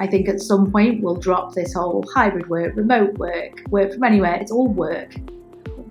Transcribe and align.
I 0.00 0.06
think 0.06 0.30
at 0.30 0.40
some 0.40 0.72
point 0.72 1.02
we'll 1.02 1.16
drop 1.16 1.52
this 1.52 1.74
whole 1.74 2.02
hybrid 2.14 2.48
work, 2.48 2.74
remote 2.74 3.18
work, 3.18 3.60
work 3.68 3.92
from 3.92 4.02
anywhere. 4.02 4.36
It's 4.36 4.50
all 4.50 4.66
work 4.66 5.14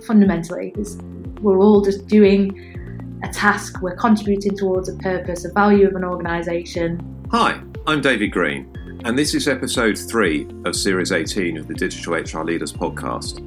fundamentally. 0.03 0.73
It's, 0.77 0.95
we're 1.41 1.59
all 1.59 1.81
just 1.81 2.07
doing 2.07 3.19
a 3.23 3.27
task, 3.27 3.83
we're 3.83 3.95
contributing 3.95 4.57
towards 4.57 4.89
a 4.89 4.95
purpose, 4.95 5.45
a 5.45 5.53
value 5.53 5.87
of 5.87 5.93
an 5.93 6.03
organisation. 6.03 7.27
Hi, 7.29 7.61
I'm 7.85 8.01
David 8.01 8.31
Green, 8.31 8.75
and 9.05 9.15
this 9.15 9.35
is 9.35 9.47
episode 9.47 9.95
three 9.95 10.47
of 10.65 10.75
Series 10.75 11.11
18 11.11 11.57
of 11.57 11.67
the 11.67 11.75
Digital 11.75 12.13
HR 12.15 12.43
Leaders 12.43 12.73
podcast. 12.73 13.37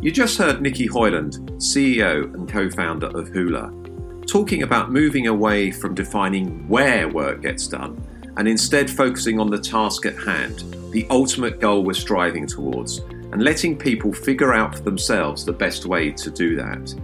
You 0.00 0.12
just 0.12 0.38
heard 0.38 0.62
Nikki 0.62 0.86
Hoyland, 0.86 1.38
CEO 1.56 2.32
and 2.34 2.48
co 2.48 2.70
founder 2.70 3.08
of 3.08 3.30
Huler, 3.30 4.28
talking 4.28 4.62
about 4.62 4.92
moving 4.92 5.26
away 5.26 5.72
from 5.72 5.96
defining 5.96 6.68
where 6.68 7.08
work 7.08 7.42
gets 7.42 7.66
done 7.66 8.00
and 8.36 8.48
instead 8.48 8.90
focusing 8.90 9.38
on 9.38 9.50
the 9.50 9.58
task 9.58 10.06
at 10.06 10.16
hand, 10.16 10.64
the 10.90 11.06
ultimate 11.10 11.60
goal 11.60 11.82
we're 11.84 11.94
striving 11.94 12.46
towards, 12.46 12.98
and 12.98 13.42
letting 13.42 13.76
people 13.76 14.12
figure 14.12 14.52
out 14.52 14.74
for 14.74 14.82
themselves 14.82 15.44
the 15.44 15.52
best 15.52 15.86
way 15.86 16.10
to 16.10 16.30
do 16.30 16.56
that. 16.56 16.94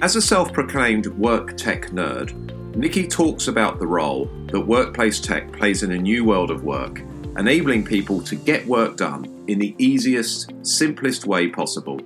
As 0.00 0.16
a 0.16 0.22
self 0.22 0.52
proclaimed 0.52 1.06
work 1.06 1.56
tech 1.56 1.86
nerd, 1.86 2.32
Nikki 2.76 3.08
talks 3.08 3.48
about 3.48 3.78
the 3.78 3.86
role 3.86 4.26
that 4.52 4.60
workplace 4.60 5.20
tech 5.20 5.50
plays 5.52 5.82
in 5.82 5.92
a 5.92 5.98
new 5.98 6.24
world 6.24 6.50
of 6.50 6.62
work, 6.62 7.00
enabling 7.36 7.84
people 7.84 8.22
to 8.22 8.36
get 8.36 8.66
work 8.66 8.96
done 8.96 9.44
in 9.48 9.58
the 9.58 9.74
easiest, 9.78 10.52
simplest 10.62 11.26
way 11.26 11.48
possible. 11.48 12.00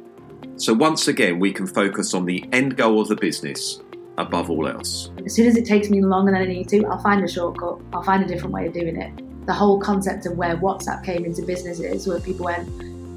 So, 0.56 0.72
once 0.72 1.08
again, 1.08 1.38
we 1.38 1.52
can 1.52 1.66
focus 1.66 2.14
on 2.14 2.24
the 2.24 2.44
end 2.52 2.76
goal 2.76 3.00
of 3.00 3.08
the 3.08 3.16
business 3.16 3.80
above 4.18 4.50
all 4.50 4.68
else. 4.68 5.10
As 5.24 5.34
soon 5.34 5.46
as 5.46 5.56
it 5.56 5.64
takes 5.64 5.90
me 5.90 6.02
longer 6.02 6.32
than 6.32 6.42
I 6.42 6.46
need 6.46 6.68
to, 6.68 6.84
I'll 6.86 7.02
find 7.02 7.24
a 7.24 7.28
shortcut, 7.28 7.80
I'll 7.92 8.02
find 8.02 8.22
a 8.22 8.26
different 8.26 8.52
way 8.52 8.66
of 8.66 8.72
doing 8.72 8.96
it. 8.96 9.46
The 9.46 9.52
whole 9.52 9.80
concept 9.80 10.26
of 10.26 10.36
where 10.36 10.56
WhatsApp 10.56 11.04
came 11.04 11.24
into 11.24 11.42
businesses, 11.42 12.06
where 12.06 12.20
people 12.20 12.44
went, 12.44 12.68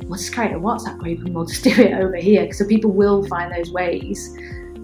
we'll 0.05 0.17
just 0.17 0.33
create 0.33 0.53
a 0.53 0.59
WhatsApp 0.59 0.97
group 0.97 1.19
and 1.19 1.35
we'll 1.35 1.45
just 1.45 1.63
do 1.63 1.71
it 1.71 1.93
over 1.93 2.15
here. 2.15 2.51
So 2.53 2.65
people 2.65 2.91
will 2.91 3.25
find 3.27 3.53
those 3.53 3.71
ways. 3.71 4.35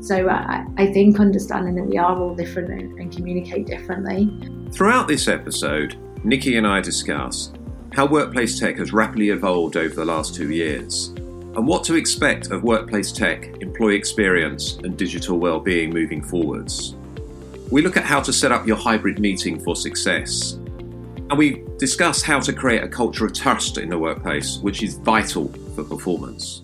So 0.01 0.29
I, 0.29 0.65
I 0.77 0.91
think 0.91 1.19
understanding 1.19 1.75
that 1.75 1.83
we 1.83 1.97
are 1.97 2.17
all 2.17 2.35
different 2.35 2.69
and, 2.71 2.99
and 2.99 3.15
communicate 3.15 3.67
differently. 3.67 4.29
Throughout 4.71 5.07
this 5.07 5.27
episode, 5.27 5.97
Nikki 6.23 6.57
and 6.57 6.67
I 6.67 6.81
discuss 6.81 7.51
how 7.93 8.05
workplace 8.05 8.59
tech 8.59 8.77
has 8.77 8.93
rapidly 8.93 9.29
evolved 9.29 9.77
over 9.77 9.93
the 9.93 10.05
last 10.05 10.33
two 10.33 10.51
years 10.51 11.13
and 11.55 11.67
what 11.67 11.83
to 11.83 11.95
expect 11.95 12.51
of 12.51 12.63
workplace 12.63 13.11
tech, 13.11 13.61
employee 13.61 13.95
experience, 13.95 14.77
and 14.83 14.97
digital 14.97 15.37
well-being 15.37 15.89
moving 15.91 16.21
forwards. 16.21 16.95
We 17.69 17.81
look 17.81 17.97
at 17.97 18.03
how 18.03 18.21
to 18.21 18.31
set 18.31 18.51
up 18.51 18.65
your 18.65 18.77
hybrid 18.77 19.19
meeting 19.19 19.59
for 19.59 19.75
success. 19.75 20.53
And 20.53 21.37
we 21.37 21.63
discuss 21.77 22.21
how 22.21 22.39
to 22.41 22.53
create 22.53 22.83
a 22.83 22.87
culture 22.87 23.25
of 23.25 23.33
trust 23.33 23.77
in 23.77 23.89
the 23.89 23.97
workplace, 23.97 24.57
which 24.57 24.83
is 24.83 24.95
vital 24.95 25.47
for 25.75 25.83
performance. 25.83 26.63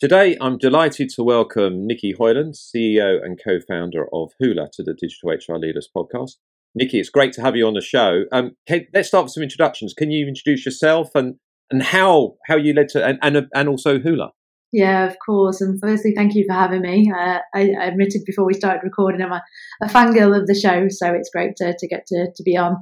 Today, 0.00 0.34
I'm 0.40 0.56
delighted 0.56 1.10
to 1.10 1.22
welcome 1.22 1.86
Nikki 1.86 2.14
Hoyland, 2.18 2.54
CEO 2.54 3.22
and 3.22 3.38
co 3.38 3.58
founder 3.68 4.06
of 4.14 4.30
Huler, 4.42 4.70
to 4.72 4.82
the 4.82 4.94
Digital 4.94 5.28
HR 5.32 5.58
Leaders 5.58 5.90
podcast. 5.94 6.36
Nikki, 6.74 6.98
it's 6.98 7.10
great 7.10 7.34
to 7.34 7.42
have 7.42 7.54
you 7.54 7.66
on 7.66 7.74
the 7.74 7.82
show. 7.82 8.22
Um, 8.32 8.52
can, 8.66 8.86
let's 8.94 9.08
start 9.08 9.24
with 9.24 9.34
some 9.34 9.42
introductions. 9.42 9.92
Can 9.92 10.10
you 10.10 10.26
introduce 10.26 10.64
yourself 10.64 11.10
and, 11.14 11.34
and 11.70 11.82
how 11.82 12.36
how 12.46 12.56
you 12.56 12.72
led 12.72 12.88
to 12.90 13.04
and, 13.04 13.18
and, 13.20 13.46
and 13.54 13.68
also 13.68 13.98
Huler? 13.98 14.30
Yeah, 14.72 15.04
of 15.04 15.18
course. 15.18 15.60
And 15.60 15.78
firstly, 15.78 16.14
thank 16.16 16.34
you 16.34 16.46
for 16.48 16.54
having 16.54 16.80
me. 16.80 17.12
Uh, 17.14 17.40
I, 17.54 17.72
I, 17.78 17.84
admitted 17.84 18.22
before 18.24 18.46
we 18.46 18.54
started 18.54 18.80
recording, 18.82 19.20
I'm 19.20 19.32
a, 19.32 19.42
a 19.82 19.86
fangirl 19.86 20.34
of 20.34 20.46
the 20.46 20.54
show, 20.54 20.86
so 20.88 21.12
it's 21.12 21.28
great 21.28 21.56
to, 21.56 21.74
to 21.78 21.88
get 21.88 22.06
to, 22.06 22.28
to 22.34 22.42
be 22.42 22.56
on. 22.56 22.76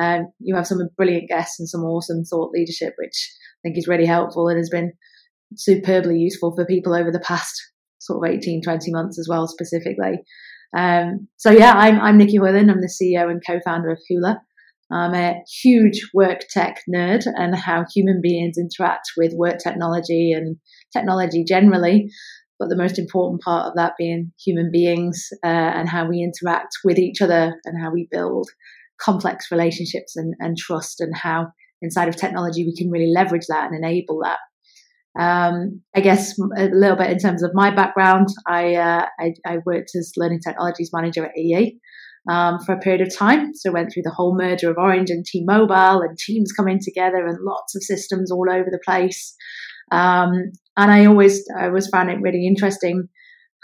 Um, 0.00 0.28
you 0.38 0.54
have 0.54 0.68
some 0.68 0.88
brilliant 0.96 1.30
guests 1.30 1.58
and 1.58 1.68
some 1.68 1.80
awesome 1.80 2.22
thought 2.22 2.52
leadership, 2.52 2.94
which 2.96 3.28
I 3.42 3.60
think 3.64 3.76
is 3.76 3.88
really 3.88 4.06
helpful 4.06 4.46
and 4.46 4.56
has 4.56 4.70
been 4.70 4.92
superbly 5.56 6.18
useful 6.18 6.54
for 6.54 6.64
people 6.64 6.94
over 6.94 7.10
the 7.10 7.20
past 7.20 7.60
sort 7.98 8.24
of 8.26 8.34
18, 8.34 8.62
20 8.62 8.92
months 8.92 9.18
as 9.18 9.28
well, 9.28 9.46
specifically. 9.46 10.22
Um, 10.76 11.28
so 11.36 11.50
yeah, 11.50 11.72
I'm, 11.72 12.00
I'm 12.00 12.16
Nikki 12.16 12.36
Hoyland. 12.36 12.70
I'm 12.70 12.80
the 12.80 12.86
CEO 12.88 13.30
and 13.30 13.42
co-founder 13.46 13.90
of 13.90 13.98
Huler. 14.10 14.36
I'm 14.92 15.14
a 15.14 15.42
huge 15.62 16.00
work 16.12 16.40
tech 16.50 16.80
nerd 16.92 17.24
and 17.26 17.54
how 17.54 17.84
human 17.94 18.20
beings 18.20 18.58
interact 18.58 19.12
with 19.16 19.32
work 19.34 19.58
technology 19.58 20.32
and 20.32 20.56
technology 20.92 21.44
generally. 21.44 22.10
But 22.58 22.68
the 22.68 22.76
most 22.76 22.98
important 22.98 23.40
part 23.40 23.66
of 23.66 23.74
that 23.76 23.94
being 23.96 24.32
human 24.44 24.70
beings 24.72 25.28
uh, 25.44 25.46
and 25.46 25.88
how 25.88 26.08
we 26.08 26.22
interact 26.22 26.76
with 26.84 26.98
each 26.98 27.22
other 27.22 27.54
and 27.64 27.82
how 27.82 27.90
we 27.92 28.08
build 28.10 28.48
complex 29.00 29.50
relationships 29.50 30.16
and, 30.16 30.34
and 30.40 30.58
trust 30.58 31.00
and 31.00 31.16
how 31.16 31.48
inside 31.80 32.08
of 32.08 32.16
technology 32.16 32.64
we 32.64 32.76
can 32.76 32.90
really 32.90 33.10
leverage 33.10 33.46
that 33.48 33.70
and 33.70 33.76
enable 33.76 34.20
that. 34.22 34.38
Um, 35.18 35.82
I 35.94 36.00
guess 36.00 36.38
a 36.56 36.68
little 36.68 36.96
bit 36.96 37.10
in 37.10 37.18
terms 37.18 37.42
of 37.42 37.50
my 37.52 37.74
background, 37.74 38.28
I, 38.46 38.76
uh, 38.76 39.06
I, 39.18 39.32
I, 39.44 39.58
worked 39.66 39.90
as 39.98 40.12
learning 40.16 40.38
technologies 40.46 40.90
manager 40.92 41.26
at 41.26 41.36
EE 41.36 41.80
um, 42.30 42.60
for 42.60 42.74
a 42.74 42.78
period 42.78 43.00
of 43.00 43.14
time. 43.14 43.52
So 43.54 43.72
went 43.72 43.92
through 43.92 44.04
the 44.04 44.14
whole 44.14 44.36
merger 44.38 44.70
of 44.70 44.78
Orange 44.78 45.10
and 45.10 45.24
T-Mobile 45.24 46.02
and 46.02 46.16
teams 46.16 46.52
coming 46.52 46.78
together 46.80 47.26
and 47.26 47.38
lots 47.42 47.74
of 47.74 47.82
systems 47.82 48.30
all 48.30 48.46
over 48.48 48.68
the 48.70 48.80
place. 48.84 49.34
Um, 49.90 50.52
and 50.76 50.92
I 50.92 51.06
always, 51.06 51.42
I 51.58 51.66
always 51.66 51.88
found 51.88 52.10
it 52.10 52.20
really 52.20 52.46
interesting 52.46 53.08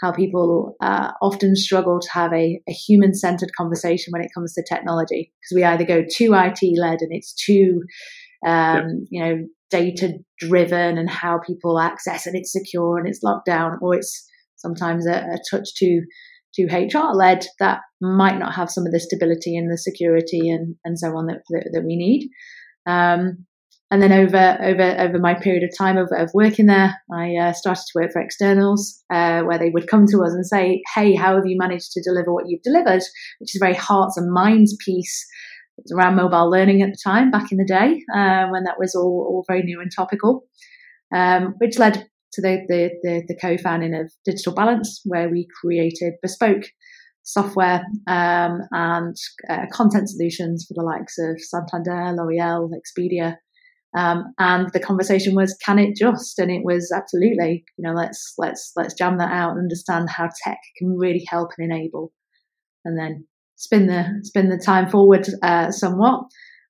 how 0.01 0.11
people 0.11 0.75
uh, 0.81 1.11
often 1.21 1.55
struggle 1.55 1.99
to 1.99 2.09
have 2.11 2.31
a, 2.33 2.61
a 2.67 2.71
human 2.71 3.13
centered 3.13 3.49
conversation 3.57 4.11
when 4.11 4.21
it 4.21 4.31
comes 4.35 4.53
to 4.53 4.63
technology 4.63 5.31
because 5.41 5.55
we 5.55 5.63
either 5.63 5.85
go 5.85 6.03
too 6.03 6.33
IT 6.35 6.59
led 6.79 7.01
and 7.01 7.11
it's 7.11 7.33
too 7.33 7.81
um, 8.45 8.75
yep. 8.75 9.07
you 9.09 9.23
know 9.23 9.47
data 9.69 10.13
driven 10.39 10.97
and 10.97 11.09
how 11.09 11.39
people 11.45 11.79
access 11.79 12.25
and 12.25 12.35
it's 12.37 12.53
secure 12.53 12.97
and 12.97 13.07
it's 13.07 13.23
locked 13.23 13.45
down, 13.45 13.77
or 13.81 13.95
it's 13.95 14.25
sometimes 14.55 15.05
a, 15.07 15.13
a 15.13 15.39
touch 15.49 15.69
too 15.77 16.01
too 16.55 16.67
HR 16.71 17.13
led 17.13 17.45
that 17.59 17.81
might 18.01 18.39
not 18.39 18.53
have 18.55 18.69
some 18.69 18.85
of 18.85 18.91
the 18.91 18.99
stability 18.99 19.55
and 19.55 19.71
the 19.71 19.77
security 19.77 20.49
and, 20.49 20.75
and 20.83 20.97
so 20.97 21.15
on 21.15 21.27
that, 21.27 21.41
that, 21.49 21.69
that 21.73 21.83
we 21.85 21.95
need. 21.95 22.29
Um, 22.87 23.45
and 23.89 24.01
then 24.01 24.11
over 24.11 24.57
over 24.61 24.99
over 24.99 25.17
my 25.17 25.33
period 25.33 25.63
of 25.63 25.77
time 25.77 25.97
of, 25.97 26.09
of 26.11 26.29
working 26.33 26.65
there, 26.65 26.93
I 27.13 27.35
uh, 27.35 27.53
started 27.53 27.83
to 27.83 27.99
work 27.99 28.11
for 28.11 28.21
externals, 28.21 29.01
uh, 29.13 29.43
where 29.43 29.57
they 29.57 29.69
would 29.69 29.87
come 29.87 30.05
to 30.07 30.23
us 30.23 30.33
and 30.33 30.45
say, 30.45 30.81
"Hey, 30.93 31.15
how 31.15 31.35
have 31.35 31.45
you 31.45 31.57
managed 31.57 31.93
to 31.93 32.01
deliver 32.03 32.33
what 32.33 32.49
you've 32.49 32.63
delivered?" 32.63 33.01
Which 33.39 33.55
is 33.55 33.61
a 33.61 33.65
very 33.65 33.75
hearts 33.75 34.17
and 34.17 34.29
minds 34.29 34.75
piece 34.83 35.25
was 35.77 35.91
around 35.91 36.15
mobile 36.15 36.49
learning 36.49 36.81
at 36.81 36.89
the 36.89 36.97
time, 37.03 37.31
back 37.31 37.51
in 37.51 37.57
the 37.57 37.65
day, 37.65 38.01
uh, 38.13 38.47
when 38.49 38.63
that 38.63 38.79
was 38.79 38.95
all, 38.95 39.25
all 39.29 39.45
very 39.47 39.63
new 39.63 39.79
and 39.79 39.91
topical, 39.95 40.43
um, 41.13 41.55
which 41.59 41.77
led 41.77 42.07
to 42.33 42.41
the, 42.41 42.59
the, 42.67 42.91
the, 43.03 43.23
the, 43.27 43.37
co-founding 43.39 43.95
of 43.95 44.11
Digital 44.25 44.53
Balance, 44.53 45.01
where 45.05 45.29
we 45.29 45.47
created 45.61 46.13
bespoke 46.21 46.63
software 47.23 47.83
um, 48.07 48.61
and 48.71 49.15
uh, 49.49 49.65
content 49.71 50.09
solutions 50.09 50.65
for 50.67 50.73
the 50.75 50.85
likes 50.85 51.17
of 51.17 51.39
Santander, 51.41 52.13
L'Oreal, 52.15 52.69
Expedia. 52.71 53.35
Um, 53.97 54.33
and 54.37 54.69
the 54.73 54.79
conversation 54.79 55.33
was, 55.33 55.57
can 55.65 55.79
it 55.79 55.95
just? 55.95 56.37
And 56.39 56.51
it 56.51 56.61
was 56.63 56.91
absolutely, 56.95 57.65
you 57.77 57.87
know, 57.87 57.93
let's 57.93 58.33
let's 58.37 58.71
let's 58.75 58.93
jam 58.93 59.17
that 59.17 59.31
out 59.31 59.51
and 59.51 59.59
understand 59.59 60.09
how 60.09 60.29
tech 60.43 60.59
can 60.77 60.97
really 60.97 61.25
help 61.27 61.51
and 61.57 61.71
enable. 61.71 62.11
And 62.85 62.97
then 62.99 63.25
spin 63.57 63.87
the 63.87 64.19
spin 64.23 64.49
the 64.49 64.57
time 64.57 64.89
forward 64.89 65.27
uh, 65.43 65.71
somewhat. 65.71 66.23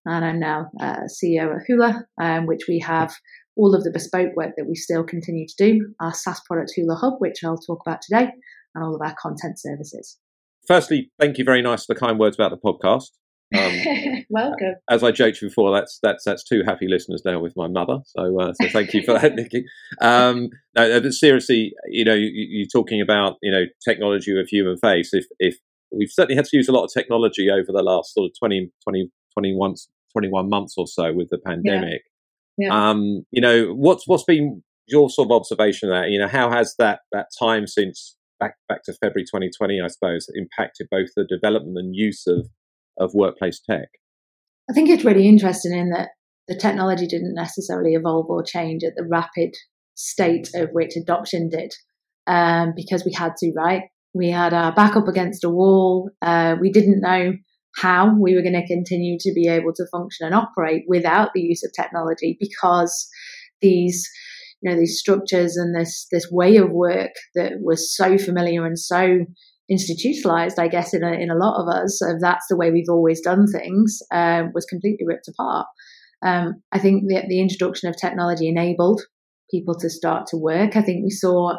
And 0.06 0.24
I'm 0.24 0.40
now 0.40 0.72
uh, 0.80 1.02
CEO 1.08 1.54
of 1.56 1.62
Huler, 1.70 2.04
um, 2.20 2.48
which 2.48 2.62
we 2.68 2.80
have 2.80 3.14
all 3.58 3.76
of 3.76 3.84
the 3.84 3.92
bespoke 3.92 4.36
work 4.36 4.54
that 4.56 4.68
we 4.68 4.76
still 4.76 5.04
continue 5.04 5.46
to 5.46 5.56
do, 5.58 5.94
our 6.00 6.14
SaaS 6.14 6.40
product 6.48 6.72
Huler 6.78 6.98
Hub, 6.98 7.16
which 7.20 7.44
I'll 7.44 7.58
talk 7.58 7.82
about 7.86 8.02
today, 8.02 8.32
and 8.74 8.84
all 8.84 8.96
of 8.96 9.02
our 9.02 9.16
content 9.20 9.60
services. 9.60 10.18
Firstly, 10.66 11.12
thank 11.20 11.38
you 11.38 11.44
very 11.44 11.62
nice 11.62 11.86
for 11.86 11.94
the 11.94 12.00
kind 12.00 12.18
words 12.18 12.38
about 12.38 12.52
the 12.52 12.58
podcast. 12.58 13.10
Um, 13.56 14.24
Welcome. 14.30 14.76
As 14.90 15.04
I 15.04 15.12
joked 15.12 15.42
before, 15.42 15.74
that's 15.74 16.00
that's 16.02 16.24
that's 16.24 16.44
two 16.44 16.64
happy 16.66 16.88
listeners 16.88 17.22
now 17.26 17.40
with 17.40 17.54
my 17.58 17.68
mother. 17.68 18.00
So 18.06 18.40
uh, 18.40 18.54
so 18.54 18.70
thank 18.70 18.94
you 18.94 19.04
for 19.04 19.14
that, 19.14 19.36
Nikki. 19.36 19.66
Um, 20.02 20.50
no, 20.76 21.02
but 21.02 21.14
seriously, 21.14 21.74
you 21.90 22.06
know, 22.06 22.14
you, 22.14 22.30
you're 22.34 22.68
talking 22.72 23.02
about 23.02 23.38
you 23.42 23.52
know 23.52 23.64
technology 23.88 24.34
with 24.34 24.50
human 24.50 24.78
face. 24.78 25.14
If 25.14 25.26
if 25.40 25.58
we've 25.92 26.12
certainly 26.12 26.36
had 26.36 26.46
to 26.46 26.58
use 26.58 26.68
a 26.68 26.72
lot 26.72 26.84
of 26.84 26.92
technology 26.94 27.50
over 27.50 27.72
the 27.72 27.84
last 27.84 28.14
sort 28.14 28.30
of 28.30 28.38
20, 28.40 28.72
20 28.84 29.12
21, 29.34 29.76
21 30.14 30.50
months 30.50 30.74
or 30.78 30.88
so 30.88 31.14
with 31.14 31.30
the 31.30 31.38
pandemic. 31.38 32.02
Yeah. 32.58 32.68
Yeah. 32.68 32.90
Um, 32.90 33.24
you 33.32 33.40
know, 33.40 33.74
what's 33.74 34.08
what's 34.08 34.24
been 34.24 34.64
your 34.88 35.10
sort 35.12 35.28
of 35.28 35.32
observation 35.32 35.90
of 35.90 35.96
that? 35.96 36.10
You 36.10 36.18
know, 36.18 36.28
how 36.28 36.50
has 36.50 36.74
that 36.80 37.02
that 37.12 37.28
time 37.40 37.68
since 37.68 38.16
back 38.40 38.56
back 38.68 38.84
to 38.86 38.94
February 38.94 39.26
2020, 39.26 39.80
I 39.80 39.88
suppose, 39.88 40.28
impacted 40.34 40.88
both 40.90 41.10
the 41.16 41.24
development 41.24 41.78
and 41.78 41.96
use 41.96 42.26
of 42.26 42.48
of 43.00 43.14
workplace 43.14 43.60
tech? 43.60 43.90
I 44.70 44.74
think 44.74 44.90
it's 44.90 45.06
really 45.06 45.28
interesting 45.28 45.78
in 45.78 45.92
that 45.92 46.10
the 46.48 46.56
technology 46.56 47.06
didn't 47.06 47.36
necessarily 47.36 47.94
evolve 47.94 48.26
or 48.28 48.42
change 48.42 48.84
at 48.84 48.96
the 48.96 49.06
rapid 49.06 49.54
state 49.94 50.50
of 50.56 50.70
which 50.72 50.96
adoption 50.96 51.50
did. 51.50 51.74
um, 52.28 52.74
because 52.76 53.06
we 53.06 53.14
had 53.14 53.36
to, 53.38 53.52
right? 53.56 53.84
We 54.14 54.30
had 54.30 54.54
our 54.54 54.74
back 54.74 54.96
up 54.96 55.08
against 55.08 55.44
a 55.44 55.50
wall. 55.50 56.10
Uh, 56.22 56.56
we 56.60 56.72
didn't 56.72 57.02
know 57.02 57.34
how 57.78 58.16
we 58.20 58.36
were 58.36 58.42
going 58.42 58.54
to 58.54 58.66
continue 58.66 59.18
to 59.20 59.32
be 59.34 59.48
able 59.48 59.74
to 59.76 59.86
function 59.92 60.26
and 60.26 60.36
operate 60.36 60.84
without 60.88 61.30
the 61.34 61.42
use 61.42 61.64
of 61.64 61.72
technology 61.74 62.38
because 62.40 63.08
these 63.62 64.08
you 64.62 64.70
know 64.70 64.78
these 64.78 65.00
structures 65.00 65.56
and 65.56 65.76
this 65.76 66.08
this 66.12 66.28
way 66.32 66.58
of 66.58 66.72
work 66.72 67.12
that 67.36 67.54
was 67.62 67.96
so 67.96 68.18
familiar 68.18 68.66
and 68.66 68.80
so 68.80 69.20
institutionalized 69.70 70.60
i 70.60 70.68
guess 70.68 70.94
in 70.94 71.04
a, 71.04 71.12
in 71.12 71.30
a 71.30 71.36
lot 71.36 71.62
of 71.62 71.68
us 71.68 72.02
of 72.02 72.20
that's 72.20 72.48
the 72.50 72.58
way 72.58 72.72
we've 72.72 72.90
always 72.90 73.22
done 73.22 73.46
things 73.48 74.00
uh, 74.12 74.44
was 74.54 74.66
completely 74.66 75.06
ripped 75.06 75.28
apart 75.28 75.68
um, 76.26 76.62
i 76.72 76.80
think 76.80 77.04
that 77.10 77.26
the 77.28 77.42
introduction 77.42 77.90
of 77.90 77.96
technology 77.98 78.48
enabled 78.48 79.02
people 79.52 79.76
to 79.76 79.90
start 79.90 80.26
to 80.26 80.38
work 80.38 80.76
i 80.76 80.82
think 80.82 81.04
we 81.04 81.10
saw 81.10 81.54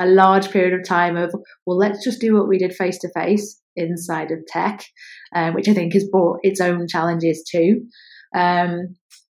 a 0.00 0.06
large 0.06 0.50
period 0.50 0.78
of 0.78 0.86
time 0.86 1.16
of 1.16 1.32
well 1.66 1.78
let's 1.78 2.02
just 2.02 2.20
do 2.20 2.34
what 2.34 2.48
we 2.48 2.58
did 2.58 2.74
face 2.74 2.98
to 2.98 3.10
face 3.14 3.60
inside 3.76 4.30
of 4.30 4.38
tech, 4.46 4.84
uh, 5.34 5.50
which 5.52 5.68
I 5.68 5.74
think 5.74 5.92
has 5.94 6.08
brought 6.08 6.38
its 6.42 6.60
own 6.60 6.86
challenges 6.88 7.44
too. 7.50 7.82
Um, 8.34 8.96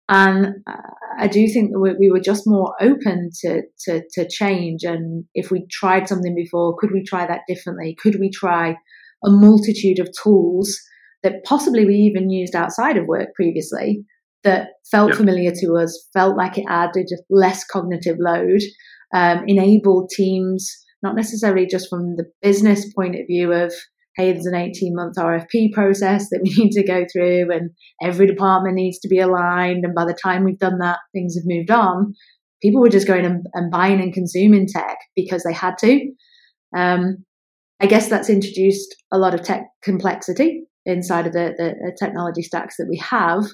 and 0.09 0.55
I 1.19 1.27
do 1.27 1.47
think 1.49 1.71
that 1.71 1.97
we 1.99 2.09
were 2.09 2.21
just 2.21 2.43
more 2.45 2.73
open 2.79 3.29
to, 3.41 3.63
to, 3.85 4.01
to 4.13 4.27
change. 4.29 4.83
And 4.83 5.25
if 5.33 5.51
we 5.51 5.67
tried 5.69 6.07
something 6.07 6.33
before, 6.33 6.77
could 6.77 6.91
we 6.93 7.03
try 7.03 7.27
that 7.27 7.41
differently? 7.47 7.95
Could 8.01 8.17
we 8.19 8.29
try 8.29 8.75
a 9.25 9.29
multitude 9.29 9.99
of 9.99 10.09
tools 10.23 10.77
that 11.23 11.43
possibly 11.43 11.85
we 11.85 11.95
even 11.95 12.29
used 12.29 12.55
outside 12.55 12.95
of 12.95 13.07
work 13.07 13.29
previously 13.35 14.05
that 14.43 14.69
felt 14.89 15.09
yep. 15.09 15.17
familiar 15.17 15.51
to 15.51 15.73
us, 15.75 16.07
felt 16.13 16.37
like 16.37 16.57
it 16.57 16.65
added 16.69 17.09
less 17.29 17.65
cognitive 17.65 18.17
load, 18.19 18.61
um, 19.13 19.43
enabled 19.47 20.09
teams, 20.15 20.69
not 21.01 21.15
necessarily 21.15 21.65
just 21.65 21.89
from 21.89 22.15
the 22.15 22.25
business 22.41 22.91
point 22.93 23.15
of 23.15 23.27
view 23.27 23.51
of 23.53 23.73
hey, 24.17 24.33
there's 24.33 24.47
an 24.47 24.55
18 24.55 24.95
month 24.95 25.15
RFP 25.15 25.71
process 25.73 26.29
that 26.29 26.41
we 26.43 26.49
need 26.57 26.71
to 26.71 26.83
go 26.83 27.05
through, 27.11 27.51
and 27.51 27.69
every 28.01 28.27
department 28.27 28.75
needs 28.75 28.99
to 28.99 29.07
be 29.07 29.19
aligned. 29.19 29.85
And 29.85 29.95
by 29.95 30.05
the 30.05 30.17
time 30.21 30.43
we've 30.43 30.59
done 30.59 30.79
that, 30.79 30.99
things 31.13 31.35
have 31.35 31.43
moved 31.45 31.71
on. 31.71 32.13
People 32.61 32.81
were 32.81 32.89
just 32.89 33.07
going 33.07 33.25
and, 33.25 33.45
and 33.53 33.71
buying 33.71 34.01
and 34.01 34.11
consuming 34.11 34.67
tech 34.67 34.97
because 35.15 35.43
they 35.43 35.53
had 35.53 35.77
to. 35.79 36.11
Um, 36.75 37.17
I 37.79 37.85
guess 37.85 38.09
that's 38.09 38.29
introduced 38.29 38.95
a 39.11 39.19
lot 39.19 39.35
of 39.35 39.43
tech 39.43 39.61
complexity 39.83 40.63
inside 40.85 41.27
of 41.27 41.33
the, 41.33 41.53
the 41.57 41.95
technology 41.99 42.41
stacks 42.41 42.77
that 42.77 42.87
we 42.89 42.97
have. 42.97 43.45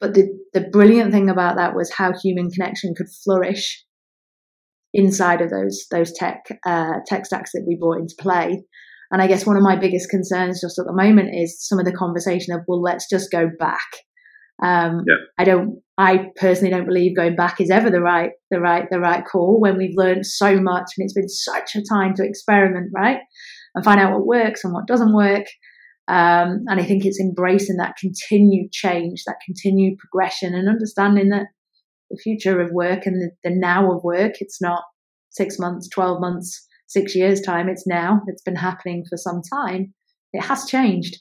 But 0.00 0.14
the, 0.14 0.28
the 0.52 0.60
brilliant 0.60 1.12
thing 1.12 1.28
about 1.28 1.56
that 1.56 1.74
was 1.74 1.90
how 1.92 2.12
human 2.22 2.50
connection 2.50 2.94
could 2.94 3.08
flourish 3.24 3.83
inside 4.94 5.42
of 5.42 5.50
those 5.50 5.84
those 5.90 6.12
tech 6.12 6.44
uh, 6.64 6.94
tech 7.06 7.26
stacks 7.26 7.50
that 7.52 7.64
we 7.66 7.76
brought 7.78 7.98
into 7.98 8.14
play. 8.18 8.62
And 9.10 9.20
I 9.20 9.26
guess 9.26 9.46
one 9.46 9.56
of 9.56 9.62
my 9.62 9.76
biggest 9.76 10.08
concerns 10.08 10.60
just 10.60 10.78
at 10.78 10.86
the 10.86 10.92
moment 10.92 11.30
is 11.34 11.64
some 11.68 11.78
of 11.78 11.84
the 11.84 11.92
conversation 11.92 12.54
of, 12.54 12.62
well, 12.66 12.80
let's 12.82 13.08
just 13.08 13.30
go 13.30 13.48
back. 13.58 13.86
Um, 14.62 15.02
yeah. 15.06 15.16
I 15.38 15.44
don't, 15.44 15.82
I 15.98 16.26
personally 16.36 16.70
don't 16.70 16.86
believe 16.86 17.16
going 17.16 17.36
back 17.36 17.60
is 17.60 17.70
ever 17.70 17.90
the 17.90 18.00
right, 18.00 18.30
the 18.50 18.60
right, 18.60 18.86
the 18.90 18.98
right 18.98 19.22
call 19.24 19.60
when 19.60 19.76
we've 19.76 19.96
learned 19.96 20.26
so 20.26 20.60
much 20.60 20.86
and 20.96 21.04
it's 21.04 21.12
been 21.12 21.28
such 21.28 21.76
a 21.76 21.84
time 21.88 22.14
to 22.14 22.24
experiment, 22.24 22.90
right? 22.94 23.18
And 23.74 23.84
find 23.84 24.00
out 24.00 24.12
what 24.12 24.26
works 24.26 24.64
and 24.64 24.72
what 24.72 24.86
doesn't 24.86 25.14
work. 25.14 25.46
Um, 26.08 26.64
and 26.66 26.80
I 26.80 26.84
think 26.84 27.04
it's 27.04 27.20
embracing 27.20 27.76
that 27.76 27.96
continued 27.96 28.72
change, 28.72 29.22
that 29.26 29.36
continued 29.44 29.98
progression 29.98 30.54
and 30.54 30.68
understanding 30.68 31.28
that 31.30 31.46
the 32.14 32.22
future 32.22 32.60
of 32.60 32.70
work 32.72 33.06
and 33.06 33.20
the, 33.20 33.30
the 33.48 33.54
now 33.54 33.92
of 33.92 34.04
work, 34.04 34.34
it's 34.40 34.60
not 34.60 34.82
six 35.30 35.58
months, 35.58 35.88
12 35.88 36.20
months, 36.20 36.66
six 36.88 37.14
years' 37.14 37.40
time, 37.40 37.68
it's 37.68 37.86
now, 37.86 38.20
it's 38.26 38.42
been 38.42 38.56
happening 38.56 39.04
for 39.08 39.16
some 39.16 39.42
time. 39.52 39.92
It 40.32 40.42
has 40.42 40.66
changed. 40.66 41.18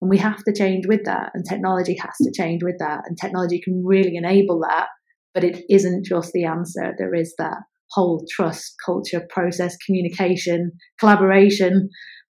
And 0.00 0.10
we 0.10 0.18
have 0.18 0.44
to 0.44 0.52
change 0.52 0.86
with 0.86 1.04
that. 1.04 1.30
And 1.34 1.44
technology 1.44 1.96
has 2.00 2.16
to 2.22 2.32
change 2.34 2.62
with 2.62 2.76
that. 2.78 3.02
And 3.06 3.16
technology 3.16 3.60
can 3.62 3.82
really 3.84 4.16
enable 4.16 4.60
that. 4.60 4.88
But 5.32 5.44
it 5.44 5.64
isn't 5.70 6.04
just 6.04 6.32
the 6.32 6.44
answer. 6.44 6.94
There 6.98 7.14
is 7.14 7.34
that 7.38 7.58
whole 7.92 8.24
trust, 8.30 8.74
culture, 8.84 9.26
process, 9.30 9.76
communication, 9.84 10.72
collaboration, 10.98 11.88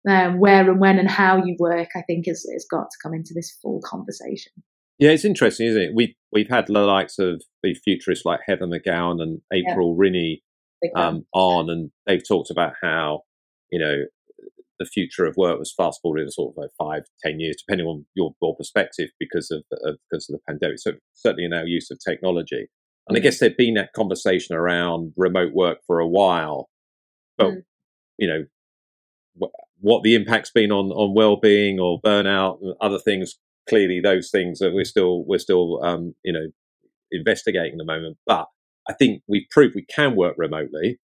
um, 0.09 0.41
where 0.41 0.71
and 0.71 0.81
when 0.81 0.99
and 0.99 1.11
how 1.11 1.37
you 1.45 1.57
work, 1.59 1.89
I 1.95 2.03
think 2.07 2.27
is, 2.27 2.49
is 2.55 2.67
got 2.71 2.85
to 2.85 2.99
come 3.03 3.13
into 3.15 3.33
this 3.35 3.59
full 3.63 3.81
conversation. 3.85 4.53
Yeah, 5.01 5.13
it's 5.13 5.25
interesting, 5.25 5.67
isn't 5.67 5.83
it? 5.83 5.95
We 5.95 6.15
we've 6.31 6.51
had 6.51 6.67
the 6.67 6.75
likes 6.75 7.19
of 7.19 7.43
the 7.63 7.75
futurists 7.75 8.27
like 8.27 8.41
Heather 8.47 8.67
McGowan 8.67 9.21
and 9.23 9.41
April 9.51 9.97
yeah. 9.99 10.11
Rinne 10.11 10.43
um, 10.95 11.27
on, 11.33 11.71
and 11.71 11.91
they've 12.07 12.27
talked 12.27 12.51
about 12.51 12.75
how 12.83 13.23
you 13.73 13.81
know 13.81 14.05
the 14.79 14.85
future 14.85 15.25
of 15.25 15.37
work 15.37 15.59
was 15.59 15.73
fast 15.75 16.01
forwarded 16.03 16.27
in 16.27 16.31
sort 16.31 16.53
of 16.53 16.63
like 16.63 16.71
five, 16.79 17.05
ten 17.25 17.41
years, 17.41 17.57
depending 17.57 17.87
on 17.87 18.05
your, 18.15 18.35
your 18.41 18.57
perspective, 18.57 19.11
because 19.19 19.51
of, 19.51 19.63
of, 19.85 19.97
because 20.11 20.29
of 20.29 20.35
the 20.35 20.41
pandemic. 20.47 20.79
So 20.79 20.93
certainly 21.15 21.45
in 21.45 21.53
our 21.53 21.67
use 21.67 21.91
of 21.91 21.99
technology, 21.99 22.69
and 23.09 23.17
I 23.17 23.21
mm. 23.21 23.23
guess 23.23 23.39
there'd 23.39 23.57
been 23.57 23.75
that 23.75 23.95
conversation 23.95 24.55
around 24.55 25.13
remote 25.17 25.55
work 25.55 25.79
for 25.87 25.99
a 25.99 26.09
while, 26.09 26.69
but 27.39 27.49
mm. 27.49 27.63
you 28.19 28.29
know 28.29 28.45
wh- 29.41 29.83
what 29.83 30.03
the 30.03 30.15
impact's 30.15 30.51
been 30.51 30.73
on 30.73 30.91
on 30.91 31.15
well-being 31.15 31.81
or 31.81 32.03
burnout 32.03 32.59
and 32.61 32.75
other 32.83 32.99
things. 32.99 33.39
Clearly, 33.69 34.01
those 34.03 34.31
things 34.31 34.59
that 34.59 34.73
we're 34.73 34.85
still 34.85 35.25
we're 35.27 35.39
still 35.39 35.83
um, 35.85 36.15
you 36.25 36.33
know 36.33 36.47
investigating 37.13 37.73
at 37.73 37.79
the 37.79 37.85
moment, 37.85 38.17
but 38.27 38.47
I 38.89 38.95
think 38.95 39.23
we've 39.29 39.47
proved 39.51 39.75
we 39.75 39.85
can 39.85 40.17
work 40.17 40.35
remotely, 40.39 40.99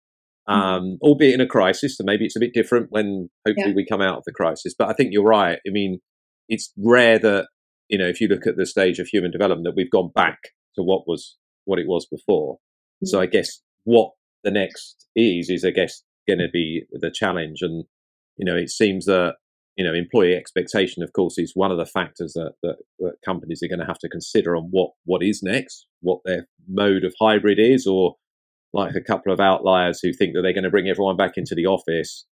mm-hmm. 0.49 0.53
um, 0.53 0.83
mm-hmm. 0.83 0.95
albeit 1.03 1.35
in 1.35 1.41
a 1.41 1.47
crisis. 1.47 1.97
So 1.97 2.05
maybe 2.05 2.25
it's 2.25 2.37
a 2.37 2.41
bit 2.41 2.55
different 2.55 2.89
when 2.91 3.31
hopefully 3.47 3.69
yeah. 3.69 3.77
we 3.77 3.87
come 3.87 4.01
out 4.01 4.19
of 4.19 4.25
the 4.25 4.33
crisis. 4.33 4.75
But 4.77 4.89
I 4.89 4.93
think 4.93 5.11
you're 5.13 5.25
right. 5.25 5.59
I 5.67 5.71
mean, 5.71 6.01
it's 6.49 6.73
rare 6.77 7.19
that 7.19 7.49
you 7.89 7.99
know 7.99 8.07
if 8.07 8.21
you 8.21 8.29
look 8.29 8.47
at 8.47 8.57
the 8.57 8.67
stage 8.67 8.99
of 8.99 9.09
human 9.09 9.31
development 9.31 9.65
that 9.65 9.77
we've 9.77 9.91
gone 9.91 10.11
back 10.15 10.39
to 10.77 10.83
what 10.83 11.07
was 11.07 11.37
what 11.65 11.79
it 11.79 11.87
was 11.87 12.07
before. 12.07 12.55
Mm-hmm. 12.57 13.07
So 13.07 13.21
I 13.21 13.27
guess 13.27 13.61
what 13.85 14.13
the 14.45 14.51
next 14.51 15.07
is 15.15 15.51
is 15.51 15.65
I 15.65 15.71
guess 15.71 16.03
going 16.27 16.39
to 16.41 16.49
be 16.53 16.85
the 16.93 17.11
challenge, 17.11 17.59
and 17.61 17.85
you 18.37 18.45
know 18.45 18.57
it 18.57 18.71
seems 18.71 19.07
that 19.07 19.37
you 19.77 19.85
know, 19.85 19.95
employee 19.95 20.35
expectation, 20.35 21.03
of 21.03 21.13
course, 21.13 21.39
is 21.39 21.53
one 21.55 21.71
of 21.71 21.77
the 21.77 21.87
factors 21.87 22.33
that, 22.33 22.55
that, 22.63 22.77
that, 22.99 23.17
companies 23.25 23.63
are 23.63 23.69
going 23.69 23.79
to 23.79 23.87
have 23.87 23.99
to 23.99 24.09
consider 24.09 24.57
on 24.57 24.69
what, 24.71 24.91
what 25.05 25.23
is 25.23 25.43
next, 25.43 25.87
what 26.01 26.21
their 26.25 26.47
mode 26.67 27.05
of 27.05 27.15
hybrid 27.21 27.59
is, 27.59 27.87
or 27.87 28.17
like 28.73 28.95
a 28.95 29.03
couple 29.03 29.33
of 29.33 29.41
outliers 29.41 30.01
who 30.03 30.13
think 30.13 30.35
that 30.35 30.43
they're 30.43 30.55
going 30.55 30.65
to 30.65 30.71
bring 30.71 30.89
everyone 30.89 31.17
back 31.17 31.33
into 31.37 31.55
the 31.55 31.67
office. 31.67 32.25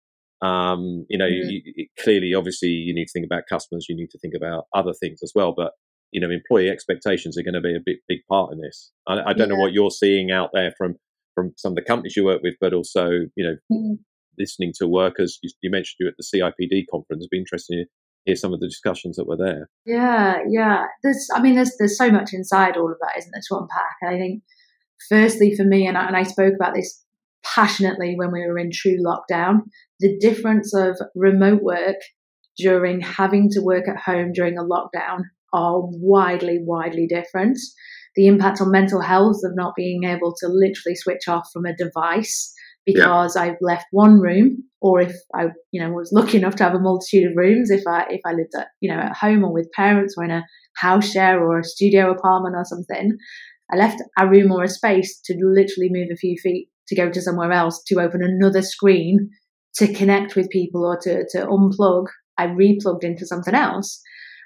Um, 0.41 1.05
you 1.09 1.19
know, 1.19 1.27
mm-hmm. 1.27 1.51
you, 1.51 1.63
you, 1.65 1.87
clearly, 1.99 2.33
obviously, 2.35 2.69
you 2.69 2.95
need 2.95 3.07
to 3.07 3.13
think 3.13 3.27
about 3.27 3.45
customers, 3.49 3.87
you 3.89 3.97
need 3.97 4.11
to 4.11 4.19
think 4.19 4.35
about 4.37 4.67
other 4.73 4.93
things 4.93 5.21
as 5.23 5.33
well. 5.35 5.53
But 5.57 5.73
you 6.13 6.21
know, 6.21 6.31
employee 6.31 6.69
expectations 6.69 7.39
are 7.39 7.43
going 7.43 7.55
to 7.55 7.61
be 7.61 7.75
a 7.75 7.81
big, 7.85 7.97
big 8.07 8.19
part 8.29 8.53
in 8.53 8.61
this. 8.61 8.93
I, 9.09 9.15
I 9.15 9.33
don't 9.33 9.49
yeah. 9.49 9.55
know 9.55 9.61
what 9.61 9.73
you're 9.73 9.91
seeing 9.91 10.31
out 10.31 10.51
there 10.53 10.73
from 10.77 10.97
from 11.35 11.55
some 11.57 11.73
of 11.73 11.77
the 11.77 11.83
companies 11.83 12.15
you 12.15 12.25
work 12.25 12.43
with, 12.43 12.55
but 12.61 12.75
also, 12.75 13.09
you 13.35 13.45
know, 13.45 13.57
mm-hmm 13.73 13.95
listening 14.39 14.73
to 14.79 14.87
workers. 14.87 15.39
You, 15.43 15.51
you 15.62 15.71
mentioned 15.71 15.97
you 16.01 16.09
at 16.09 16.15
the 16.17 16.25
CIPD 16.25 16.85
conference. 16.91 17.23
It'd 17.23 17.31
be 17.31 17.39
interesting 17.39 17.79
to 17.79 17.85
hear 18.25 18.37
some 18.37 18.53
of 18.53 18.61
the 18.61 18.69
discussions 18.69 19.17
that 19.17 19.27
were 19.27 19.37
there. 19.37 19.69
Yeah, 19.85 20.39
yeah. 20.49 20.85
There's, 21.03 21.29
I 21.35 21.41
mean, 21.41 21.55
there's 21.55 21.73
there's 21.79 21.99
so 21.99 22.11
much 22.11 22.33
inside 22.33 22.77
all 22.77 22.91
of 22.91 22.99
that, 23.01 23.19
isn't 23.19 23.33
there, 23.33 23.43
to 23.49 23.57
unpack? 23.57 23.97
And 24.01 24.15
I 24.15 24.19
think, 24.19 24.43
firstly, 25.09 25.55
for 25.57 25.65
me, 25.65 25.87
and 25.87 25.99
I, 25.99 26.07
and 26.07 26.17
I 26.17 26.23
spoke 26.23 26.55
about 26.55 26.75
this 26.75 27.03
passionately 27.45 28.15
when 28.17 28.33
we 28.33 28.41
were 28.41 28.59
in 28.59 28.71
true 28.73 28.99
lockdown, 29.05 29.62
the 30.01 30.17
difference 30.19 30.75
of 30.75 30.97
remote 31.15 31.62
work 31.62 31.97
during 32.57 33.01
having 33.01 33.49
to 33.51 33.61
work 33.61 33.89
at 33.89 33.97
home 33.97 34.33
during 34.33 34.59
a 34.59 34.62
lockdown 34.62 35.23
are 35.53 35.81
widely, 35.83 36.59
widely 36.62 37.07
different. 37.07 37.59
The 38.15 38.27
impact 38.27 38.61
on 38.61 38.71
mental 38.71 39.01
health 39.01 39.41
of 39.43 39.57
not 39.57 39.75
being 39.75 40.05
able 40.05 40.35
to 40.39 40.49
literally 40.49 40.95
switch 40.95 41.29
off 41.29 41.49
from 41.53 41.65
a 41.65 41.75
device 41.75 42.55
because 42.87 43.37
yeah. 43.37 43.43
I've 43.43 43.57
left 43.61 43.87
one 43.91 44.21
room, 44.21 44.65
or 44.81 45.01
if 45.01 45.15
I, 45.35 45.49
you 45.71 45.83
know, 45.83 45.91
was 45.91 46.12
lucky 46.12 46.39
enough 46.39 46.57
to 46.57 46.65
have 46.65 46.75
a 46.75 46.81
multitude 46.81 47.31
of 47.31 47.37
rooms, 47.37 47.71
if 47.71 47.83
I 47.87 48.07
if 48.11 48.21
I 48.27 48.33
lived 48.33 48.55
at, 48.57 48.69
you 48.81 48.93
know, 48.93 49.01
at 49.01 49.17
home 49.17 49.45
or 49.45 49.53
with 49.53 49.71
parents 49.75 50.15
or 50.17 50.25
in 50.25 50.31
a 50.31 50.45
house 50.77 51.11
share 51.11 51.43
or 51.43 51.61
a 51.61 51.65
studio 51.65 52.11
apartment 52.11 52.57
or 52.57 52.65
something, 52.65 53.17
I 53.73 53.77
left 53.77 54.03
a 54.19 54.29
room 54.29 54.51
or 54.51 54.65
a 54.65 54.69
space 54.69 55.21
to 55.27 55.35
literally 55.41 55.89
move 55.91 56.09
a 56.12 56.17
few 56.17 56.37
feet 56.43 56.69
to 56.89 56.97
go 56.97 57.11
to 57.11 57.23
somewhere 57.23 57.53
else 57.53 57.83
to 57.87 58.01
open 58.01 58.23
another 58.23 58.62
screen 58.62 59.31
to 59.77 59.93
connect 59.93 60.37
with 60.37 60.51
people 60.51 60.85
or 60.85 60.99
to 61.03 61.25
to 61.31 61.47
unplug. 61.47 62.07
I 62.39 62.47
replugged 62.47 63.05
into 63.05 63.27
something 63.27 63.55
else. 63.55 64.01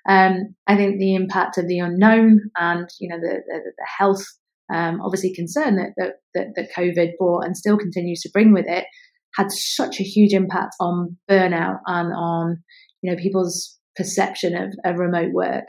Um, 0.08 0.54
I 0.66 0.76
think 0.76 0.98
the 0.98 1.14
impact 1.14 1.58
of 1.58 1.66
the 1.66 1.78
unknown 1.78 2.50
and 2.56 2.88
you 3.00 3.08
know 3.08 3.18
the, 3.18 3.40
the, 3.46 3.60
the 3.76 3.86
health 3.98 4.24
um, 4.72 5.00
obviously 5.00 5.32
concern 5.34 5.76
that, 5.76 5.90
that, 5.96 6.14
that, 6.34 6.46
that 6.56 6.72
COVID 6.76 7.12
brought 7.18 7.44
and 7.44 7.56
still 7.56 7.78
continues 7.78 8.20
to 8.22 8.30
bring 8.32 8.52
with 8.52 8.66
it 8.68 8.84
had 9.36 9.50
such 9.50 10.00
a 10.00 10.04
huge 10.04 10.32
impact 10.32 10.74
on 10.80 11.16
burnout 11.30 11.78
and 11.86 12.12
on 12.14 12.56
you 13.02 13.10
know 13.10 13.20
people's 13.20 13.78
perception 13.96 14.56
of, 14.56 14.72
of 14.84 14.98
remote 14.98 15.32
work. 15.32 15.68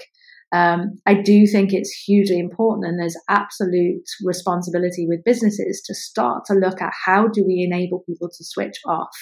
Um, 0.54 1.00
I 1.06 1.16
do 1.16 1.46
think 1.46 1.74
it's 1.74 1.92
hugely 1.92 2.40
important, 2.40 2.88
and 2.88 3.00
there's 3.00 3.18
absolute 3.30 4.04
responsibility 4.24 5.06
with 5.08 5.26
businesses 5.26 5.82
to 5.86 5.94
start 5.94 6.46
to 6.46 6.54
look 6.54 6.82
at 6.82 6.94
how 7.06 7.28
do 7.28 7.44
we 7.46 7.68
enable 7.70 8.04
people 8.08 8.30
to 8.30 8.44
switch 8.46 8.78
off? 8.88 9.16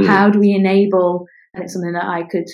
Mm. 0.00 0.06
How 0.06 0.30
do 0.30 0.40
we 0.40 0.52
enable, 0.52 1.26
and 1.52 1.64
it's 1.64 1.74
something 1.74 1.92
that 1.92 2.06
I 2.06 2.22
could 2.22 2.46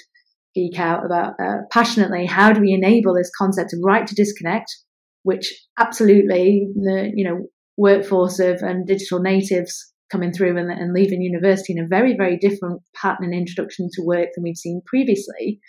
geek 0.56 0.80
out 0.80 1.06
about 1.06 1.34
uh, 1.40 1.58
passionately, 1.72 2.26
how 2.26 2.52
do 2.52 2.60
we 2.60 2.72
enable 2.72 3.14
this 3.14 3.30
concept 3.38 3.72
of 3.72 3.78
right 3.84 4.06
to 4.06 4.14
disconnect, 4.16 4.76
which 5.22 5.52
absolutely 5.78 6.68
the 6.74 7.10
you 7.14 7.24
know 7.24 7.46
workforce 7.76 8.38
of 8.38 8.62
and 8.62 8.86
digital 8.86 9.20
natives 9.20 9.92
coming 10.10 10.32
through 10.32 10.56
and, 10.58 10.70
and 10.70 10.92
leaving 10.92 11.22
university 11.22 11.72
in 11.72 11.82
a 11.84 11.88
very 11.88 12.16
very 12.16 12.36
different 12.36 12.82
pattern 12.94 13.24
and 13.24 13.34
introduction 13.34 13.88
to 13.92 14.02
work 14.02 14.28
than 14.34 14.42
we've 14.42 14.56
seen 14.56 14.82
previously. 14.86 15.60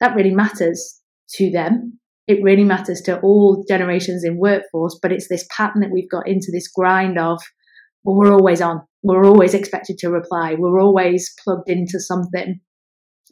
That 0.00 0.16
really 0.16 0.34
matters 0.34 1.00
to 1.34 1.50
them. 1.50 1.98
It 2.26 2.42
really 2.42 2.64
matters 2.64 3.00
to 3.02 3.18
all 3.20 3.64
generations 3.68 4.24
in 4.24 4.38
workforce, 4.38 4.98
but 5.02 5.12
it's 5.12 5.28
this 5.28 5.46
pattern 5.54 5.80
that 5.80 5.90
we've 5.90 6.10
got 6.10 6.28
into 6.28 6.50
this 6.52 6.68
grind 6.68 7.18
of, 7.18 7.40
well, 8.04 8.16
we're 8.16 8.32
always 8.32 8.60
on. 8.60 8.82
We're 9.02 9.24
always 9.24 9.52
expected 9.52 9.98
to 9.98 10.10
reply. 10.10 10.54
We're 10.56 10.80
always 10.80 11.32
plugged 11.42 11.68
into 11.68 11.98
something. 11.98 12.60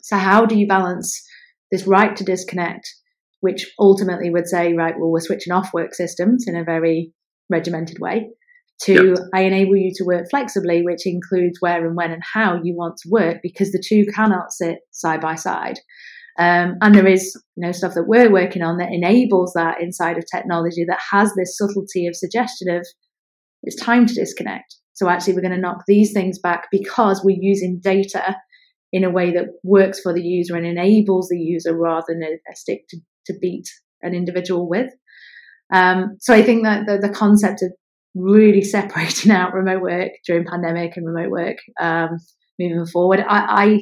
So 0.00 0.16
how 0.16 0.46
do 0.46 0.58
you 0.58 0.66
balance 0.66 1.22
this 1.70 1.86
right 1.86 2.16
to 2.16 2.24
disconnect, 2.24 2.88
which 3.40 3.66
ultimately 3.78 4.30
would 4.30 4.48
say, 4.48 4.74
right, 4.74 4.94
well, 4.98 5.10
we're 5.10 5.20
switching 5.20 5.52
off 5.52 5.72
work 5.72 5.94
systems 5.94 6.44
in 6.46 6.56
a 6.56 6.64
very 6.64 7.12
regimented 7.50 7.98
way, 7.98 8.30
to 8.82 9.08
yep. 9.08 9.18
I 9.34 9.42
enable 9.42 9.76
you 9.76 9.92
to 9.96 10.04
work 10.04 10.26
flexibly, 10.30 10.82
which 10.82 11.06
includes 11.06 11.58
where 11.60 11.86
and 11.86 11.96
when 11.96 12.12
and 12.12 12.22
how 12.34 12.60
you 12.62 12.74
want 12.76 12.96
to 12.98 13.08
work, 13.10 13.38
because 13.42 13.72
the 13.72 13.82
two 13.84 14.04
cannot 14.14 14.52
sit 14.52 14.78
side 14.92 15.20
by 15.20 15.34
side. 15.34 15.78
Um, 16.38 16.76
and 16.80 16.94
there 16.94 17.06
is 17.06 17.34
you 17.56 17.66
know 17.66 17.72
stuff 17.72 17.94
that 17.94 18.06
we're 18.06 18.32
working 18.32 18.62
on 18.62 18.78
that 18.78 18.92
enables 18.92 19.54
that 19.54 19.80
inside 19.80 20.18
of 20.18 20.24
technology 20.32 20.84
that 20.88 21.00
has 21.10 21.32
this 21.34 21.56
subtlety 21.58 22.06
of 22.06 22.14
suggestion 22.14 22.70
of 22.70 22.86
it's 23.64 23.74
time 23.82 24.06
to 24.06 24.14
disconnect. 24.14 24.76
So 24.92 25.08
actually, 25.08 25.34
we're 25.34 25.42
going 25.42 25.54
to 25.54 25.60
knock 25.60 25.84
these 25.86 26.12
things 26.12 26.38
back 26.38 26.68
because 26.70 27.22
we're 27.24 27.38
using 27.40 27.80
data 27.82 28.36
in 28.92 29.04
a 29.04 29.10
way 29.10 29.32
that 29.32 29.46
works 29.62 30.00
for 30.00 30.14
the 30.14 30.22
user 30.22 30.56
and 30.56 30.66
enables 30.66 31.28
the 31.28 31.38
user 31.38 31.76
rather 31.76 32.06
than 32.08 32.22
a, 32.22 32.50
a 32.50 32.56
stick 32.56 32.86
to, 32.88 32.98
to 33.28 33.38
beat 33.40 33.68
an 34.02 34.14
individual 34.14 34.68
with. 34.68 34.92
Um, 35.72 36.16
so 36.20 36.34
I 36.34 36.42
think 36.42 36.64
that 36.64 36.86
the, 36.86 36.98
the, 36.98 37.12
concept 37.12 37.62
of 37.62 37.72
really 38.14 38.62
separating 38.76 39.30
out 39.30 39.54
remote 39.54 39.82
work 39.82 40.12
during 40.26 40.46
pandemic 40.46 40.96
and 40.96 41.06
remote 41.06 41.30
work 41.30 41.56
um, 41.80 42.18
moving 42.58 42.86
forward, 42.86 43.20
I, 43.20 43.46
I 43.48 43.80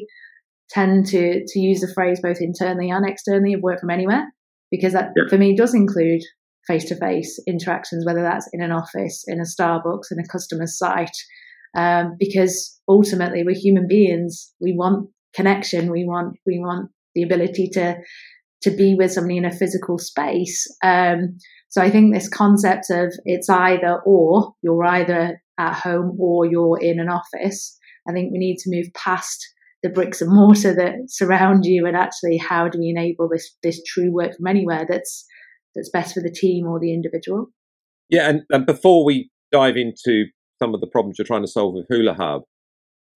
tend 0.71 1.07
to 1.07 1.45
to 1.47 1.59
use 1.61 1.81
the 1.81 1.93
phrase 1.95 2.21
both 2.21 2.39
internally 2.41 2.91
and 2.91 3.09
externally 3.09 3.53
of 3.53 3.63
work 3.63 3.81
from 3.81 3.91
anywhere 3.91 4.27
because 4.71 4.93
that 4.95 5.11
yeah. 5.17 5.25
for 5.29 5.39
me 5.39 5.57
does 5.57 5.75
include 5.75 6.23
face 6.67 6.85
to 6.87 6.97
face 6.97 7.41
interactions, 7.47 8.05
whether 8.05 8.23
that's 8.23 8.49
in 8.53 8.61
an 8.61 8.73
office, 8.73 9.25
in 9.29 9.41
a 9.41 9.45
Starbucks, 9.45 10.11
in 10.11 10.19
a 10.19 10.27
customer 10.27 10.67
site. 10.67 11.17
Um, 11.77 12.17
because 12.19 12.81
ultimately 12.89 13.43
we're 13.45 13.55
human 13.55 13.87
beings. 13.87 14.53
We 14.61 14.73
want 14.73 15.11
connection. 15.35 15.91
We 15.91 16.05
want 16.05 16.37
we 16.47 16.59
want 16.59 16.91
the 17.15 17.23
ability 17.23 17.69
to 17.75 17.97
to 18.67 18.77
be 18.77 18.95
with 18.95 19.13
somebody 19.13 19.37
in 19.37 19.45
a 19.45 19.53
physical 19.53 19.99
space. 19.99 20.67
Um, 20.83 21.39
so 21.69 21.83
I 21.83 21.91
think 21.91 22.13
this 22.13 22.29
concept 22.29 22.87
of 22.91 23.13
it's 23.25 23.49
either 23.49 24.01
or, 24.05 24.55
you're 24.63 24.85
either 24.85 25.41
at 25.59 25.75
home 25.75 26.17
or 26.19 26.47
you're 26.47 26.79
in 26.81 27.01
an 27.01 27.09
office. 27.09 27.79
I 28.09 28.13
think 28.13 28.33
we 28.33 28.39
need 28.39 28.59
to 28.59 28.71
move 28.71 28.87
past 28.95 29.47
the 29.83 29.91
bricks 29.91 30.21
and 30.21 30.33
mortar 30.33 30.75
that 30.75 30.95
surround 31.09 31.65
you 31.65 31.87
and 31.87 31.97
actually 31.97 32.39
how 32.39 32.69
do 32.69 32.79
we 32.79 32.89
enable 32.89 33.29
this 33.29 33.55
this 33.63 33.81
true 33.85 34.13
work 34.13 34.35
from 34.37 34.47
anywhere 34.47 34.87
that's 34.89 35.25
that's 35.75 35.91
best 35.91 36.15
for 36.15 36.21
the 36.21 36.31
team 36.31 36.67
or 36.67 36.81
the 36.81 36.93
individual 36.93 37.47
yeah 38.09 38.29
and, 38.29 38.43
and 38.51 38.65
before 38.65 39.05
we 39.05 39.31
dive 39.53 39.77
into 39.77 40.25
some 40.59 40.75
of 40.75 40.81
the 40.81 40.87
problems 40.87 41.17
you're 41.19 41.27
trying 41.27 41.43
to 41.43 41.49
solve 41.49 41.75
with 41.75 41.87
huler 41.93 42.17
hub 42.17 42.43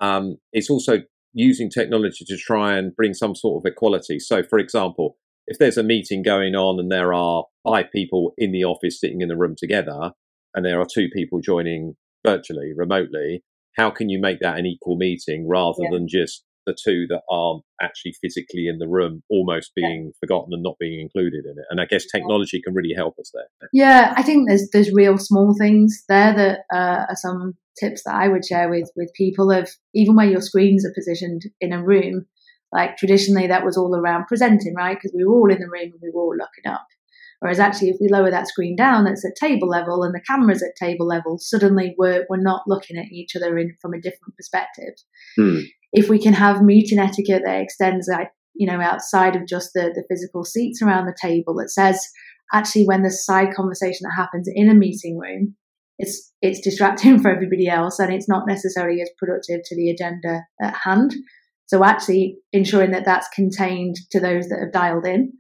um, 0.01 0.37
it's 0.53 0.71
also 0.71 0.99
using 1.33 1.71
technology 1.71 2.25
to 2.27 2.37
try 2.37 2.77
and 2.77 2.95
bring 2.95 3.15
some 3.15 3.35
sort 3.35 3.65
of 3.65 3.71
equality 3.71 4.19
so 4.19 4.43
for 4.43 4.59
example 4.59 5.17
if 5.51 5.59
there's 5.59 5.77
a 5.77 5.83
meeting 5.83 6.23
going 6.23 6.55
on 6.55 6.81
and 6.81 6.91
there 6.91 7.13
are 7.13 7.45
five 7.65 7.87
people 7.93 8.33
in 8.39 8.53
the 8.53 8.65
office 8.65 8.99
sitting 8.99 9.21
in 9.21 9.29
the 9.29 9.37
room 9.37 9.55
together 9.59 10.13
and 10.55 10.65
there 10.65 10.81
are 10.81 10.87
two 10.93 11.09
people 11.13 11.41
joining 11.41 11.95
virtually 12.25 12.73
remotely 12.75 13.43
how 13.77 13.91
can 13.91 14.09
you 14.09 14.21
make 14.21 14.41
that 14.41 14.59
an 14.59 14.67
equal 14.67 14.97
meeting 14.97 15.49
rather 15.49 15.83
yeah. 15.83 15.91
than 15.91 16.09
just 16.09 16.45
the 16.67 16.77
two 16.85 17.07
that 17.09 17.23
aren't 17.31 17.63
actually 17.81 18.15
physically 18.21 18.69
in 18.69 18.79
the 18.79 18.89
room 18.89 19.23
almost 19.31 19.73
being 19.75 20.07
yeah. 20.07 20.11
forgotten 20.21 20.53
and 20.53 20.63
not 20.63 20.77
being 20.79 21.01
included 21.01 21.45
in 21.45 21.53
it. 21.53 21.65
And 21.71 21.81
I 21.81 21.87
guess 21.87 22.05
technology 22.07 22.61
can 22.63 22.75
really 22.75 22.95
help 22.95 23.19
us 23.19 23.31
there. 23.33 23.69
Yeah, 23.73 24.13
I 24.17 24.23
think 24.23 24.49
there's 24.49 24.69
there's 24.73 24.93
real 24.93 25.19
small 25.19 25.55
things 25.59 26.05
there 26.09 26.35
that 26.35 26.59
uh, 26.73 27.07
are 27.09 27.17
some 27.17 27.55
tips 27.79 28.03
that 28.05 28.15
I 28.15 28.29
would 28.29 28.45
share 28.45 28.69
with 28.69 28.91
with 28.97 29.13
people 29.15 29.51
of 29.51 29.71
even 29.95 30.17
where 30.17 30.31
your 30.31 30.43
screens 30.43 30.85
are 30.85 30.93
positioned 30.95 31.43
in 31.61 31.73
a 31.73 31.83
room. 31.83 32.27
Like 32.73 32.97
traditionally, 32.97 33.47
that 33.49 33.65
was 33.65 33.77
all 33.77 33.95
around 33.97 34.27
presenting, 34.27 34.75
right? 34.75 34.97
Because 34.97 35.13
we 35.15 35.25
were 35.25 35.35
all 35.35 35.51
in 35.51 35.59
the 35.59 35.69
room 35.69 35.93
and 35.93 36.01
we 36.03 36.11
were 36.11 36.23
all 36.23 36.37
looking 36.37 36.71
up. 36.71 36.87
Whereas 37.41 37.59
actually, 37.59 37.89
if 37.89 37.97
we 38.01 38.09
lower 38.09 38.31
that 38.31 38.49
screen 38.49 38.77
down, 38.77 39.05
that's 39.05 39.25
at 39.25 39.35
table 39.35 39.69
level 39.69 40.03
and 40.03 40.15
the 40.15 40.21
camera's 40.21 40.63
at 40.63 40.77
table 40.79 41.07
level, 41.07 41.39
suddenly 41.39 41.95
we're, 41.97 42.27
we're 42.29 42.37
not 42.37 42.65
looking 42.67 42.99
at 42.99 43.11
each 43.11 43.35
other 43.35 43.57
in, 43.59 43.77
from 43.81 43.95
a 43.95 44.01
different 44.01 44.37
perspective. 44.37 44.95
Hmm 45.37 45.61
if 45.93 46.09
we 46.09 46.19
can 46.19 46.33
have 46.33 46.63
meeting 46.63 46.99
etiquette 46.99 47.43
that 47.45 47.61
extends 47.61 48.09
like 48.09 48.31
you 48.55 48.67
know 48.67 48.81
outside 48.81 49.37
of 49.37 49.47
just 49.47 49.71
the, 49.75 49.93
the 49.95 50.05
physical 50.09 50.45
seats 50.45 50.83
around 50.83 51.07
the 51.07 51.17
table 51.21 51.55
that 51.55 51.71
says 51.71 52.09
actually 52.53 52.85
when 52.85 53.03
the 53.03 53.11
side 53.11 53.55
conversation 53.55 54.05
that 54.05 54.17
happens 54.17 54.49
in 54.53 54.69
a 54.69 54.75
meeting 54.75 55.19
room 55.19 55.55
it's 55.99 56.33
it's 56.43 56.61
distracting 56.61 57.19
for 57.23 57.31
everybody 57.31 57.69
else 57.69 57.99
and 57.99 58.13
it's 58.13 58.29
not 58.29 58.47
necessarily 58.47 59.01
as 59.01 59.11
productive 59.19 59.61
to 59.65 59.77
the 59.77 59.91
agenda 59.91 60.43
at 60.63 60.75
hand 60.85 61.15
so 61.71 61.85
actually 61.85 62.37
ensuring 62.53 62.91
that 62.91 63.05
that's 63.05 63.29
contained 63.29 63.97
to 64.11 64.21
those 64.21 64.49
that 64.49 64.61
have 64.61 64.73
dialed 64.73 65.07
in 65.07 65.33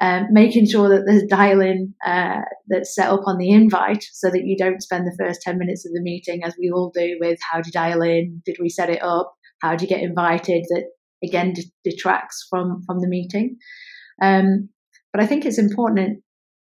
um, 0.00 0.26
making 0.30 0.66
sure 0.66 0.88
that 0.90 1.04
there's 1.06 1.24
dial-in 1.24 1.94
uh, 2.04 2.42
that's 2.68 2.94
set 2.94 3.08
up 3.08 3.22
on 3.26 3.38
the 3.38 3.50
invite 3.50 4.04
so 4.12 4.28
that 4.30 4.44
you 4.44 4.56
don't 4.56 4.82
spend 4.82 5.06
the 5.06 5.16
first 5.18 5.40
10 5.42 5.58
minutes 5.58 5.86
of 5.86 5.92
the 5.92 6.02
meeting 6.02 6.42
as 6.44 6.54
we 6.58 6.70
all 6.70 6.92
do 6.94 7.16
with 7.20 7.38
how 7.50 7.60
do 7.60 7.68
you 7.68 7.72
dial 7.72 8.02
in 8.02 8.42
did 8.44 8.56
we 8.60 8.68
set 8.68 8.90
it 8.90 9.02
up 9.02 9.36
how 9.62 9.74
do 9.74 9.84
you 9.84 9.88
get 9.88 10.02
invited? 10.02 10.64
That 10.68 10.84
again 11.22 11.54
detracts 11.84 12.46
from 12.48 12.82
from 12.86 13.00
the 13.00 13.08
meeting. 13.08 13.56
Um, 14.22 14.68
but 15.12 15.22
I 15.22 15.26
think 15.26 15.44
it's 15.44 15.58
important 15.58 16.22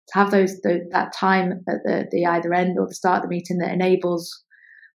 to 0.08 0.18
have 0.18 0.30
those 0.30 0.60
that 0.60 1.12
time 1.14 1.64
at 1.68 1.82
the, 1.84 2.06
the 2.10 2.26
either 2.26 2.52
end 2.52 2.78
or 2.78 2.86
the 2.86 2.94
start 2.94 3.18
of 3.18 3.22
the 3.22 3.28
meeting 3.28 3.58
that 3.58 3.72
enables 3.72 4.44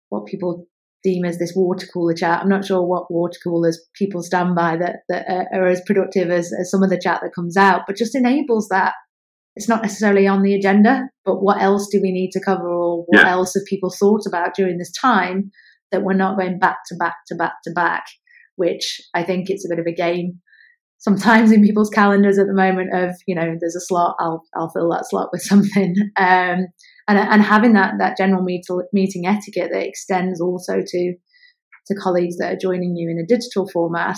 what 0.10 0.25
people 0.25 0.67
deem 1.05 1.24
as 1.24 1.38
this 1.38 1.53
water 1.55 1.88
cooler 1.93 2.15
chat. 2.15 2.41
I'm 2.41 2.50
not 2.50 2.65
sure 2.65 2.81
what 2.81 3.12
water 3.12 3.38
coolers 3.43 3.79
people 3.93 4.24
stand 4.24 4.55
by 4.55 4.75
that, 4.77 5.01
that 5.07 5.47
are 5.53 5.67
as 5.67 5.81
productive 5.85 6.31
as, 6.31 6.51
as 6.59 6.71
some 6.71 6.81
of 6.81 6.89
the 6.89 7.00
chat 7.00 7.19
that 7.21 7.35
comes 7.35 7.55
out, 7.55 7.83
but 7.85 7.95
just 7.95 8.15
enables 8.15 8.67
that. 8.69 8.93
It's 9.55 9.69
not 9.69 9.83
necessarily 9.83 10.27
on 10.27 10.41
the 10.41 10.55
agenda, 10.55 11.03
but 11.24 11.41
what 11.41 11.62
else 11.62 11.88
do 11.89 12.01
we 12.01 12.12
need 12.12 12.31
to 12.31 12.43
cover 12.43 12.67
or 12.67 13.05
what 13.07 13.21
yeah. 13.21 13.31
else 13.31 13.53
have 13.53 13.63
people 13.69 13.89
thought 13.89 14.25
about 14.27 14.55
during 14.55 14.77
this 14.77 14.91
time 14.91 15.51
that 15.91 16.01
we're 16.01 16.13
not 16.13 16.38
going 16.38 16.59
back 16.59 16.77
to 16.88 16.95
back 16.95 17.15
to 17.27 17.35
back 17.35 17.53
to 17.63 17.71
back, 17.71 18.03
which 18.55 19.00
I 19.13 19.24
think 19.24 19.50
it's 19.50 19.65
a 19.65 19.69
bit 19.69 19.79
of 19.79 19.85
a 19.88 19.93
game 19.93 20.41
sometimes 21.05 21.51
in 21.51 21.62
people's 21.63 21.91
calendars 21.91 22.39
at 22.39 22.47
the 22.47 22.53
moment 22.53 22.89
of 22.93 23.15
you 23.27 23.35
know 23.35 23.55
there's 23.59 23.75
a 23.75 23.81
slot 23.81 24.15
I'll 24.19 24.43
I'll 24.55 24.71
fill 24.71 24.89
that 24.89 25.05
slot 25.07 25.29
with 25.31 25.41
something 25.51 25.95
um, 26.17 26.65
and 27.07 27.19
and 27.19 27.41
having 27.41 27.74
that 27.74 27.93
that 28.00 28.17
general 28.17 28.43
meet, 28.43 28.65
meeting 28.91 29.27
etiquette 29.27 29.69
that 29.71 29.85
extends 29.85 30.41
also 30.41 30.81
to 30.85 31.13
to 31.88 31.95
colleagues 31.95 32.38
that 32.38 32.53
are 32.53 32.59
joining 32.59 32.95
you 32.95 33.09
in 33.09 33.24
a 33.24 33.27
digital 33.27 33.69
format 33.71 34.17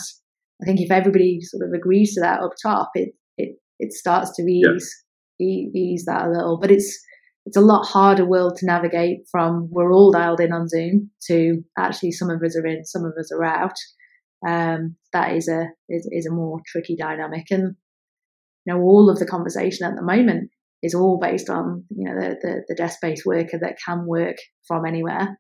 I 0.62 0.66
think 0.66 0.80
if 0.80 0.90
everybody 0.90 1.40
sort 1.42 1.68
of 1.68 1.74
agrees 1.74 2.16
to 2.16 2.22
that 2.22 2.40
up 2.40 2.54
top 2.64 2.92
it 2.96 3.10
it 3.38 3.58
it 3.80 3.92
starts 3.92 4.32
to 4.38 4.44
ease 4.44 4.90
yeah. 5.38 5.68
ease 5.74 6.06
that 6.06 6.26
a 6.26 6.32
little 6.32 6.58
but 6.60 6.72
it's 6.72 6.98
it's 7.46 7.58
a 7.58 7.62
lot 7.62 7.86
harder 7.86 8.26
world 8.26 8.58
to 8.58 8.66
navigate 8.66 9.20
from 9.32 9.70
we're 9.72 9.94
all 9.94 10.12
dialed 10.12 10.42
in 10.42 10.52
on 10.52 10.68
Zoom 10.68 11.10
to 11.28 11.64
actually 11.78 12.12
some 12.12 12.30
of 12.30 12.44
us 12.44 12.58
are 12.58 12.66
in, 12.66 12.84
some 12.84 13.06
of 13.06 13.14
us 13.18 13.32
are 13.32 13.46
out. 13.46 13.78
Um, 14.46 14.96
that 15.14 15.34
is 15.34 15.48
a 15.48 15.68
is, 15.90 16.08
is 16.12 16.26
a 16.28 16.34
more 16.34 16.60
tricky 16.66 16.96
dynamic, 16.96 17.46
and 17.50 17.76
you 18.66 18.74
know 18.74 18.80
all 18.80 19.10
of 19.10 19.20
the 19.20 19.26
conversation 19.26 19.88
at 19.88 19.96
the 19.96 20.04
moment 20.04 20.52
is 20.84 20.94
all 20.94 21.20
based 21.20 21.50
on 21.50 21.86
you 21.90 22.10
know 22.10 22.20
the 22.20 22.36
the, 22.42 22.64
the 22.68 22.76
desk 22.76 23.00
based 23.02 23.26
worker 23.26 23.58
that 23.60 23.78
can 23.84 24.06
work 24.06 24.38
from 24.68 24.86
anywhere. 24.86 25.38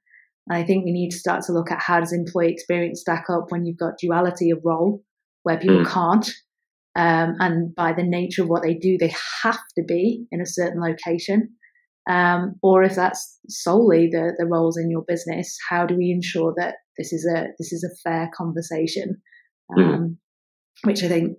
And 0.50 0.58
I 0.58 0.63
think 0.63 0.86
we 0.86 0.94
need 0.94 1.10
to 1.10 1.18
start 1.20 1.44
to 1.44 1.54
look 1.54 1.72
at 1.72 1.82
how 1.82 2.00
does 2.00 2.13
employee 2.13 2.51
experience 2.51 3.01
stack 3.01 3.25
up 3.30 3.46
when 3.50 3.66
you've 3.66 3.77
got 3.77 3.98
duality 4.01 4.50
of 4.51 4.60
role 4.63 5.04
where 5.44 5.58
people 5.58 5.84
mm. 5.84 5.88
can't. 5.88 6.30
Um, 6.96 7.36
and 7.39 7.75
by 7.75 7.94
the 7.94 8.04
nature 8.04 8.44
of 8.44 8.50
what 8.50 8.63
they 8.63 8.74
do, 8.74 8.98
they 8.98 9.13
have 9.44 9.60
to 9.77 9.84
be 9.84 10.25
in 10.32 10.42
a 10.42 10.48
certain 10.48 10.82
location 10.82 11.50
um, 12.08 12.56
or 12.62 12.84
if 12.84 12.96
that's 12.96 13.40
solely 13.50 14.10
the, 14.12 14.34
the 14.38 14.46
roles 14.46 14.78
in 14.78 14.90
your 14.90 15.04
business, 15.08 15.58
how 15.70 15.86
do 15.86 15.96
we 15.96 16.12
ensure 16.12 16.54
that 16.58 16.76
this 16.98 17.12
is 17.12 17.26
a 17.26 17.48
this 17.60 17.74
is 17.74 17.84
a 17.84 18.10
fair 18.10 18.30
conversation? 18.36 19.22
Hmm. 19.74 19.82
Um, 19.82 20.00
mm. 20.00 20.16
Which 20.84 21.04
I 21.04 21.08
think 21.08 21.38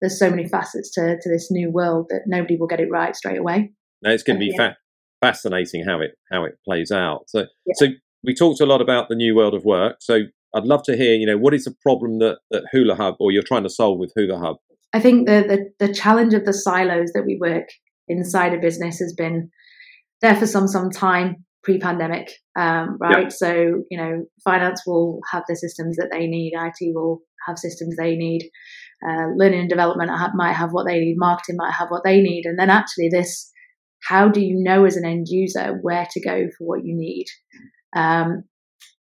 there's 0.00 0.18
so 0.18 0.28
many 0.28 0.46
facets 0.46 0.90
to, 0.92 1.16
to 1.20 1.28
this 1.30 1.50
new 1.50 1.70
world 1.70 2.06
that 2.10 2.22
nobody 2.26 2.56
will 2.56 2.66
get 2.66 2.80
it 2.80 2.90
right 2.90 3.14
straight 3.14 3.38
away. 3.38 3.72
It's 4.02 4.22
going 4.22 4.38
to 4.38 4.44
be 4.44 4.54
fa- 4.54 4.76
fascinating 5.20 5.84
how 5.86 6.00
it 6.00 6.12
how 6.30 6.44
it 6.44 6.58
plays 6.64 6.90
out. 6.90 7.24
So 7.28 7.46
yeah. 7.64 7.74
so 7.76 7.86
we 8.24 8.34
talked 8.34 8.60
a 8.60 8.66
lot 8.66 8.80
about 8.80 9.08
the 9.08 9.14
new 9.14 9.34
world 9.34 9.54
of 9.54 9.64
work. 9.64 9.96
So 10.00 10.20
I'd 10.54 10.64
love 10.64 10.82
to 10.84 10.96
hear, 10.96 11.14
you 11.14 11.26
know, 11.26 11.38
what 11.38 11.54
is 11.54 11.64
the 11.64 11.74
problem 11.82 12.18
that, 12.18 12.38
that 12.50 12.64
Huler 12.74 12.96
Hub 12.96 13.16
or 13.18 13.32
you're 13.32 13.42
trying 13.42 13.64
to 13.64 13.70
solve 13.70 13.98
with 13.98 14.12
Huler 14.16 14.40
Hub? 14.40 14.56
I 14.92 15.00
think 15.00 15.26
the, 15.26 15.72
the, 15.78 15.86
the 15.86 15.92
challenge 15.92 16.34
of 16.34 16.44
the 16.44 16.52
silos 16.52 17.10
that 17.14 17.24
we 17.26 17.38
work 17.40 17.68
inside 18.06 18.54
a 18.54 18.58
business 18.58 18.98
has 19.00 19.12
been 19.12 19.50
there 20.20 20.36
for 20.36 20.46
some 20.46 20.68
some 20.68 20.90
time 20.90 21.44
pre-pandemic, 21.62 22.30
um, 22.58 22.98
right? 23.00 23.32
So 23.32 23.84
you 23.90 23.98
know, 23.98 24.24
finance 24.44 24.82
will 24.86 25.20
have 25.32 25.44
the 25.48 25.56
systems 25.56 25.96
that 25.96 26.10
they 26.12 26.26
need, 26.26 26.52
IT 26.54 26.94
will 26.94 27.20
have 27.46 27.58
systems 27.58 27.96
they 27.96 28.16
need, 28.16 28.50
uh, 29.06 29.28
learning 29.36 29.60
and 29.60 29.68
development 29.68 30.10
might 30.34 30.52
have 30.52 30.70
what 30.72 30.86
they 30.86 30.98
need, 30.98 31.16
marketing 31.16 31.56
might 31.58 31.74
have 31.74 31.88
what 31.88 32.04
they 32.04 32.20
need, 32.20 32.44
and 32.46 32.58
then 32.58 32.70
actually 32.70 33.08
this, 33.10 33.50
how 34.02 34.28
do 34.28 34.40
you 34.40 34.62
know 34.62 34.84
as 34.84 34.96
an 34.96 35.04
end 35.04 35.26
user 35.28 35.78
where 35.82 36.06
to 36.10 36.20
go 36.20 36.46
for 36.56 36.64
what 36.64 36.84
you 36.84 36.94
need? 36.96 37.26
Um, 37.96 38.44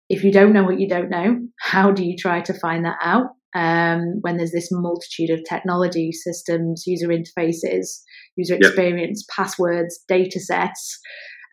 if 0.08 0.22
you 0.22 0.32
don't 0.32 0.52
know 0.52 0.64
what 0.64 0.78
you 0.78 0.88
don't 0.88 1.10
know, 1.10 1.38
how 1.60 1.90
do 1.90 2.04
you 2.04 2.16
try 2.16 2.40
to 2.42 2.54
find 2.54 2.84
that 2.84 2.98
out? 3.02 3.28
Um, 3.54 4.18
when 4.22 4.36
there's 4.36 4.50
this 4.50 4.70
multitude 4.72 5.30
of 5.30 5.44
technology 5.48 6.10
systems, 6.10 6.84
user 6.86 7.08
interfaces, 7.08 8.00
user 8.36 8.56
experience, 8.56 9.24
yep. 9.28 9.36
passwords, 9.36 10.00
data 10.08 10.40
sets. 10.40 10.98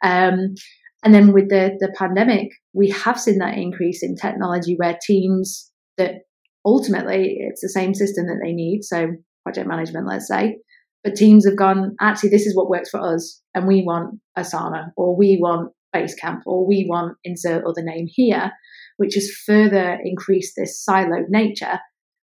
Um, 0.03 0.55
and 1.03 1.13
then 1.13 1.31
with 1.31 1.49
the, 1.49 1.77
the 1.79 1.93
pandemic, 1.95 2.49
we 2.73 2.89
have 2.89 3.19
seen 3.19 3.37
that 3.37 3.57
increase 3.57 4.01
in 4.01 4.15
technology 4.15 4.75
where 4.77 4.97
teams 5.05 5.71
that 5.97 6.21
ultimately 6.65 7.37
it's 7.39 7.61
the 7.61 7.69
same 7.69 7.93
system 7.93 8.27
that 8.27 8.39
they 8.43 8.53
need. 8.53 8.83
So 8.83 9.09
project 9.43 9.67
management, 9.67 10.07
let's 10.07 10.27
say, 10.27 10.57
but 11.03 11.15
teams 11.15 11.45
have 11.45 11.57
gone, 11.57 11.95
actually, 11.99 12.29
this 12.29 12.45
is 12.45 12.55
what 12.55 12.69
works 12.69 12.89
for 12.89 12.99
us. 12.99 13.41
And 13.55 13.67
we 13.67 13.83
want 13.83 14.19
Asana 14.37 14.91
or 14.95 15.15
we 15.15 15.37
want 15.41 15.71
Basecamp 15.95 16.41
or 16.45 16.65
we 16.67 16.85
want 16.87 17.17
insert 17.23 17.65
other 17.65 17.81
name 17.81 18.05
here, 18.07 18.51
which 18.97 19.15
has 19.15 19.31
further 19.45 19.97
increased 20.03 20.53
this 20.55 20.83
siloed 20.87 21.25
nature, 21.29 21.79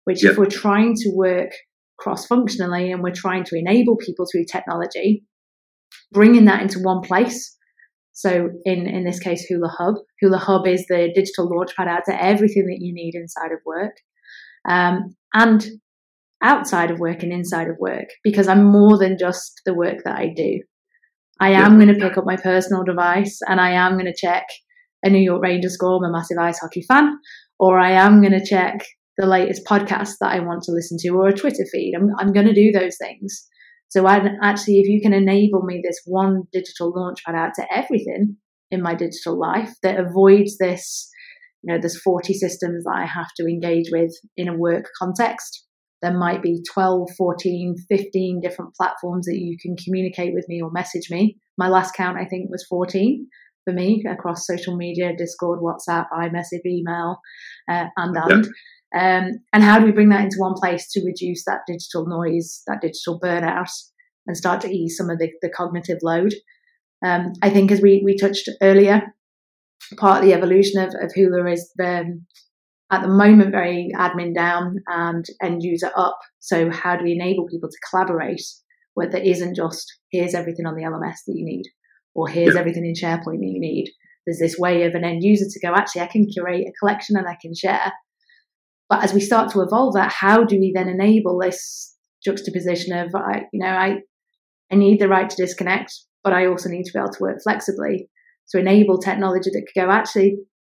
which 0.07 0.23
yep. 0.23 0.31
if 0.31 0.37
we're 0.37 0.45
trying 0.45 0.95
to 0.95 1.11
work 1.13 1.51
cross 1.99 2.25
functionally 2.25 2.91
and 2.91 3.03
we're 3.03 3.11
trying 3.11 3.43
to 3.43 3.57
enable 3.57 3.97
people 3.97 4.25
through 4.31 4.45
technology, 4.49 5.23
bringing 6.11 6.45
that 6.45 6.61
into 6.61 6.79
one 6.79 7.01
place 7.01 7.57
so 8.17 8.49
in, 8.65 8.87
in 8.87 9.03
this 9.03 9.19
case, 9.19 9.45
Huler 9.47 9.69
Hub. 9.77 9.93
Huler 10.23 10.39
Hub 10.39 10.65
is 10.65 10.87
the 10.87 11.11
digital 11.13 11.51
launchpad 11.51 11.87
out 11.87 12.01
to 12.05 12.19
everything 12.19 12.65
that 12.65 12.79
you 12.79 12.91
need 12.91 13.13
inside 13.13 13.51
of 13.51 13.59
work. 13.63 13.91
Um, 14.67 15.15
and 15.35 15.63
outside 16.41 16.89
of 16.89 16.97
work 16.97 17.21
and 17.21 17.31
inside 17.31 17.67
of 17.67 17.75
work, 17.79 18.07
because 18.23 18.47
I'm 18.47 18.63
more 18.63 18.97
than 18.97 19.19
just 19.19 19.61
the 19.67 19.75
work 19.75 19.97
that 20.03 20.15
I 20.15 20.33
do. 20.35 20.61
I 21.39 21.51
am 21.51 21.75
going 21.79 21.93
to 21.93 22.03
pick 22.03 22.17
up 22.17 22.25
my 22.25 22.37
personal 22.37 22.83
device 22.83 23.37
and 23.47 23.61
I 23.61 23.73
am 23.73 23.99
going 23.99 24.11
to 24.11 24.19
check 24.19 24.47
a 25.03 25.11
New 25.11 25.21
York 25.21 25.43
Rangers 25.43 25.75
score. 25.75 26.03
I'm 26.03 26.09
a 26.09 26.11
massive 26.11 26.39
ice 26.39 26.57
hockey 26.57 26.81
fan. 26.87 27.19
Or 27.59 27.77
I 27.77 27.91
am 27.91 28.19
going 28.19 28.33
to 28.33 28.43
check 28.43 28.79
the 29.17 29.25
latest 29.25 29.65
podcast 29.65 30.13
that 30.21 30.31
I 30.31 30.39
want 30.39 30.63
to 30.63 30.71
listen 30.71 30.97
to 31.01 31.09
or 31.09 31.27
a 31.27 31.33
Twitter 31.33 31.65
feed. 31.71 31.93
I'm, 31.95 32.09
I'm 32.19 32.33
going 32.33 32.45
to 32.45 32.53
do 32.53 32.71
those 32.71 32.97
things. 32.97 33.47
So 33.89 34.05
I, 34.05 34.19
actually, 34.43 34.79
if 34.79 34.87
you 34.87 35.01
can 35.01 35.13
enable 35.13 35.63
me 35.63 35.81
this 35.83 36.01
one 36.05 36.43
digital 36.51 36.93
launchpad 36.93 37.35
out 37.35 37.53
to 37.55 37.65
everything 37.73 38.37
in 38.69 38.81
my 38.81 38.95
digital 38.95 39.39
life 39.39 39.73
that 39.81 39.99
avoids 39.99 40.57
this, 40.57 41.09
you 41.63 41.73
know, 41.73 41.79
there's 41.79 41.99
40 42.01 42.33
systems 42.33 42.83
that 42.83 42.95
I 42.95 43.05
have 43.05 43.29
to 43.37 43.47
engage 43.47 43.87
with 43.91 44.13
in 44.35 44.49
a 44.49 44.57
work 44.57 44.85
context. 44.99 45.65
There 46.01 46.15
might 46.15 46.43
be 46.43 46.61
12, 46.71 47.09
14, 47.17 47.75
15 47.89 48.41
different 48.41 48.75
platforms 48.75 49.25
that 49.25 49.37
you 49.37 49.57
can 49.59 49.75
communicate 49.83 50.33
with 50.33 50.45
me 50.47 50.61
or 50.61 50.69
message 50.69 51.09
me. 51.09 51.37
My 51.57 51.69
last 51.69 51.95
count, 51.95 52.19
I 52.19 52.25
think, 52.25 52.51
was 52.51 52.65
14 52.69 53.25
for 53.65 53.73
me 53.73 54.03
across 54.07 54.45
social 54.45 54.77
media, 54.77 55.13
Discord, 55.17 55.59
WhatsApp, 55.59 56.05
iMessage, 56.13 56.65
email, 56.65 57.17
uh, 57.69 57.85
and 57.97 58.15
and. 58.15 58.45
Yep. 58.45 58.53
Um, 58.95 59.43
and 59.51 59.63
how 59.63 59.79
do 59.79 59.85
we 59.85 59.91
bring 59.91 60.09
that 60.09 60.23
into 60.23 60.39
one 60.39 60.53
place 60.53 60.89
to 60.91 61.03
reduce 61.05 61.43
that 61.45 61.61
digital 61.67 62.07
noise, 62.07 62.61
that 62.67 62.81
digital 62.81 63.19
burnout, 63.19 63.69
and 64.25 64.37
start 64.37 64.61
to 64.61 64.69
ease 64.69 64.95
some 64.97 65.09
of 65.09 65.19
the, 65.19 65.29
the 65.41 65.49
cognitive 65.49 65.99
load? 66.01 66.33
Um, 67.05 67.33
I 67.41 67.49
think, 67.49 67.71
as 67.71 67.81
we, 67.81 68.01
we 68.03 68.17
touched 68.17 68.49
earlier, 68.61 69.13
part 69.97 70.19
of 70.19 70.25
the 70.25 70.33
evolution 70.33 70.81
of, 70.81 70.89
of 70.95 71.11
Huler 71.15 71.51
is 71.51 71.71
the, 71.75 72.19
at 72.91 73.01
the 73.01 73.07
moment 73.07 73.51
very 73.51 73.91
admin 73.95 74.33
down 74.33 74.77
and 74.87 75.25
end 75.41 75.61
user 75.63 75.91
up. 75.95 76.17
So, 76.39 76.71
how 76.71 76.95
do 76.95 77.03
we 77.03 77.11
enable 77.11 77.47
people 77.47 77.69
to 77.69 77.77
collaborate 77.89 78.41
where 78.93 79.09
there 79.09 79.21
isn't 79.21 79.55
just 79.55 79.85
here's 80.11 80.33
everything 80.33 80.65
on 80.65 80.75
the 80.75 80.83
LMS 80.83 81.17
that 81.27 81.35
you 81.35 81.45
need 81.45 81.65
or 82.15 82.27
here's 82.27 82.55
yeah. 82.55 82.59
everything 82.61 82.85
in 82.85 82.93
SharePoint 82.93 83.39
that 83.39 83.51
you 83.51 83.59
need? 83.59 83.91
There's 84.25 84.39
this 84.39 84.57
way 84.57 84.83
of 84.83 84.95
an 84.95 85.03
end 85.03 85.23
user 85.23 85.45
to 85.49 85.59
go, 85.65 85.73
actually, 85.73 86.01
I 86.01 86.07
can 86.07 86.25
curate 86.25 86.67
a 86.67 86.73
collection 86.79 87.15
and 87.15 87.27
I 87.27 87.37
can 87.41 87.53
share 87.53 87.93
but 88.89 89.03
as 89.03 89.13
we 89.13 89.19
start 89.19 89.51
to 89.51 89.61
evolve 89.61 89.93
that, 89.95 90.11
how 90.11 90.43
do 90.43 90.59
we 90.59 90.71
then 90.73 90.87
enable 90.87 91.39
this 91.39 91.95
juxtaposition 92.23 92.97
of, 92.97 93.13
I, 93.13 93.43
you 93.51 93.59
know, 93.59 93.67
I, 93.67 93.97
I 94.71 94.75
need 94.75 94.99
the 94.99 95.09
right 95.09 95.29
to 95.29 95.35
disconnect, 95.35 95.93
but 96.23 96.33
I 96.33 96.47
also 96.47 96.69
need 96.69 96.83
to 96.85 96.93
be 96.93 96.99
able 96.99 97.11
to 97.11 97.23
work 97.23 97.37
flexibly. 97.43 98.09
So 98.45 98.59
enable 98.59 98.97
technology 98.97 99.49
that 99.51 99.65
could 99.67 99.81
go, 99.81 99.91
actually, 99.91 100.37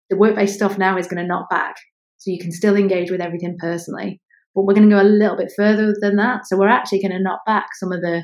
the 0.10 0.17
work-based 0.17 0.56
stuff 0.56 0.78
now 0.78 0.98
is 0.98 1.08
going 1.08 1.22
to 1.22 1.28
knock 1.28 1.50
back. 1.50 1.76
So 2.17 2.32
you 2.32 2.39
can 2.39 2.52
still 2.52 2.76
engage 2.76 3.12
with 3.12 3.22
everything 3.22 3.58
personally. 3.60 4.22
But 4.56 4.63
we're 4.63 4.74
going 4.74 4.89
to 4.89 4.95
go 4.95 5.02
a 5.02 5.04
little 5.04 5.38
bit 5.38 5.52
further 5.56 5.93
than 6.02 6.15
that. 6.15 6.48
So 6.48 6.58
we're 6.58 6.67
actually 6.67 7.02
going 7.02 7.12
to 7.12 7.22
knock 7.22 7.41
back 7.45 7.67
some 7.80 7.91
of 7.91 8.02
the 8.02 8.24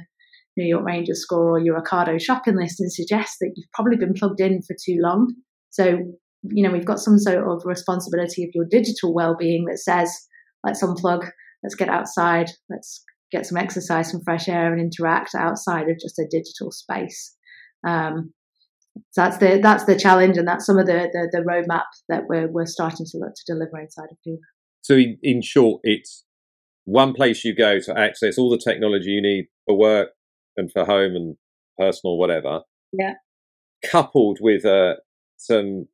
New 0.58 0.66
York 0.66 0.84
Rangers 0.84 1.22
score 1.22 1.52
or 1.52 1.60
your 1.60 1.80
Ocado 1.80 2.20
shopping 2.20 2.56
list 2.56 2.80
and 2.80 2.92
suggest 2.92 3.38
that 3.40 3.52
you've 3.56 3.72
probably 3.74 3.98
been 3.98 4.14
plugged 4.14 4.42
in 4.42 4.62
for 4.62 4.76
too 4.84 4.98
long. 5.00 5.34
So 5.70 6.00
you 6.52 6.64
know, 6.64 6.72
we've 6.72 6.86
got 6.86 7.00
some 7.00 7.18
sort 7.18 7.38
of 7.38 7.62
responsibility 7.66 8.44
of 8.44 8.50
your 8.54 8.66
digital 8.70 9.14
well-being 9.14 9.66
that 9.66 9.80
says, 9.80 10.14
let's 10.64 10.84
unplug, 10.84 11.30
let's 11.64 11.76
get 11.76 11.90
outside, 11.90 12.52
let's 12.70 13.04
get 13.32 13.46
some 13.46 13.58
exercise, 13.58 14.12
some 14.12 14.22
fresh 14.24 14.48
air, 14.48 14.72
and 14.72 14.82
interact 14.82 15.36
outside 15.36 15.90
of 15.90 16.00
just 16.00 16.20
a 16.20 16.28
digital 16.30 16.72
space. 16.72 17.36
Um, 17.88 18.34
so 19.12 19.22
that's 19.22 19.38
the 19.38 19.60
that's 19.62 19.86
the 19.86 19.98
challenge, 19.98 20.38
and 20.38 20.48
that's 20.48 20.66
some 20.66 20.78
of 20.78 20.86
the 20.86 21.10
the, 21.12 21.30
the 21.32 21.46
roadmap 21.46 21.84
that 22.08 22.24
we're 22.30 22.48
we're 22.48 22.66
starting 22.66 23.06
to 23.06 23.18
look 23.18 23.34
to 23.36 23.54
deliver 23.54 23.80
inside 23.80 24.08
of 24.12 24.18
Huler. 24.26 24.38
So, 24.82 24.96
in, 24.96 25.18
in 25.22 25.42
short, 25.42 25.82
it's 25.84 26.24
one 26.86 27.14
place 27.14 27.44
you 27.44 27.56
go 27.56 27.80
to 27.80 27.98
access 27.98 28.38
all 28.38 28.50
the 28.50 28.58
technology 28.64 29.10
you 29.10 29.22
need 29.22 29.48
for 29.66 29.78
work 29.78 30.10
and 30.56 30.72
for 30.72 30.86
home 30.86 31.16
and 31.16 31.36
personal 31.78 32.18
whatever. 32.18 32.62
Yeah. 32.94 33.16
Coupled 33.84 34.38
with 34.40 34.64
uh, 34.64 34.96
some 35.38 35.88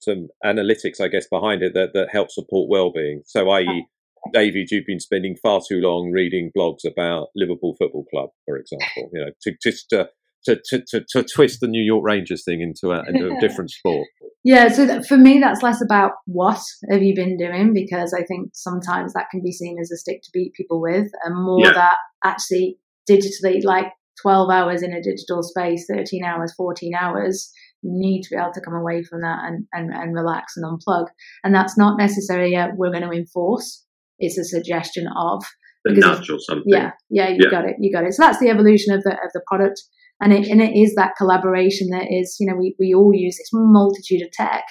some 0.00 0.28
analytics, 0.44 1.00
I 1.00 1.08
guess, 1.08 1.26
behind 1.30 1.62
it 1.62 1.74
that, 1.74 1.90
that 1.94 2.08
help 2.12 2.30
support 2.30 2.68
well-being. 2.70 3.22
So, 3.24 3.48
i.e., 3.50 3.86
David, 4.32 4.70
you've 4.70 4.86
been 4.86 5.00
spending 5.00 5.36
far 5.40 5.60
too 5.66 5.80
long 5.80 6.10
reading 6.10 6.50
blogs 6.56 6.84
about 6.84 7.28
Liverpool 7.36 7.76
Football 7.78 8.04
Club, 8.10 8.30
for 8.44 8.56
example. 8.56 9.10
You 9.12 9.24
know, 9.24 9.30
to 9.42 9.52
just 9.62 9.88
to, 9.90 10.08
to, 10.44 10.82
to, 10.88 11.04
to, 11.08 11.24
twist 11.24 11.60
the 11.60 11.68
New 11.68 11.82
York 11.82 12.04
Rangers 12.04 12.44
thing 12.44 12.60
into 12.60 12.92
a, 12.92 13.04
into 13.06 13.28
a 13.28 13.40
different 13.40 13.70
sport. 13.70 14.06
Yeah, 14.44 14.68
so 14.68 14.86
that, 14.86 15.06
for 15.06 15.16
me, 15.16 15.40
that's 15.40 15.62
less 15.62 15.82
about 15.82 16.12
what 16.26 16.60
have 16.90 17.02
you 17.02 17.14
been 17.14 17.36
doing 17.36 17.72
because 17.74 18.14
I 18.14 18.22
think 18.22 18.50
sometimes 18.54 19.12
that 19.12 19.26
can 19.30 19.42
be 19.42 19.52
seen 19.52 19.76
as 19.80 19.90
a 19.90 19.96
stick 19.96 20.22
to 20.22 20.30
beat 20.32 20.54
people 20.54 20.80
with, 20.80 21.08
and 21.24 21.34
more 21.34 21.64
yeah. 21.64 21.72
that 21.72 21.96
actually 22.24 22.78
digitally, 23.10 23.64
like 23.64 23.92
12 24.22 24.50
hours 24.50 24.82
in 24.82 24.92
a 24.92 25.02
digital 25.02 25.42
space, 25.42 25.86
13 25.90 26.24
hours, 26.24 26.54
14 26.56 26.94
hours, 26.94 27.50
need 27.82 28.22
to 28.22 28.30
be 28.30 28.36
able 28.36 28.52
to 28.52 28.60
come 28.60 28.74
away 28.74 29.02
from 29.02 29.20
that 29.20 29.40
and, 29.44 29.66
and, 29.72 29.92
and 29.92 30.14
relax 30.14 30.54
and 30.56 30.64
unplug. 30.64 31.06
And 31.44 31.54
that's 31.54 31.78
not 31.78 31.98
necessarily 31.98 32.54
a, 32.54 32.70
we're 32.76 32.90
going 32.90 33.08
to 33.08 33.10
enforce. 33.10 33.84
It's 34.18 34.38
a 34.38 34.44
suggestion 34.44 35.06
of 35.16 35.44
the 35.84 35.92
natural 35.92 36.38
something. 36.40 36.64
Yeah, 36.66 36.92
yeah, 37.10 37.28
you 37.28 37.38
yeah. 37.44 37.50
got 37.50 37.64
it, 37.64 37.76
you 37.78 37.92
got 37.92 38.04
it. 38.04 38.14
So 38.14 38.22
that's 38.22 38.40
the 38.40 38.48
evolution 38.48 38.94
of 38.94 39.02
the 39.02 39.12
of 39.12 39.30
the 39.34 39.42
product, 39.46 39.82
and 40.20 40.32
it 40.32 40.48
and 40.48 40.60
it 40.60 40.76
is 40.76 40.94
that 40.94 41.12
collaboration 41.16 41.88
that 41.90 42.06
is, 42.10 42.36
you 42.40 42.50
know, 42.50 42.56
we 42.56 42.74
we 42.78 42.94
all 42.94 43.12
use 43.14 43.36
this 43.36 43.50
multitude 43.52 44.22
of 44.22 44.32
tech. 44.32 44.64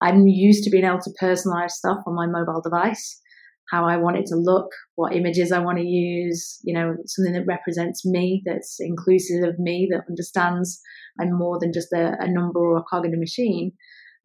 I'm 0.00 0.26
used 0.26 0.64
to 0.64 0.70
being 0.70 0.84
able 0.84 1.00
to 1.00 1.14
personalize 1.20 1.70
stuff 1.70 1.98
on 2.06 2.14
my 2.14 2.26
mobile 2.26 2.62
device, 2.62 3.20
how 3.70 3.86
I 3.86 3.96
want 3.96 4.16
it 4.16 4.26
to 4.26 4.36
look, 4.36 4.70
what 4.94 5.14
images 5.14 5.52
I 5.52 5.58
want 5.58 5.78
to 5.78 5.84
use, 5.84 6.58
you 6.62 6.72
know, 6.72 6.96
something 7.06 7.34
that 7.34 7.46
represents 7.46 8.06
me, 8.06 8.42
that's 8.44 8.76
inclusive 8.78 9.42
of 9.44 9.58
me, 9.58 9.88
that 9.90 10.04
understands 10.08 10.80
I'm 11.20 11.32
more 11.32 11.58
than 11.58 11.72
just 11.72 11.92
a, 11.92 12.16
a 12.20 12.30
number 12.30 12.60
or 12.60 12.78
a 12.78 12.82
cog 12.82 13.04
in 13.04 13.14
a 13.14 13.18
machine. 13.18 13.72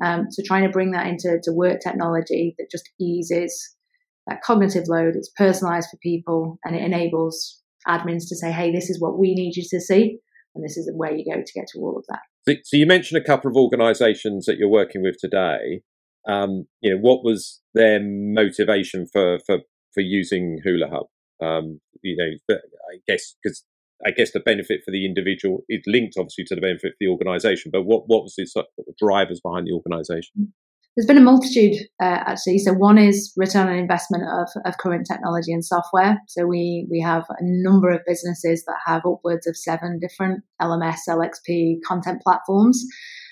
Um, 0.03 0.27
so 0.29 0.41
trying 0.45 0.63
to 0.63 0.69
bring 0.69 0.91
that 0.91 1.07
into 1.07 1.39
to 1.43 1.51
work 1.51 1.79
technology 1.79 2.55
that 2.57 2.71
just 2.71 2.89
eases 2.99 3.75
that 4.27 4.41
cognitive 4.43 4.87
load, 4.87 5.15
it's 5.15 5.31
personalized 5.35 5.89
for 5.89 5.97
people 5.97 6.59
and 6.63 6.75
it 6.75 6.83
enables 6.83 7.61
admins 7.87 8.27
to 8.29 8.35
say, 8.35 8.51
hey, 8.51 8.71
this 8.71 8.89
is 8.89 9.01
what 9.01 9.17
we 9.17 9.33
need 9.33 9.55
you 9.55 9.63
to 9.69 9.79
see. 9.79 10.19
And 10.53 10.63
this 10.63 10.77
is 10.77 10.91
where 10.95 11.13
you 11.13 11.25
go 11.33 11.41
to 11.41 11.53
get 11.53 11.67
to 11.73 11.79
all 11.79 11.97
of 11.97 12.05
that. 12.09 12.19
So, 12.47 12.55
so 12.63 12.77
you 12.77 12.85
mentioned 12.85 13.21
a 13.21 13.25
couple 13.25 13.49
of 13.49 13.55
organizations 13.55 14.45
that 14.45 14.57
you're 14.57 14.69
working 14.69 15.01
with 15.01 15.15
today. 15.19 15.81
Um, 16.27 16.65
you 16.81 16.93
know, 16.93 16.99
what 16.99 17.23
was 17.23 17.61
their 17.73 17.99
motivation 18.01 19.07
for, 19.11 19.39
for, 19.45 19.59
for 19.93 20.01
using 20.01 20.59
Huler 20.65 20.89
Hub? 20.89 21.07
Um, 21.41 21.79
you 22.03 22.15
know, 22.17 22.55
I 22.55 22.99
guess 23.07 23.35
because 23.41 23.63
I 24.05 24.11
guess 24.11 24.31
the 24.31 24.39
benefit 24.39 24.81
for 24.83 24.91
the 24.91 25.05
individual 25.05 25.63
is 25.69 25.81
linked 25.87 26.15
obviously 26.17 26.45
to 26.45 26.55
the 26.55 26.61
benefit 26.61 26.93
for 26.93 26.97
the 26.99 27.07
organisation. 27.07 27.71
But 27.71 27.83
what 27.83 28.03
what 28.07 28.23
was 28.23 28.35
the 28.37 28.45
sort 28.45 28.67
of 28.77 28.85
drivers 28.97 29.41
behind 29.41 29.67
the 29.67 29.73
organisation? 29.73 30.53
There's 30.95 31.07
been 31.07 31.17
a 31.17 31.21
multitude 31.21 31.87
uh, 32.01 32.19
actually. 32.27 32.59
So 32.59 32.73
one 32.73 32.97
is 32.97 33.31
return 33.37 33.69
on 33.69 33.75
investment 33.75 34.23
of, 34.23 34.49
of 34.65 34.77
current 34.77 35.07
technology 35.09 35.53
and 35.53 35.63
software. 35.63 36.19
So 36.27 36.45
we 36.45 36.87
we 36.89 36.99
have 36.99 37.23
a 37.29 37.41
number 37.41 37.89
of 37.89 38.01
businesses 38.05 38.63
that 38.65 38.77
have 38.85 39.03
upwards 39.05 39.47
of 39.47 39.55
seven 39.55 39.99
different 39.99 40.43
LMS, 40.61 40.99
LXP 41.07 41.77
content 41.87 42.21
platforms. 42.21 42.83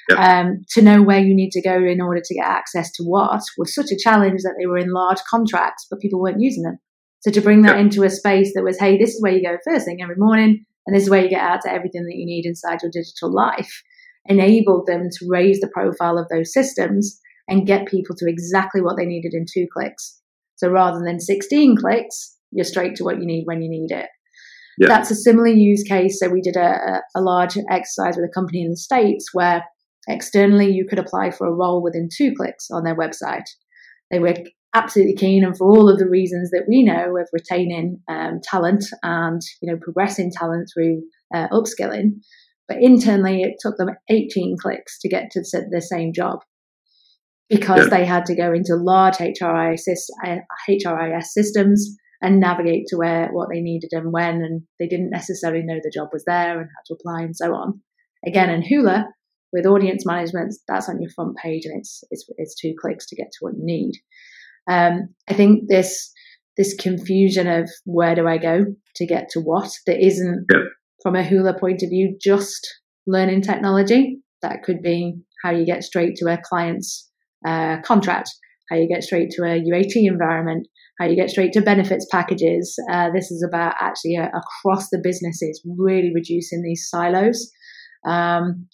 Yep. 0.09 0.17
Um, 0.17 0.65
to 0.71 0.81
know 0.81 1.03
where 1.03 1.19
you 1.19 1.35
need 1.35 1.51
to 1.51 1.61
go 1.61 1.75
in 1.75 2.01
order 2.01 2.21
to 2.23 2.35
get 2.35 2.45
access 2.45 2.91
to 2.93 3.03
what 3.03 3.41
was 3.57 3.75
such 3.75 3.91
a 3.91 3.97
challenge 3.97 4.41
that 4.41 4.55
they 4.57 4.65
were 4.65 4.77
in 4.77 4.91
large 4.91 5.19
contracts, 5.29 5.85
but 5.89 5.99
people 5.99 6.19
weren't 6.19 6.41
using 6.41 6.63
them. 6.63 6.79
So 7.19 7.31
to 7.31 7.41
bring 7.41 7.61
that 7.63 7.75
yep. 7.75 7.85
into 7.85 8.03
a 8.03 8.09
space 8.09 8.53
that 8.55 8.63
was, 8.63 8.79
hey, 8.79 8.97
this 8.97 9.13
is 9.13 9.21
where 9.21 9.33
you 9.33 9.43
go 9.43 9.57
first 9.65 9.85
thing 9.85 10.01
every 10.01 10.15
morning, 10.17 10.65
and 10.87 10.95
this 10.95 11.03
is 11.03 11.09
where 11.09 11.21
you 11.21 11.29
get 11.29 11.41
out 11.41 11.61
to 11.61 11.71
everything 11.71 12.05
that 12.05 12.15
you 12.15 12.25
need 12.25 12.45
inside 12.45 12.81
your 12.81 12.91
digital 12.91 13.31
life, 13.31 13.83
enabled 14.25 14.87
them 14.87 15.09
to 15.19 15.27
raise 15.27 15.59
the 15.59 15.69
profile 15.73 16.17
of 16.17 16.27
those 16.29 16.53
systems 16.53 17.19
and 17.47 17.67
get 17.67 17.87
people 17.87 18.15
to 18.15 18.29
exactly 18.29 18.81
what 18.81 18.95
they 18.97 19.05
needed 19.05 19.33
in 19.33 19.45
two 19.51 19.67
clicks. 19.71 20.19
So 20.55 20.69
rather 20.69 20.99
than 21.03 21.19
16 21.19 21.77
clicks, 21.77 22.35
you're 22.51 22.65
straight 22.65 22.95
to 22.95 23.03
what 23.03 23.19
you 23.19 23.25
need 23.25 23.43
when 23.45 23.61
you 23.61 23.69
need 23.69 23.91
it. 23.91 24.07
Yep. 24.79 24.87
That's 24.87 25.11
a 25.11 25.15
similar 25.15 25.47
use 25.47 25.83
case. 25.83 26.19
So 26.19 26.29
we 26.29 26.41
did 26.41 26.55
a, 26.55 27.01
a 27.15 27.21
large 27.21 27.57
exercise 27.69 28.15
with 28.15 28.29
a 28.29 28.33
company 28.33 28.61
in 28.61 28.69
the 28.69 28.77
States 28.77 29.29
where 29.33 29.63
externally 30.09 30.71
you 30.71 30.85
could 30.85 30.99
apply 30.99 31.31
for 31.31 31.47
a 31.47 31.53
role 31.53 31.81
within 31.81 32.09
two 32.13 32.33
clicks 32.35 32.69
on 32.71 32.83
their 32.83 32.97
website. 32.97 33.45
They 34.11 34.19
were 34.19 34.33
absolutely 34.75 35.15
keen 35.15 35.43
and 35.43 35.57
for 35.57 35.67
all 35.67 35.89
of 35.89 35.97
the 35.97 36.09
reasons 36.09 36.51
that 36.51 36.65
we 36.67 36.83
know 36.83 37.17
of 37.17 37.27
retaining 37.31 37.99
um, 38.07 38.39
talent 38.43 38.85
and 39.01 39.41
you 39.61 39.71
know 39.71 39.79
progressing 39.81 40.31
talent 40.31 40.69
through 40.71 41.01
uh, 41.33 41.47
upskilling 41.47 42.11
but 42.67 42.77
internally 42.79 43.41
it 43.41 43.55
took 43.59 43.77
them 43.77 43.89
18 44.09 44.57
clicks 44.61 44.99
to 44.99 45.09
get 45.09 45.31
to 45.31 45.41
the 45.71 45.81
same 45.81 46.13
job 46.13 46.41
because 47.49 47.85
yeah. 47.85 47.97
they 47.97 48.05
had 48.05 48.25
to 48.27 48.35
go 48.35 48.53
into 48.53 48.75
large 48.75 49.15
HRIS, 49.15 49.87
HRIS 50.69 51.23
systems 51.23 51.97
and 52.21 52.39
navigate 52.39 52.85
to 52.87 52.97
where 52.97 53.29
what 53.31 53.49
they 53.51 53.61
needed 53.61 53.89
and 53.91 54.11
when, 54.11 54.35
and 54.35 54.61
they 54.79 54.87
didn't 54.87 55.09
necessarily 55.09 55.63
know 55.63 55.79
the 55.81 55.91
job 55.93 56.09
was 56.13 56.23
there 56.25 56.59
and 56.59 56.69
had 56.69 56.85
to 56.85 56.93
apply 56.93 57.21
and 57.21 57.35
so 57.35 57.53
on. 57.55 57.81
Again, 58.25 58.49
in 58.49 58.61
Huler, 58.61 59.05
with 59.51 59.65
audience 59.65 60.05
management, 60.05 60.53
that's 60.67 60.89
on 60.89 61.01
your 61.01 61.11
front 61.11 61.37
page 61.37 61.65
and 61.65 61.79
it's 61.79 62.03
it's, 62.11 62.25
it's 62.37 62.55
two 62.55 62.73
clicks 62.79 63.05
to 63.07 63.15
get 63.15 63.31
to 63.31 63.37
what 63.41 63.53
you 63.53 63.63
need. 63.63 63.93
Um, 64.69 65.09
I 65.27 65.33
think 65.33 65.67
this 65.67 66.11
this 66.57 66.75
confusion 66.75 67.47
of 67.47 67.69
where 67.85 68.15
do 68.15 68.27
I 68.27 68.37
go 68.37 68.65
to 68.95 69.05
get 69.05 69.29
to 69.29 69.39
what 69.39 69.71
that 69.87 70.05
isn't 70.05 70.45
yeah. 70.51 70.63
from 71.01 71.15
a 71.15 71.23
Huler 71.23 71.57
point 71.57 71.81
of 71.83 71.89
view 71.89 72.17
just 72.21 72.67
learning 73.07 73.41
technology. 73.41 74.21
That 74.41 74.63
could 74.63 74.81
be 74.81 75.19
how 75.43 75.51
you 75.51 75.65
get 75.65 75.83
straight 75.83 76.15
to 76.17 76.31
a 76.31 76.37
client's 76.43 77.09
uh, 77.47 77.77
contract, 77.83 78.29
how 78.69 78.75
you 78.75 78.87
get 78.87 79.03
straight 79.03 79.29
to 79.31 79.43
a 79.43 79.61
UAT 79.61 79.93
environment, 79.95 80.67
how 80.99 81.05
you 81.05 81.15
get 81.15 81.29
straight 81.29 81.53
to 81.53 81.61
benefits 81.61 82.05
packages. 82.11 82.77
Uh, 82.91 83.09
this 83.13 83.31
is 83.31 83.45
about 83.47 83.75
actually 83.79 84.17
uh, 84.17 84.27
across 84.27 84.89
the 84.89 84.99
businesses, 85.01 85.61
really 85.65 86.11
reducing 86.13 86.61
these 86.61 86.87
silos. 86.89 87.51
Um, 88.05 88.67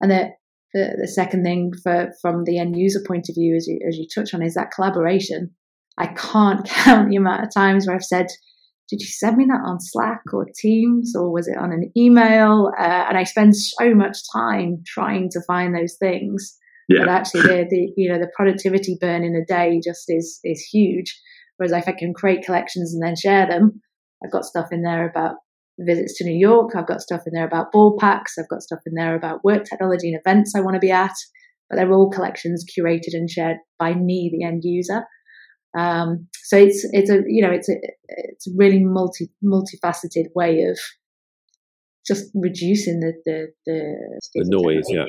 and 0.00 0.10
the, 0.10 0.30
the, 0.74 0.96
the 1.00 1.08
second 1.08 1.44
thing 1.44 1.72
for, 1.82 2.12
from 2.20 2.44
the 2.44 2.58
end 2.58 2.76
user 2.76 3.00
point 3.06 3.28
of 3.28 3.34
view, 3.34 3.56
as 3.56 3.66
you, 3.66 3.78
as 3.88 3.96
you 3.96 4.06
touch 4.12 4.34
on, 4.34 4.42
is 4.42 4.54
that 4.54 4.70
collaboration. 4.70 5.50
I 5.96 6.08
can't 6.08 6.64
count 6.68 7.10
the 7.10 7.16
amount 7.16 7.44
of 7.44 7.54
times 7.54 7.86
where 7.86 7.96
I've 7.96 8.04
said, 8.04 8.26
did 8.88 9.00
you 9.00 9.06
send 9.06 9.36
me 9.36 9.44
that 9.46 9.60
on 9.66 9.80
Slack 9.80 10.22
or 10.32 10.46
Teams 10.56 11.14
or 11.14 11.30
was 11.30 11.46
it 11.46 11.58
on 11.58 11.72
an 11.72 11.92
email? 11.96 12.72
Uh, 12.78 13.04
and 13.08 13.18
I 13.18 13.24
spend 13.24 13.54
so 13.54 13.94
much 13.94 14.18
time 14.32 14.82
trying 14.86 15.28
to 15.30 15.42
find 15.46 15.74
those 15.74 15.96
things. 15.98 16.56
Yeah. 16.88 17.00
But 17.00 17.08
actually, 17.10 17.42
the, 17.42 17.66
the 17.68 17.92
you 17.98 18.10
know 18.10 18.18
the 18.18 18.32
productivity 18.34 18.96
burn 18.98 19.22
in 19.22 19.36
a 19.36 19.44
day 19.44 19.78
just 19.84 20.04
is 20.08 20.40
is 20.42 20.62
huge. 20.62 21.20
Whereas 21.58 21.72
if 21.72 21.86
I 21.86 21.92
can 21.92 22.14
create 22.14 22.46
collections 22.46 22.94
and 22.94 23.02
then 23.02 23.14
share 23.14 23.46
them, 23.46 23.82
I've 24.24 24.32
got 24.32 24.46
stuff 24.46 24.68
in 24.72 24.82
there 24.82 25.06
about 25.06 25.34
visits 25.78 26.16
to 26.18 26.24
New 26.24 26.36
York. 26.38 26.72
I've 26.74 26.86
got 26.86 27.00
stuff 27.00 27.22
in 27.26 27.32
there 27.34 27.46
about 27.46 27.72
ball 27.72 27.96
packs. 27.98 28.34
I've 28.38 28.48
got 28.48 28.62
stuff 28.62 28.80
in 28.86 28.94
there 28.94 29.14
about 29.14 29.44
work 29.44 29.64
technology 29.64 30.12
and 30.12 30.20
events 30.24 30.54
I 30.54 30.60
want 30.60 30.74
to 30.74 30.80
be 30.80 30.90
at. 30.90 31.14
But 31.68 31.76
they're 31.76 31.92
all 31.92 32.10
collections 32.10 32.64
curated 32.64 33.12
and 33.12 33.28
shared 33.28 33.58
by 33.78 33.94
me, 33.94 34.30
the 34.32 34.44
end 34.44 34.62
user. 34.64 35.04
Um, 35.78 36.28
so 36.44 36.56
it's 36.56 36.86
it's 36.92 37.10
a 37.10 37.20
you 37.26 37.42
know 37.42 37.50
it's 37.50 37.68
a 37.68 37.74
it's 38.08 38.48
a 38.48 38.52
really 38.56 38.82
multi 38.82 39.30
multifaceted 39.44 40.26
way 40.34 40.62
of 40.62 40.78
just 42.06 42.30
reducing 42.34 43.00
the 43.00 43.12
the 43.26 43.48
the, 43.66 44.20
the 44.34 44.44
noise. 44.46 44.84
Yeah. 44.88 45.04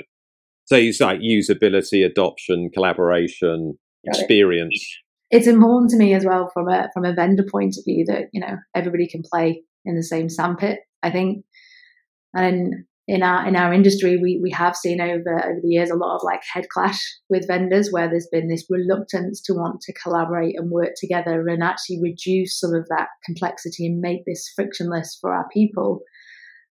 So 0.66 0.76
it's 0.76 1.00
like 1.00 1.20
usability, 1.22 2.06
adoption, 2.06 2.70
collaboration, 2.74 3.78
Got 4.06 4.20
experience. 4.20 4.98
It. 5.32 5.38
It's 5.38 5.48
important 5.48 5.92
to 5.92 5.98
me 5.98 6.14
as 6.14 6.26
well 6.26 6.50
from 6.54 6.68
a 6.68 6.90
from 6.94 7.06
a 7.06 7.14
vendor 7.14 7.46
point 7.50 7.76
of 7.78 7.86
view 7.86 8.04
that 8.08 8.26
you 8.34 8.42
know 8.42 8.58
everybody 8.76 9.08
can 9.08 9.22
play 9.32 9.64
in 9.86 9.96
the 9.96 10.04
same 10.04 10.30
sandpit. 10.30 10.80
I 11.02 11.12
think, 11.12 11.46
and 12.34 12.86
in 13.08 13.24
our 13.24 13.48
in 13.48 13.56
our 13.56 13.74
industry, 13.74 14.18
we 14.18 14.40
we 14.42 14.52
have 14.52 14.76
seen 14.76 15.02
over 15.02 15.44
over 15.44 15.60
the 15.62 15.70
years 15.70 15.90
a 15.90 15.96
lot 15.96 16.16
of 16.16 16.22
like 16.24 16.42
head 16.54 16.68
clash 16.70 17.02
with 17.28 17.48
vendors 17.48 17.90
where 17.92 18.08
there's 18.08 18.30
been 18.32 18.48
this 18.48 18.66
reluctance 18.70 19.42
to 19.42 19.54
want 19.54 19.82
to 19.82 19.94
collaborate 19.94 20.56
and 20.58 20.70
work 20.70 20.92
together 20.96 21.48
and 21.48 21.64
actually 21.64 22.00
reduce 22.02 22.60
some 22.60 22.74
of 22.74 22.88
that 22.90 23.08
complexity 23.26 23.88
and 23.88 24.00
make 24.00 24.26
this 24.26 24.52
frictionless 24.56 25.18
for 25.20 25.34
our 25.34 25.48
people. 25.52 26.02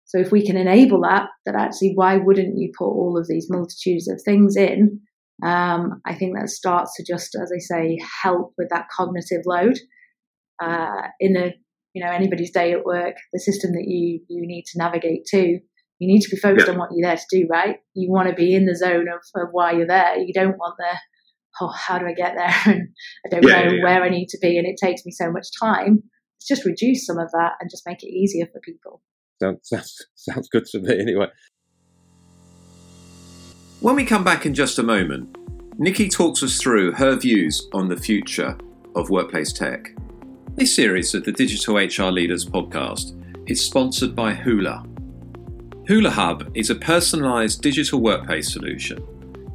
So 0.07 0.19
if 0.19 0.31
we 0.31 0.45
can 0.45 0.57
enable 0.57 1.03
that, 1.03 1.29
that 1.45 1.55
actually 1.55 1.93
why 1.95 2.17
wouldn't 2.17 2.57
you 2.57 2.73
put 2.77 2.89
all 2.89 3.19
of 3.19 3.29
these 3.29 3.49
multitudes 3.51 4.09
of 4.09 4.21
things 4.23 4.57
in? 4.57 5.01
Um, 5.43 6.01
I 6.07 6.15
think 6.15 6.37
that 6.37 6.49
starts 6.49 6.95
to 6.97 7.05
just, 7.05 7.35
as 7.35 7.53
I 7.55 7.59
say, 7.59 7.99
help 8.23 8.53
with 8.57 8.69
that 8.71 8.89
cognitive 8.95 9.43
load 9.45 9.79
uh, 10.63 11.09
in 11.19 11.37
a 11.37 11.55
you 11.95 12.05
know 12.05 12.11
anybody's 12.11 12.51
day 12.51 12.73
at 12.73 12.85
work, 12.85 13.17
the 13.33 13.41
system 13.41 13.73
that 13.73 13.85
you 13.87 14.21
you 14.29 14.47
need 14.47 14.65
to 14.73 14.79
navigate 14.79 15.25
to. 15.27 15.59
You 15.99 16.09
need 16.09 16.23
to 16.23 16.31
be 16.31 16.37
focused 16.37 16.67
yeah. 16.67 16.73
on 16.73 16.81
what 16.81 16.89
you're 16.93 17.09
there 17.09 17.17
to 17.17 17.27
do, 17.31 17.47
right? 17.49 17.77
You 17.95 18.11
want 18.11 18.29
to 18.29 18.35
be 18.35 18.57
in 18.57 18.67
the 18.67 18.75
zone 18.75 19.07
of, 19.09 19.21
of 19.41 19.51
why 19.53 19.71
you're 19.71 19.87
there. 19.87 20.19
You 20.19 20.33
don't 20.33 20.59
want 20.59 20.75
the 20.77 20.99
oh, 21.61 21.69
how 21.69 21.99
do 21.99 22.07
I 22.07 22.15
get 22.15 22.35
there? 22.37 22.55
And 22.67 22.89
I 23.27 23.29
don't 23.29 23.45
yeah, 23.45 23.65
know 23.65 23.75
yeah, 23.75 23.85
where 23.85 24.03
I 24.03 24.09
need 24.09 24.29
to 24.31 24.39
be, 24.41 24.59
and 24.59 24.67
it 24.67 24.77
takes 24.83 25.05
me 25.05 25.13
so 25.13 25.31
much 25.31 25.49
time. 25.61 26.03
Let's 26.37 26.49
just 26.49 26.65
reduce 26.65 27.07
some 27.07 27.19
of 27.19 27.31
that 27.33 27.53
and 27.61 27.71
just 27.71 27.85
make 27.87 28.03
it 28.03 28.09
easier 28.09 28.47
for 28.53 28.61
people. 28.61 29.03
Sounds, 29.41 29.61
sounds, 29.69 30.07
sounds 30.15 30.49
good 30.49 30.65
to 30.67 30.81
me 30.81 31.01
anyway. 31.01 31.29
When 33.81 33.97
we 33.97 34.05
come 34.05 34.25
back 34.25 34.47
in 34.47 34.55
just 34.55 34.79
a 34.79 34.83
moment, 34.83 35.37
Nikki 35.79 36.09
talks 36.09 36.43
us 36.43 36.61
through 36.61 36.93
her 36.93 37.17
views 37.17 37.69
on 37.73 37.89
the 37.89 37.97
future 37.97 38.57
of 38.95 39.11
workplace 39.11 39.53
tech. 39.53 39.89
This 40.55 40.77
series 40.77 41.15
of 41.15 41.25
the 41.25 41.33
Digital 41.33 41.77
HR 41.77 42.13
Leaders 42.13 42.45
podcast 42.45 43.17
is 43.49 43.65
sponsored 43.65 44.15
by 44.15 44.35
Huler. 44.35 44.87
Huler 45.89 46.11
Hub 46.11 46.51
is 46.55 46.69
a 46.69 46.75
personalised 46.75 47.63
digital 47.63 48.03
workplace 48.03 48.53
solution 48.53 49.03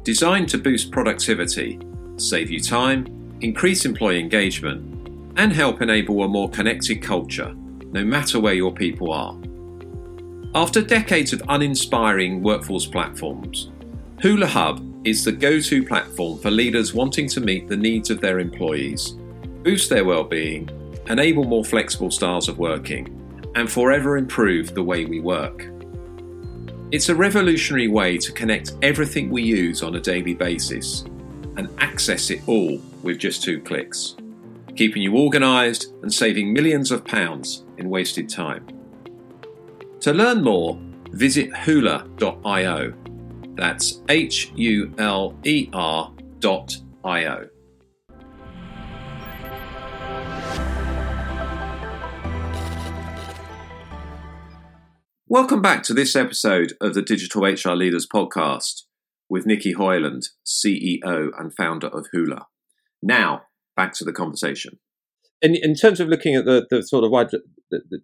designed 0.02 0.48
to 0.48 0.58
boost 0.58 0.90
productivity, 0.90 1.78
save 2.16 2.50
you 2.50 2.60
time, 2.60 3.06
increase 3.42 3.84
employee 3.84 4.18
engagement, 4.18 5.08
and 5.36 5.52
help 5.52 5.82
enable 5.82 6.24
a 6.24 6.28
more 6.28 6.50
connected 6.50 7.00
culture, 7.00 7.54
no 7.92 8.04
matter 8.04 8.40
where 8.40 8.54
your 8.54 8.74
people 8.74 9.12
are. 9.12 9.38
After 10.56 10.82
decades 10.82 11.32
of 11.32 11.42
uninspiring 11.48 12.42
workforce 12.42 12.86
platforms, 12.86 13.70
Huler 14.16 14.46
Hub 14.46 14.84
is 15.06 15.24
the 15.24 15.30
go 15.30 15.60
to 15.60 15.84
platform 15.84 16.40
for 16.40 16.50
leaders 16.50 16.92
wanting 16.92 17.28
to 17.28 17.40
meet 17.40 17.68
the 17.68 17.76
needs 17.76 18.10
of 18.10 18.20
their 18.20 18.40
employees, 18.40 19.12
boost 19.62 19.90
their 19.90 20.04
well-being, 20.04 20.68
enable 21.08 21.44
more 21.44 21.64
flexible 21.64 22.10
styles 22.10 22.48
of 22.48 22.58
working, 22.58 23.14
and 23.54 23.70
forever 23.70 24.16
improve 24.16 24.74
the 24.74 24.82
way 24.82 25.04
we 25.04 25.20
work. 25.20 25.68
It's 26.90 27.08
a 27.08 27.14
revolutionary 27.14 27.88
way 27.88 28.16
to 28.18 28.32
connect 28.32 28.72
everything 28.82 29.30
we 29.30 29.42
use 29.42 29.82
on 29.82 29.96
a 29.96 30.00
daily 30.00 30.34
basis 30.34 31.04
and 31.56 31.68
access 31.78 32.30
it 32.30 32.40
all 32.46 32.80
with 33.02 33.18
just 33.18 33.42
two 33.42 33.60
clicks, 33.60 34.16
keeping 34.76 35.02
you 35.02 35.16
organised 35.16 35.92
and 36.02 36.12
saving 36.12 36.52
millions 36.52 36.90
of 36.90 37.04
pounds 37.04 37.64
in 37.76 37.90
wasted 37.90 38.28
time. 38.28 38.66
To 40.00 40.12
learn 40.12 40.42
more, 40.42 40.80
visit 41.10 41.50
huler.io. 41.50 42.94
That's 43.54 44.02
H 44.08 44.52
U 44.54 44.94
L 44.98 45.36
E 45.44 45.68
R 45.72 46.12
Welcome 55.30 55.60
back 55.60 55.82
to 55.82 55.92
this 55.92 56.16
episode 56.16 56.72
of 56.80 56.94
the 56.94 57.02
Digital 57.02 57.42
HR 57.42 57.76
Leaders 57.76 58.06
podcast 58.06 58.84
with 59.28 59.44
Nikki 59.44 59.72
Hoyland, 59.72 60.22
CEO 60.46 61.28
and 61.38 61.54
founder 61.54 61.88
of 61.88 62.06
Huler. 62.14 62.44
Now, 63.02 63.42
back 63.76 63.92
to 63.96 64.04
the 64.06 64.12
conversation. 64.14 64.78
in, 65.42 65.54
in 65.54 65.74
terms 65.74 66.00
of 66.00 66.08
looking 66.08 66.34
at 66.34 66.46
the, 66.46 66.66
the 66.70 66.82
sort 66.82 67.04
of 67.04 67.10
wide, 67.10 67.28
the, 67.30 67.42
the, 67.70 68.00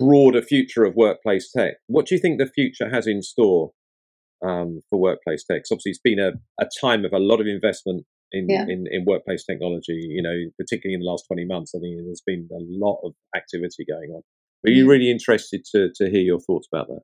broader 0.00 0.42
future 0.42 0.82
of 0.82 0.96
workplace 0.96 1.52
tech, 1.56 1.74
what 1.86 2.06
do 2.06 2.16
you 2.16 2.20
think 2.20 2.40
the 2.40 2.50
future 2.52 2.90
has 2.90 3.06
in 3.06 3.22
store 3.22 3.70
um, 4.44 4.80
for 4.90 4.98
workplace 4.98 5.44
tech? 5.44 5.62
obviously, 5.70 5.90
it's 5.90 6.00
been 6.02 6.18
a, 6.18 6.32
a 6.60 6.66
time 6.80 7.04
of 7.04 7.12
a 7.12 7.18
lot 7.18 7.40
of 7.40 7.46
investment 7.46 8.04
in, 8.32 8.48
yeah. 8.48 8.62
in, 8.62 8.86
in 8.90 9.04
workplace 9.06 9.44
technology. 9.44 10.08
You 10.08 10.22
know, 10.22 10.50
particularly 10.58 10.94
in 10.94 11.02
the 11.02 11.06
last 11.06 11.26
twenty 11.28 11.44
months, 11.44 11.72
I 11.72 11.78
think 11.78 11.98
there's 12.04 12.22
been 12.26 12.48
a 12.50 12.58
lot 12.58 12.98
of 13.04 13.12
activity 13.36 13.84
going 13.88 14.10
on. 14.10 14.22
Are 14.66 14.70
you 14.70 14.88
really 14.88 15.10
interested 15.10 15.64
to 15.72 15.90
to 15.96 16.10
hear 16.10 16.22
your 16.22 16.40
thoughts 16.40 16.68
about 16.72 16.88
that? 16.88 17.00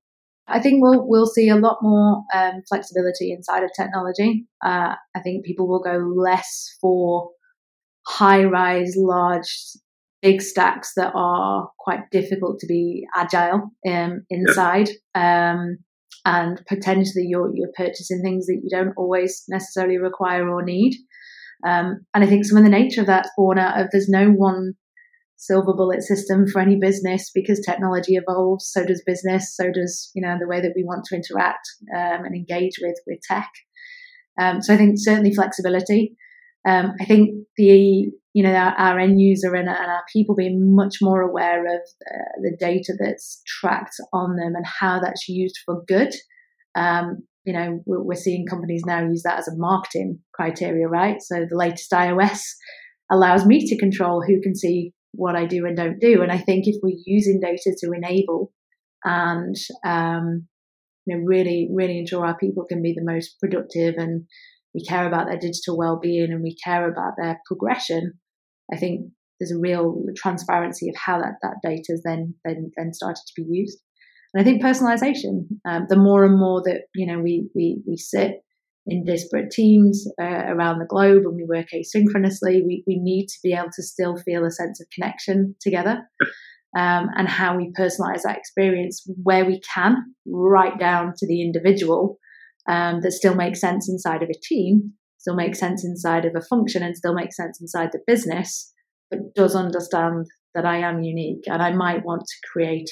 I 0.47 0.61
think 0.61 0.83
we'll 0.83 1.07
we'll 1.07 1.27
see 1.27 1.49
a 1.49 1.57
lot 1.57 1.79
more 1.83 2.23
um, 2.35 2.63
flexibility 2.69 3.33
inside 3.33 3.63
of 3.63 3.71
technology. 3.77 4.47
Uh, 4.65 4.95
I 5.15 5.21
think 5.23 5.45
people 5.45 5.69
will 5.69 5.83
go 5.83 5.97
less 6.17 6.77
for 6.81 7.31
high 8.07 8.45
rise, 8.45 8.95
large, 8.97 9.49
big 10.23 10.43
stacks 10.43 10.93
that 10.97 11.13
are 11.15 11.69
quite 11.79 12.11
difficult 12.11 12.59
to 12.61 12.67
be 12.67 13.07
agile 13.15 13.71
um, 13.89 14.25
inside. 14.31 14.91
Um, 15.15 15.79
and 16.25 16.61
potentially 16.69 17.25
you're, 17.27 17.51
you're 17.55 17.73
purchasing 17.75 18.21
things 18.23 18.47
that 18.47 18.61
you 18.63 18.69
don't 18.71 18.93
always 18.97 19.43
necessarily 19.49 19.97
require 19.97 20.49
or 20.49 20.63
need. 20.63 20.95
Um, 21.67 22.01
and 22.15 22.25
I 22.25 22.27
think 22.27 22.45
some 22.45 22.59
of 22.59 22.65
the 22.65 22.71
nature 22.71 23.01
of 23.01 23.07
that's 23.07 23.31
born 23.37 23.59
out 23.59 23.81
of 23.81 23.89
there's 23.91 24.09
no 24.09 24.29
one 24.29 24.75
silver 25.41 25.73
bullet 25.73 26.03
system 26.03 26.47
for 26.47 26.61
any 26.61 26.77
business 26.77 27.31
because 27.35 27.61
technology 27.61 28.15
evolves. 28.15 28.71
So 28.71 28.85
does 28.85 29.03
business. 29.07 29.57
So 29.57 29.73
does 29.73 30.11
you 30.15 30.23
know 30.23 30.37
the 30.39 30.47
way 30.47 30.61
that 30.61 30.75
we 30.77 30.85
want 30.85 31.05
to 31.07 31.17
interact 31.17 31.67
um, 31.95 32.25
and 32.25 32.37
engage 32.37 32.75
with 32.81 32.97
with 33.07 33.19
tech. 33.27 33.51
Um, 34.41 34.63
so 34.63 34.75
I 34.75 34.77
think 34.77 34.97
certainly 34.97 35.35
flexibility. 35.35 36.15
Um, 36.69 36.93
I 37.01 37.07
think 37.07 37.31
the 37.57 38.11
you 38.35 38.43
know 38.43 38.53
our, 38.53 38.73
our 38.75 38.99
end 38.99 39.21
user 39.21 39.55
and, 39.55 39.69
and, 39.69 39.79
our 39.91 40.05
people 40.13 40.35
being 40.37 40.77
much 40.77 40.97
more 41.01 41.23
aware 41.23 41.65
of 41.65 41.81
uh, 41.81 42.41
the 42.43 42.55
data 42.61 42.93
that's 42.99 43.43
tracked 43.47 43.97
on 44.13 44.37
them 44.37 44.55
and 44.55 44.67
how 44.67 45.01
that's 45.01 45.29
used 45.29 45.59
for 45.65 45.83
good. 45.89 46.15
Um, 46.75 47.27
you 47.45 47.55
know, 47.55 47.81
we're, 47.87 48.03
we're 48.03 48.15
seeing 48.15 48.47
companies 48.47 48.83
now 48.87 49.01
use 49.01 49.23
that 49.23 49.39
as 49.39 49.49
a 49.49 49.57
marketing 49.57 50.21
criteria, 50.35 50.87
right? 50.87 51.23
So 51.23 51.47
the 51.49 51.57
latest 51.57 51.91
iOS 51.91 52.43
allows 53.11 53.47
me 53.47 53.67
to 53.67 53.79
control 53.79 54.23
who 54.23 54.41
can 54.43 54.55
see 54.55 54.93
what 55.13 55.37
I 55.37 55.47
do 55.47 55.67
and 55.67 55.77
don't 55.77 56.01
do. 56.01 56.23
And 56.23 56.31
I 56.31 56.39
think 56.39 56.67
if 56.67 56.77
we're 56.83 56.97
using 57.05 57.41
data 57.41 57.75
to 57.79 57.93
enable 57.93 58.53
and 59.05 59.57
um, 59.85 60.47
you 61.07 61.17
know, 61.17 61.25
really, 61.25 61.69
really 61.73 61.99
ensure 61.99 62.27
our 62.27 62.37
people 62.37 62.65
can 62.69 62.83
be 62.83 62.95
the 62.95 63.05
most 63.05 63.39
productive 63.41 63.95
and 63.97 64.27
we 64.75 64.85
care 64.85 65.07
about 65.07 65.27
their 65.27 65.39
digital 65.39 65.77
well-being 65.77 66.31
and 66.31 66.43
we 66.43 66.57
care 66.63 66.89
about 66.89 67.15
their 67.21 67.41
progression, 67.47 68.13
I 68.73 68.77
think 68.77 69.11
there's 69.39 69.53
a 69.53 69.59
real 69.59 70.03
transparency 70.17 70.89
of 70.89 70.97
how 70.97 71.19
that, 71.19 71.35
that 71.43 71.57
data 71.63 71.87
is 71.89 72.03
then, 72.05 72.35
then, 72.45 72.71
then 72.77 72.93
started 72.93 73.23
to 73.27 73.33
be 73.43 73.47
used. 73.49 73.79
And 74.33 74.41
I 74.41 74.45
think 74.45 74.63
personalization, 74.63 75.47
um, 75.65 75.87
the 75.89 75.97
more 75.97 76.25
and 76.25 76.39
more 76.39 76.63
that, 76.67 76.83
you 76.95 77.07
know, 77.07 77.19
we, 77.19 77.49
we, 77.55 77.83
we 77.87 77.97
sit 77.97 78.43
in 78.87 79.05
disparate 79.05 79.51
teams 79.51 80.07
uh, 80.21 80.25
around 80.25 80.79
the 80.79 80.87
globe 80.87 81.23
and 81.25 81.37
we 81.37 81.45
work 81.49 81.67
asynchronously, 81.75 82.65
we, 82.65 82.83
we 82.87 82.99
need 82.99 83.27
to 83.27 83.39
be 83.43 83.53
able 83.53 83.71
to 83.75 83.83
still 83.83 84.17
feel 84.17 84.45
a 84.45 84.51
sense 84.51 84.81
of 84.81 84.87
connection 84.95 85.55
together. 85.61 86.03
Um, 86.77 87.09
and 87.17 87.29
how 87.29 87.57
we 87.57 87.73
personalize 87.77 88.23
that 88.25 88.39
experience 88.39 89.05
where 89.25 89.45
we 89.45 89.61
can, 89.75 89.97
right 90.25 90.79
down 90.79 91.15
to 91.17 91.27
the 91.27 91.43
individual, 91.43 92.19
um, 92.69 93.01
that 93.01 93.11
still 93.11 93.35
makes 93.35 93.61
sense 93.61 93.89
inside 93.89 94.23
of 94.23 94.29
a 94.29 94.41
team, 94.41 94.93
still 95.19 95.35
makes 95.35 95.59
sense 95.59 95.85
inside 95.85 96.25
of 96.25 96.33
a 96.37 96.41
function, 96.41 96.85
and 96.85 96.97
still 96.97 97.15
makes 97.15 97.37
sense 97.37 97.61
inside 97.61 97.91
the 97.93 97.99
business, 98.07 98.73
but 99.11 99.35
does 99.35 99.57
understand 99.57 100.27
that 100.55 100.65
I 100.65 100.79
am 100.79 101.03
unique 101.03 101.43
and 101.47 101.61
I 101.61 101.73
might 101.73 102.05
want 102.05 102.23
to 102.23 102.49
create 102.53 102.89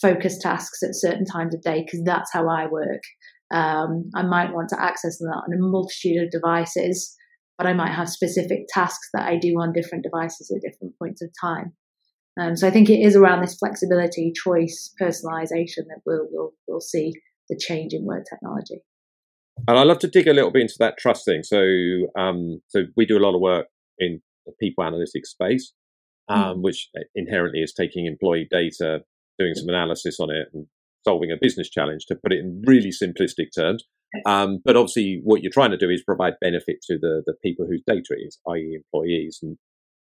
focus 0.00 0.38
tasks 0.38 0.82
at 0.82 0.90
certain 0.92 1.24
times 1.24 1.54
of 1.54 1.62
day 1.62 1.82
because 1.84 2.02
that's 2.04 2.32
how 2.32 2.48
I 2.48 2.66
work. 2.66 3.02
Um, 3.50 4.10
I 4.14 4.22
might 4.22 4.52
want 4.52 4.68
to 4.70 4.80
access 4.80 5.18
them 5.18 5.30
on 5.30 5.52
a 5.52 5.58
multitude 5.58 6.22
of 6.22 6.30
devices, 6.30 7.16
but 7.58 7.66
I 7.66 7.72
might 7.72 7.92
have 7.92 8.08
specific 8.08 8.66
tasks 8.68 9.08
that 9.12 9.26
I 9.26 9.36
do 9.36 9.54
on 9.60 9.72
different 9.72 10.04
devices 10.04 10.50
at 10.50 10.62
different 10.62 10.94
points 10.98 11.22
of 11.22 11.30
time. 11.40 11.72
Um, 12.40 12.56
so 12.56 12.66
I 12.66 12.70
think 12.70 12.88
it 12.88 13.00
is 13.00 13.16
around 13.16 13.42
this 13.42 13.56
flexibility, 13.56 14.32
choice, 14.32 14.94
personalization 15.00 15.88
that 15.88 16.00
we'll, 16.06 16.28
we'll, 16.30 16.52
we'll 16.68 16.80
see 16.80 17.12
the 17.48 17.58
change 17.58 17.92
in 17.92 18.04
work 18.04 18.24
technology. 18.30 18.82
And 19.68 19.78
I'd 19.78 19.86
love 19.86 19.98
to 20.00 20.08
dig 20.08 20.26
a 20.26 20.32
little 20.32 20.50
bit 20.50 20.62
into 20.62 20.76
that 20.78 20.96
trust 20.98 21.24
thing. 21.24 21.42
So, 21.42 21.60
um, 22.16 22.62
so 22.68 22.84
we 22.96 23.04
do 23.04 23.18
a 23.18 23.20
lot 23.20 23.34
of 23.34 23.40
work 23.40 23.66
in 23.98 24.22
the 24.46 24.52
people 24.58 24.84
analytics 24.84 25.26
space, 25.26 25.72
hmm. 26.28 26.34
um, 26.34 26.56
mm. 26.58 26.62
which 26.62 26.88
inherently 27.14 27.60
is 27.60 27.74
taking 27.74 28.06
employee 28.06 28.48
data, 28.50 29.00
doing 29.38 29.54
some 29.54 29.68
analysis 29.68 30.18
on 30.20 30.30
it, 30.30 30.48
and 30.54 30.66
solving 31.06 31.30
a 31.30 31.36
business 31.40 31.70
challenge. 31.70 32.06
To 32.06 32.14
put 32.16 32.32
it 32.32 32.40
in 32.40 32.62
really 32.66 32.90
simplistic 32.90 33.48
terms, 33.56 33.84
um, 34.26 34.58
but 34.64 34.76
obviously, 34.76 35.20
what 35.24 35.42
you're 35.42 35.52
trying 35.52 35.70
to 35.70 35.76
do 35.76 35.90
is 35.90 36.02
provide 36.02 36.34
benefit 36.40 36.76
to 36.88 36.98
the 36.98 37.22
the 37.26 37.34
people 37.42 37.66
whose 37.66 37.82
data 37.86 38.08
it 38.10 38.26
is, 38.26 38.38
i.e., 38.48 38.76
employees. 38.76 39.38
And 39.42 39.56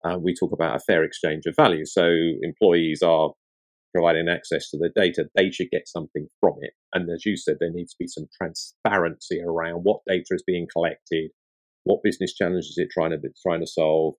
uh, 0.04 0.18
we 0.18 0.34
talk 0.34 0.52
about 0.52 0.76
a 0.76 0.80
fair 0.80 1.02
exchange 1.04 1.46
of 1.46 1.56
value. 1.56 1.84
So 1.84 2.08
employees 2.42 3.02
are 3.02 3.30
providing 3.96 4.28
access 4.28 4.68
to 4.70 4.76
the 4.76 4.90
data, 4.94 5.24
they 5.34 5.50
should 5.50 5.70
get 5.70 5.88
something 5.88 6.28
from 6.40 6.52
it. 6.60 6.72
And 6.92 7.08
as 7.10 7.24
you 7.24 7.36
said, 7.36 7.56
there 7.60 7.72
needs 7.72 7.92
to 7.92 7.96
be 7.98 8.06
some 8.06 8.26
transparency 8.36 9.40
around 9.40 9.84
what 9.84 10.00
data 10.06 10.26
is 10.30 10.44
being 10.46 10.66
collected, 10.70 11.30
what 11.84 12.02
business 12.02 12.34
challenges 12.34 12.70
is 12.70 12.78
it 12.78 12.88
trying 12.92 13.10
to 13.10 13.18
trying 13.42 13.60
to 13.60 13.66
solve, 13.66 14.14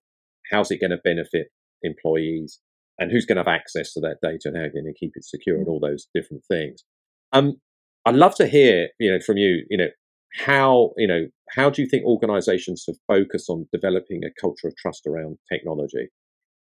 how's 0.50 0.70
it 0.70 0.80
going 0.80 0.90
to 0.90 0.98
benefit 1.04 1.48
employees, 1.82 2.58
and 2.98 3.10
who's 3.10 3.26
going 3.26 3.36
to 3.36 3.40
have 3.40 3.60
access 3.60 3.92
to 3.92 4.00
that 4.00 4.18
data 4.22 4.42
and 4.46 4.56
how 4.56 4.62
you're 4.62 4.72
going 4.72 4.92
to 4.92 4.98
keep 4.98 5.12
it 5.14 5.24
secure 5.24 5.56
and 5.56 5.68
all 5.68 5.80
those 5.80 6.08
different 6.14 6.44
things. 6.46 6.84
Um, 7.32 7.60
I'd 8.04 8.14
love 8.14 8.34
to 8.36 8.46
hear, 8.46 8.88
you 8.98 9.12
know, 9.12 9.20
from 9.20 9.36
you, 9.36 9.64
you 9.68 9.78
know, 9.78 9.88
how 10.36 10.92
you 10.96 11.06
know 11.06 11.26
how 11.50 11.70
do 11.70 11.82
you 11.82 11.88
think 11.88 12.04
organisations 12.04 12.84
have 12.86 12.96
focused 13.06 13.48
on 13.48 13.66
developing 13.72 14.22
a 14.24 14.40
culture 14.40 14.68
of 14.68 14.76
trust 14.76 15.06
around 15.06 15.38
technology? 15.50 16.08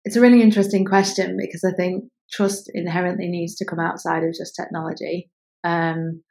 It's 0.03 0.15
a 0.15 0.21
really 0.21 0.41
interesting 0.41 0.85
question 0.85 1.37
because 1.39 1.63
I 1.63 1.75
think 1.75 2.05
trust 2.31 2.69
inherently 2.73 3.27
needs 3.27 3.55
to 3.55 3.65
come 3.65 3.79
outside 3.79 4.23
of 4.23 4.33
just 4.37 4.55
technology, 4.55 5.29
um, 5.63 6.21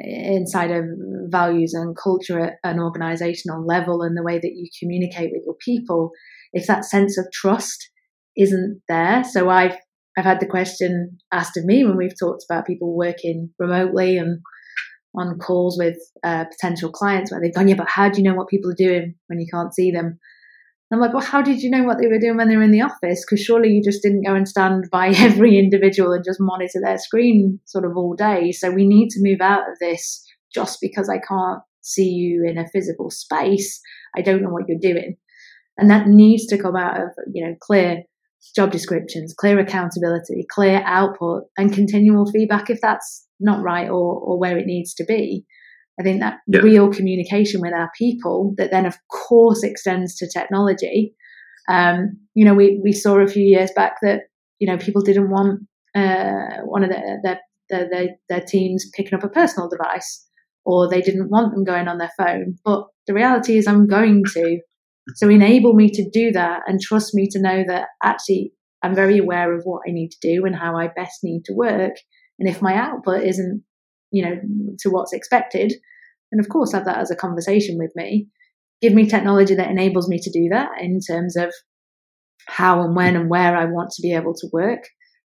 inside 0.00 0.70
of 0.70 0.84
values 1.28 1.74
and 1.74 1.96
culture 1.96 2.38
at 2.38 2.54
an 2.64 2.78
organizational 2.78 3.66
level 3.66 4.02
and 4.02 4.16
the 4.16 4.22
way 4.22 4.38
that 4.38 4.52
you 4.54 4.68
communicate 4.78 5.30
with 5.32 5.42
your 5.44 5.56
people. 5.64 6.10
If 6.52 6.66
that 6.66 6.84
sense 6.84 7.18
of 7.18 7.26
trust 7.32 7.90
isn't 8.38 8.80
there, 8.88 9.24
so 9.24 9.48
I've 9.50 9.76
I've 10.16 10.24
had 10.24 10.40
the 10.40 10.46
question 10.46 11.18
asked 11.32 11.56
of 11.56 11.64
me 11.64 11.84
when 11.84 11.96
we've 11.96 12.18
talked 12.18 12.44
about 12.48 12.66
people 12.66 12.96
working 12.96 13.50
remotely 13.58 14.18
and 14.18 14.40
on 15.14 15.38
calls 15.38 15.78
with 15.78 15.96
uh, 16.24 16.44
potential 16.44 16.90
clients 16.90 17.30
where 17.30 17.40
they've 17.40 17.54
gone, 17.54 17.68
yeah, 17.68 17.76
but 17.76 17.88
how 17.88 18.08
do 18.08 18.20
you 18.20 18.28
know 18.28 18.34
what 18.34 18.48
people 18.48 18.70
are 18.70 18.76
doing 18.76 19.14
when 19.28 19.38
you 19.38 19.46
can't 19.52 19.74
see 19.74 19.90
them? 19.90 20.18
I'm 20.90 21.00
like, 21.00 21.12
well, 21.12 21.22
how 21.22 21.42
did 21.42 21.62
you 21.62 21.70
know 21.70 21.84
what 21.84 21.98
they 21.98 22.06
were 22.06 22.18
doing 22.18 22.38
when 22.38 22.48
they 22.48 22.56
were 22.56 22.62
in 22.62 22.70
the 22.70 22.80
office? 22.80 23.24
Because 23.24 23.44
surely 23.44 23.68
you 23.68 23.82
just 23.82 24.02
didn't 24.02 24.24
go 24.24 24.34
and 24.34 24.48
stand 24.48 24.86
by 24.92 25.08
every 25.08 25.58
individual 25.58 26.12
and 26.12 26.24
just 26.24 26.40
monitor 26.40 26.80
their 26.82 26.98
screen 26.98 27.60
sort 27.66 27.84
of 27.84 27.96
all 27.96 28.14
day. 28.14 28.52
So 28.52 28.70
we 28.70 28.86
need 28.86 29.10
to 29.10 29.22
move 29.22 29.40
out 29.40 29.68
of 29.68 29.78
this 29.80 30.24
just 30.54 30.78
because 30.80 31.08
I 31.08 31.18
can't 31.18 31.60
see 31.82 32.08
you 32.08 32.44
in 32.48 32.56
a 32.56 32.68
physical 32.68 33.10
space. 33.10 33.80
I 34.16 34.22
don't 34.22 34.42
know 34.42 34.50
what 34.50 34.64
you're 34.66 34.78
doing. 34.80 35.16
And 35.76 35.90
that 35.90 36.08
needs 36.08 36.46
to 36.46 36.58
come 36.60 36.74
out 36.74 37.00
of, 37.00 37.10
you 37.32 37.46
know, 37.46 37.54
clear 37.60 38.02
job 38.54 38.70
descriptions, 38.70 39.34
clear 39.36 39.58
accountability, 39.58 40.46
clear 40.50 40.82
output, 40.84 41.44
and 41.56 41.72
continual 41.72 42.30
feedback 42.30 42.70
if 42.70 42.80
that's 42.80 43.26
not 43.40 43.62
right 43.62 43.88
or, 43.88 44.14
or 44.14 44.38
where 44.38 44.58
it 44.58 44.66
needs 44.66 44.94
to 44.94 45.04
be. 45.04 45.44
I 46.00 46.02
think 46.04 46.20
that 46.20 46.38
yeah. 46.46 46.60
real 46.60 46.92
communication 46.92 47.60
with 47.60 47.72
our 47.72 47.90
people 47.98 48.54
that 48.56 48.70
then, 48.70 48.86
of 48.86 48.96
course, 49.10 49.64
extends 49.64 50.16
to 50.16 50.28
technology. 50.28 51.14
Um, 51.68 52.18
you 52.34 52.44
know, 52.44 52.54
we, 52.54 52.80
we 52.82 52.92
saw 52.92 53.18
a 53.18 53.26
few 53.26 53.42
years 53.42 53.70
back 53.74 53.96
that, 54.02 54.22
you 54.58 54.68
know, 54.68 54.78
people 54.78 55.02
didn't 55.02 55.30
want 55.30 55.60
uh, 55.94 56.62
one 56.64 56.84
of 56.84 56.90
their, 56.90 57.20
their, 57.24 57.88
their, 57.90 58.08
their 58.28 58.40
teams 58.40 58.88
picking 58.94 59.14
up 59.14 59.24
a 59.24 59.28
personal 59.28 59.68
device 59.68 60.24
or 60.64 60.88
they 60.88 61.00
didn't 61.00 61.30
want 61.30 61.52
them 61.52 61.64
going 61.64 61.88
on 61.88 61.98
their 61.98 62.12
phone. 62.16 62.56
But 62.64 62.84
the 63.06 63.14
reality 63.14 63.56
is, 63.56 63.66
I'm 63.66 63.86
going 63.86 64.22
to. 64.34 64.60
So 65.16 65.28
enable 65.28 65.74
me 65.74 65.90
to 65.90 66.08
do 66.10 66.32
that 66.32 66.62
and 66.66 66.80
trust 66.80 67.14
me 67.14 67.28
to 67.30 67.40
know 67.40 67.64
that 67.66 67.88
actually 68.02 68.52
I'm 68.82 68.94
very 68.94 69.18
aware 69.18 69.54
of 69.54 69.62
what 69.64 69.82
I 69.88 69.92
need 69.92 70.10
to 70.10 70.18
do 70.20 70.44
and 70.44 70.54
how 70.54 70.76
I 70.76 70.88
best 70.88 71.20
need 71.22 71.44
to 71.46 71.54
work. 71.54 71.94
And 72.38 72.48
if 72.48 72.62
my 72.62 72.74
output 72.74 73.24
isn't 73.24 73.64
you 74.10 74.24
know, 74.24 74.36
to 74.80 74.90
what's 74.90 75.12
expected. 75.12 75.72
And 76.32 76.40
of 76.40 76.48
course, 76.48 76.72
have 76.72 76.84
that 76.84 76.98
as 76.98 77.10
a 77.10 77.16
conversation 77.16 77.78
with 77.78 77.92
me. 77.94 78.28
Give 78.80 78.94
me 78.94 79.06
technology 79.06 79.54
that 79.54 79.70
enables 79.70 80.08
me 80.08 80.18
to 80.20 80.30
do 80.30 80.48
that 80.50 80.70
in 80.80 81.00
terms 81.00 81.36
of 81.36 81.52
how 82.46 82.82
and 82.82 82.94
when 82.94 83.16
and 83.16 83.28
where 83.28 83.56
I 83.56 83.64
want 83.64 83.90
to 83.90 84.02
be 84.02 84.14
able 84.14 84.34
to 84.34 84.48
work. 84.52 84.84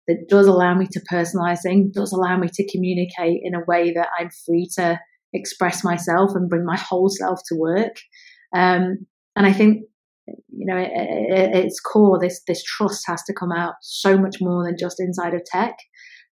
That 0.06 0.28
does 0.28 0.46
allow 0.46 0.74
me 0.74 0.86
to 0.92 1.02
personalize 1.12 1.60
things, 1.62 1.92
does 1.92 2.12
allow 2.12 2.38
me 2.38 2.48
to 2.52 2.70
communicate 2.70 3.40
in 3.42 3.54
a 3.54 3.64
way 3.66 3.92
that 3.92 4.08
I'm 4.18 4.30
free 4.46 4.68
to 4.76 4.98
express 5.34 5.84
myself 5.84 6.30
and 6.34 6.48
bring 6.48 6.64
my 6.64 6.78
whole 6.78 7.10
self 7.10 7.40
to 7.48 7.56
work. 7.56 7.96
Um, 8.56 9.06
and 9.38 9.46
I 9.46 9.52
think 9.52 9.84
you 10.26 10.66
know, 10.66 10.76
at 10.76 11.54
its 11.54 11.80
core, 11.80 12.18
this 12.20 12.42
this 12.46 12.62
trust 12.62 13.04
has 13.06 13.22
to 13.24 13.32
come 13.32 13.52
out 13.52 13.74
so 13.80 14.18
much 14.18 14.36
more 14.40 14.64
than 14.64 14.76
just 14.78 15.00
inside 15.00 15.32
of 15.32 15.44
tech, 15.44 15.76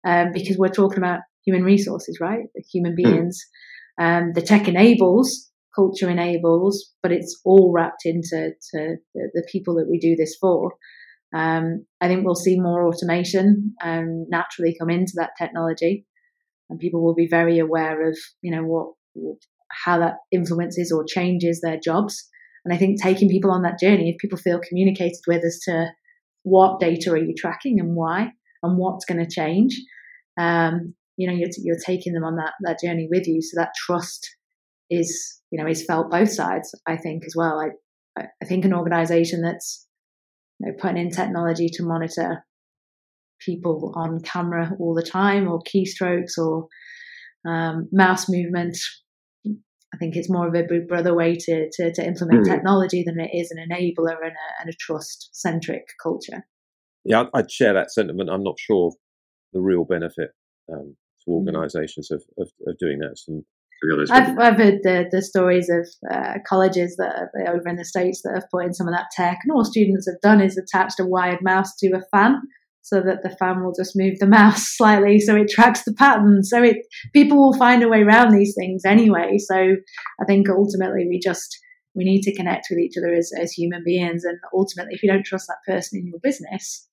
um, 0.05 0.33
because 0.33 0.59
we're 0.59 0.69
talking 0.69 0.99
about 0.99 1.21
human 1.45 1.63
resources, 1.63 2.19
right? 2.21 2.45
Human 2.73 2.93
hmm. 2.93 3.03
beings. 3.03 3.41
Um, 3.99 4.33
the 4.35 4.43
tech 4.43 4.69
enables, 4.69 5.51
culture 5.75 6.11
enables, 6.11 6.93
but 7.03 7.13
it's 7.13 7.41
all 7.45 7.73
wrapped 7.73 8.05
into 8.05 8.51
the, 8.73 8.99
the, 9.15 9.47
people 9.51 9.77
that 9.77 9.89
we 9.89 9.99
do 9.99 10.17
this 10.17 10.37
for. 10.39 10.73
Um, 11.35 11.87
I 12.01 12.09
think 12.09 12.25
we'll 12.25 12.35
see 12.35 12.61
more 12.61 12.87
automation 12.87 13.75
um, 13.83 14.27
naturally 14.29 14.77
come 14.79 14.91
into 14.91 15.13
that 15.17 15.31
technology, 15.39 16.05
and 16.69 16.79
people 16.79 17.03
will 17.03 17.15
be 17.15 17.29
very 17.31 17.59
aware 17.59 18.07
of, 18.09 18.19
you 18.43 18.55
know, 18.55 18.65
what 18.65 18.93
how 19.85 19.99
that 19.99 20.17
influences 20.31 20.93
or 20.93 21.05
changes 21.09 21.61
their 21.63 21.79
jobs. 21.83 22.29
And 22.67 22.75
I 22.75 22.79
think 22.79 23.01
taking 23.01 23.29
people 23.29 23.53
on 23.53 23.63
that 23.63 23.79
journey, 23.79 24.11
if 24.11 24.19
people 24.19 24.39
feel 24.39 24.59
communicated 24.59 25.21
with 25.29 25.45
as 25.45 25.61
to 25.69 25.87
what 26.43 26.81
data 26.81 27.13
are 27.13 27.17
you 27.17 27.33
tracking 27.39 27.79
and 27.79 27.95
why, 27.95 28.33
and 28.61 28.77
what's 28.77 29.05
going 29.05 29.25
to 29.25 29.31
change, 29.31 29.81
um, 30.37 30.93
you 31.17 31.29
know, 31.29 31.33
you're, 31.33 31.49
you're 31.63 31.79
taking 31.87 32.13
them 32.13 32.25
on 32.25 32.35
that 32.35 32.55
that 32.63 32.81
journey 32.85 33.07
with 33.09 33.29
you. 33.29 33.41
So 33.41 33.61
that 33.61 33.71
trust 33.87 34.29
is, 34.91 35.41
you 35.53 35.63
know, 35.63 35.71
is 35.71 35.85
felt 35.87 36.11
both 36.11 36.33
sides. 36.33 36.75
I 36.89 36.97
think 36.97 37.23
as 37.25 37.35
well. 37.37 37.61
I 37.61 38.23
I 38.43 38.47
think 38.47 38.65
an 38.65 38.75
organisation 38.75 39.43
that's 39.43 39.87
you 40.59 40.67
know, 40.67 40.77
putting 40.81 40.99
in 40.99 41.11
technology 41.11 41.69
to 41.75 41.85
monitor 41.85 42.45
people 43.41 43.93
on 43.95 44.23
camera 44.23 44.73
all 44.81 44.93
the 44.93 45.09
time, 45.09 45.47
or 45.47 45.61
keystrokes, 45.63 46.37
or 46.37 46.67
um, 47.49 47.89
mouse 47.93 48.29
movement, 48.29 48.77
I 49.95 49.99
think 49.99 50.17
it's 50.17 50.31
more 50.31 50.49
of 50.49 50.55
a 50.55 50.65
big 50.69 50.89
brother 50.89 51.15
way 51.15 51.37
to, 51.37 51.71
to, 51.73 51.93
to 51.93 52.07
implement 52.07 52.47
mm. 52.47 52.51
technology 52.51 53.03
than 53.05 53.21
it 53.21 53.31
is 53.33 53.51
an 53.51 53.59
enabler 53.59 54.17
and 54.23 54.33
a, 54.33 54.61
and 54.61 54.69
a 54.69 54.77
trust 54.79 55.31
centric 55.33 55.85
culture. 56.03 56.45
Yeah, 57.05 57.25
I'd 57.35 57.51
share 57.51 57.73
that 57.75 57.93
sentiment. 57.93 58.31
I'm 58.31 58.43
not 58.43 58.59
sure 58.59 58.93
the 59.53 59.61
real 59.61 59.85
benefit 59.85 60.31
um, 60.73 60.97
to 61.25 61.27
hmm. 61.27 61.33
organisations 61.33 62.09
mm. 62.11 62.17
of, 62.17 62.23
of, 62.39 62.51
of, 62.67 62.79
doing 62.79 62.99
that. 62.99 63.17
Some, 63.17 63.45
I've, 64.11 64.39
I've 64.39 64.57
heard 64.57 64.81
the, 64.83 65.07
the 65.11 65.23
stories 65.23 65.69
of 65.69 65.87
uh, 66.11 66.39
colleges 66.47 66.97
that 66.97 67.15
are 67.15 67.55
over 67.55 67.69
in 67.69 67.77
the 67.77 67.85
States 67.85 68.23
that 68.23 68.35
have 68.35 68.51
put 68.51 68.65
in 68.65 68.75
some 68.75 68.89
of 68.89 68.95
that 68.95 69.11
tech, 69.13 69.39
and 69.45 69.53
all 69.53 69.65
students 69.65 70.09
have 70.09 70.21
done 70.21 70.41
is 70.41 70.59
attached 70.59 70.99
a 70.99 71.07
wired 71.07 71.43
mouse 71.43 71.77
to 71.77 71.93
a 71.93 72.03
fan 72.11 72.41
so 72.87 73.01
that 73.01 73.25
the 73.25 73.37
fan 73.37 73.65
will 73.65 73.73
just 73.77 73.97
move 73.97 74.17
the 74.21 74.27
mouse 74.39 74.77
slightly 74.77 75.19
so 75.19 75.35
it 75.35 75.51
tracks 75.51 75.83
the 75.85 75.93
pattern. 75.93 76.45
So 76.45 76.63
it 76.63 76.77
people 77.13 77.37
will 77.37 77.59
find 77.59 77.83
a 77.83 77.89
way 77.89 78.03
around 78.03 78.33
these 78.33 78.55
things 78.57 78.85
anyway. 78.85 79.39
So 79.39 79.57
I 79.57 80.25
think 80.25 80.49
ultimately 80.49 81.05
we 81.09 81.19
just 81.19 81.59
we 81.97 82.05
need 82.05 82.23
to 82.23 82.35
connect 82.35 82.69
with 82.71 82.79
each 82.79 82.95
other 82.97 83.13
as, 83.13 83.33
as 83.41 83.53
human 83.53 83.83
beings 83.85 84.23
and 84.23 84.39
ultimately 84.55 84.95
if 84.95 85.03
you 85.03 85.11
don't 85.11 85.27
trust 85.27 85.49
that 85.49 85.67
person 85.67 85.99
in 85.99 86.07
your 86.07 86.21
business, 86.23 86.87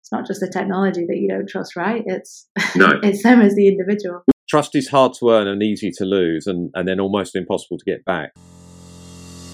it's 0.00 0.10
not 0.10 0.26
just 0.26 0.40
the 0.40 0.48
technology 0.48 1.04
that 1.06 1.18
you 1.18 1.28
don't 1.28 1.48
trust, 1.48 1.76
right? 1.76 2.02
It's 2.06 2.48
no. 2.74 2.88
it's 3.02 3.22
them 3.22 3.42
as 3.42 3.54
the 3.54 3.68
individual. 3.68 4.22
Trust 4.48 4.74
is 4.74 4.88
hard 4.88 5.12
to 5.18 5.28
earn 5.28 5.46
and 5.46 5.62
easy 5.62 5.90
to 5.98 6.06
lose 6.06 6.46
and, 6.46 6.70
and 6.74 6.88
then 6.88 7.00
almost 7.00 7.36
impossible 7.36 7.76
to 7.76 7.84
get 7.84 8.02
back. 8.06 8.32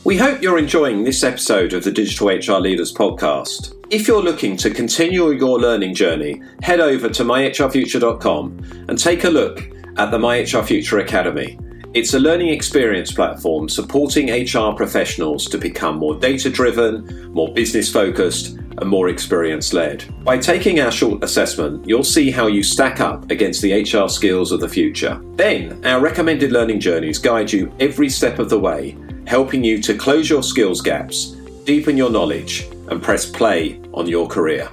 We 0.03 0.17
hope 0.17 0.41
you're 0.41 0.57
enjoying 0.57 1.05
this 1.05 1.23
episode 1.23 1.75
of 1.75 1.85
the 1.85 1.93
Digital 1.93 2.29
HR 2.29 2.59
Leaders 2.59 2.91
podcast. 2.91 3.75
If 3.91 4.09
you're 4.09 4.23
looking 4.23 4.57
to 4.57 4.71
continue 4.71 5.31
your 5.33 5.61
learning 5.61 5.93
journey, 5.93 6.41
head 6.63 6.81
over 6.81 7.11
to 7.11 7.23
myhrfuture.com 7.23 8.87
and 8.89 8.99
take 8.99 9.25
a 9.25 9.29
look 9.29 9.61
at 9.99 10.11
the 10.11 10.17
MyHR 10.17 10.65
Future 10.65 11.01
Academy. 11.01 11.59
It's 11.93 12.15
a 12.15 12.19
learning 12.19 12.49
experience 12.49 13.13
platform 13.13 13.69
supporting 13.69 14.31
HR 14.31 14.75
professionals 14.75 15.45
to 15.49 15.59
become 15.59 15.99
more 15.99 16.19
data 16.19 16.49
driven, 16.49 17.31
more 17.35 17.53
business 17.53 17.93
focused, 17.93 18.57
and 18.79 18.89
more 18.89 19.11
experience 19.11 19.75
led. 19.75 20.07
By 20.25 20.39
taking 20.39 20.81
our 20.81 20.91
short 20.91 21.23
assessment, 21.23 21.87
you'll 21.87 22.05
see 22.05 22.31
how 22.31 22.47
you 22.47 22.63
stack 22.63 23.01
up 23.01 23.31
against 23.31 23.61
the 23.61 23.83
HR 23.83 24.09
skills 24.09 24.51
of 24.51 24.61
the 24.61 24.69
future. 24.69 25.21
Then, 25.35 25.85
our 25.85 26.01
recommended 26.01 26.53
learning 26.53 26.81
journeys 26.81 27.19
guide 27.19 27.53
you 27.53 27.71
every 27.81 28.09
step 28.09 28.39
of 28.39 28.49
the 28.49 28.59
way 28.59 28.97
helping 29.31 29.63
you 29.63 29.81
to 29.81 29.95
close 29.97 30.29
your 30.29 30.43
skills 30.43 30.81
gaps, 30.81 31.37
deepen 31.63 31.97
your 31.97 32.11
knowledge, 32.11 32.67
and 32.89 33.01
press 33.01 33.31
play 33.31 33.81
on 33.95 34.09
your 34.09 34.27
career. 34.27 34.69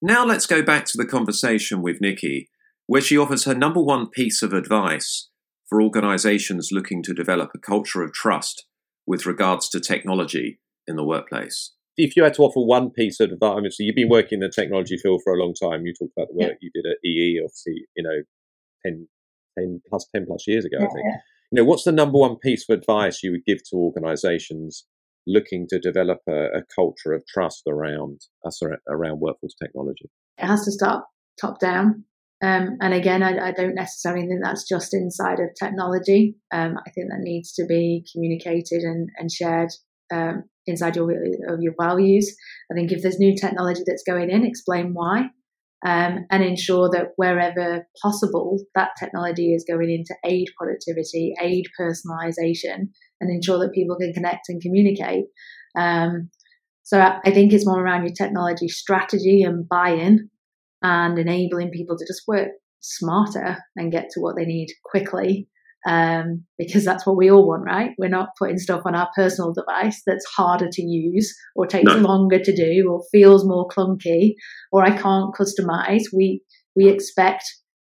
Now 0.00 0.24
let's 0.24 0.46
go 0.46 0.62
back 0.62 0.84
to 0.84 0.96
the 0.96 1.04
conversation 1.04 1.82
with 1.82 2.00
Nikki, 2.00 2.48
where 2.86 3.02
she 3.02 3.18
offers 3.18 3.46
her 3.46 3.54
number 3.56 3.82
one 3.82 4.08
piece 4.08 4.40
of 4.40 4.52
advice 4.52 5.28
for 5.68 5.82
organizations 5.82 6.68
looking 6.70 7.02
to 7.02 7.12
develop 7.12 7.50
a 7.52 7.58
culture 7.58 8.04
of 8.04 8.12
trust 8.12 8.64
with 9.04 9.26
regards 9.26 9.68
to 9.70 9.80
technology 9.80 10.60
in 10.86 10.94
the 10.94 11.04
workplace 11.04 11.72
if 11.96 12.16
you 12.16 12.22
had 12.22 12.34
to 12.34 12.42
offer 12.42 12.60
one 12.60 12.90
piece 12.90 13.20
of 13.20 13.30
advice, 13.30 13.54
obviously 13.56 13.86
you've 13.86 13.96
been 13.96 14.08
working 14.08 14.36
in 14.36 14.40
the 14.40 14.50
technology 14.50 14.96
field 14.96 15.22
for 15.24 15.32
a 15.32 15.38
long 15.38 15.54
time. 15.54 15.86
You 15.86 15.94
talked 15.94 16.12
about 16.16 16.28
the 16.28 16.34
work 16.34 16.56
yeah. 16.60 16.68
you 16.68 16.70
did 16.74 16.86
at 16.90 16.98
EE, 17.04 17.40
obviously, 17.42 17.86
you 17.96 18.02
know, 18.02 18.22
10, 18.84 19.08
10 19.58 19.80
plus 19.88 20.06
10 20.14 20.26
plus 20.26 20.46
years 20.46 20.64
ago, 20.64 20.76
yeah, 20.78 20.86
I 20.86 20.88
think. 20.88 21.04
Yeah. 21.04 21.16
You 21.52 21.56
know, 21.56 21.64
what's 21.64 21.84
the 21.84 21.92
number 21.92 22.18
one 22.18 22.36
piece 22.36 22.68
of 22.68 22.78
advice 22.78 23.22
you 23.22 23.30
would 23.30 23.44
give 23.46 23.58
to 23.70 23.76
organizations 23.76 24.84
looking 25.26 25.66
to 25.68 25.78
develop 25.78 26.18
a, 26.28 26.58
a 26.58 26.62
culture 26.74 27.12
of 27.12 27.22
trust 27.26 27.62
around 27.68 28.20
us 28.44 28.60
around 28.88 29.20
workforce 29.20 29.54
technology? 29.60 30.10
It 30.38 30.46
has 30.46 30.64
to 30.64 30.72
start 30.72 31.04
top 31.40 31.60
down. 31.60 32.04
Um, 32.42 32.76
and 32.82 32.92
again, 32.92 33.22
I, 33.22 33.48
I, 33.48 33.52
don't 33.52 33.74
necessarily 33.74 34.26
think 34.26 34.40
that's 34.42 34.68
just 34.68 34.92
inside 34.92 35.40
of 35.40 35.54
technology. 35.58 36.36
Um, 36.52 36.76
I 36.86 36.90
think 36.90 37.08
that 37.08 37.20
needs 37.20 37.54
to 37.54 37.64
be 37.64 38.04
communicated 38.12 38.82
and, 38.82 39.08
and 39.16 39.32
shared 39.32 39.70
um, 40.12 40.44
inside 40.66 40.96
your 40.96 41.10
of 41.48 41.60
your 41.60 41.74
values. 41.80 42.34
I 42.70 42.74
think 42.74 42.92
if 42.92 43.02
there's 43.02 43.18
new 43.18 43.34
technology 43.36 43.82
that's 43.86 44.04
going 44.06 44.30
in, 44.30 44.44
explain 44.44 44.92
why, 44.92 45.30
um, 45.84 46.26
and 46.30 46.42
ensure 46.42 46.90
that 46.90 47.12
wherever 47.16 47.86
possible, 48.02 48.58
that 48.74 48.90
technology 48.98 49.54
is 49.54 49.64
going 49.68 49.90
in 49.90 50.04
to 50.06 50.14
aid 50.24 50.48
productivity, 50.58 51.34
aid 51.40 51.66
personalization, 51.78 52.88
and 53.20 53.30
ensure 53.30 53.58
that 53.58 53.74
people 53.74 53.96
can 53.96 54.12
connect 54.12 54.48
and 54.48 54.60
communicate. 54.60 55.26
Um, 55.78 56.30
so 56.82 57.00
I 57.00 57.30
think 57.32 57.52
it's 57.52 57.66
more 57.66 57.82
around 57.82 58.04
your 58.04 58.14
technology 58.14 58.68
strategy 58.68 59.42
and 59.42 59.68
buy-in, 59.68 60.30
and 60.82 61.18
enabling 61.18 61.70
people 61.70 61.96
to 61.96 62.06
just 62.06 62.22
work 62.28 62.48
smarter 62.80 63.58
and 63.74 63.90
get 63.90 64.10
to 64.10 64.20
what 64.20 64.36
they 64.36 64.44
need 64.44 64.68
quickly 64.84 65.48
um, 65.86 66.44
because 66.58 66.84
that's 66.84 67.06
what 67.06 67.16
we 67.16 67.30
all 67.30 67.46
want, 67.46 67.64
right? 67.64 67.90
We're 67.96 68.08
not 68.08 68.30
putting 68.38 68.58
stuff 68.58 68.82
on 68.84 68.96
our 68.96 69.08
personal 69.14 69.52
device 69.52 70.02
that's 70.04 70.26
harder 70.26 70.68
to 70.70 70.82
use 70.82 71.32
or 71.54 71.66
takes 71.66 71.94
no. 71.94 71.98
longer 71.98 72.40
to 72.40 72.54
do 72.54 72.88
or 72.90 73.04
feels 73.12 73.46
more 73.46 73.68
clunky 73.68 74.34
or 74.72 74.84
I 74.84 74.90
can't 74.90 75.32
customize. 75.34 76.02
We 76.12 76.42
we 76.74 76.88
expect 76.88 77.44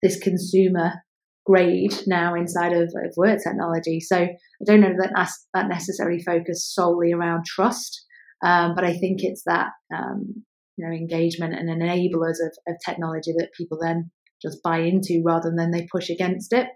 this 0.02 0.18
consumer 0.18 0.92
grade 1.44 1.94
now 2.07 2.35
inside 2.35 2.72
of, 2.72 2.85
of 2.85 3.14
work 3.16 3.40
technology. 3.42 4.00
So 4.00 4.16
I 4.16 4.64
don't 4.64 4.81
know 4.81 4.94
that 4.98 5.12
that's, 5.14 5.46
that 5.55 5.68
necessarily 5.68 6.20
focus 6.22 6.72
solely 6.72 7.12
around 7.12 7.44
trust, 7.44 8.05
um, 8.44 8.74
but 8.74 8.85
I 8.85 8.96
think 8.96 9.18
it's 9.22 9.42
that 9.44 9.68
um, 9.94 10.44
you 10.78 10.87
know 10.87 10.92
engagement 10.92 11.55
and 11.55 11.68
enablers 11.68 12.40
of, 12.42 12.57
of 12.66 12.76
technology 12.85 13.35
that 13.37 13.50
people 13.57 13.78
then 13.81 14.11
just 14.40 14.62
buy 14.62 14.78
into 14.78 15.22
rather 15.24 15.52
than 15.55 15.72
they 15.72 15.87
push 15.92 16.09
against 16.09 16.55
it 16.55 16.68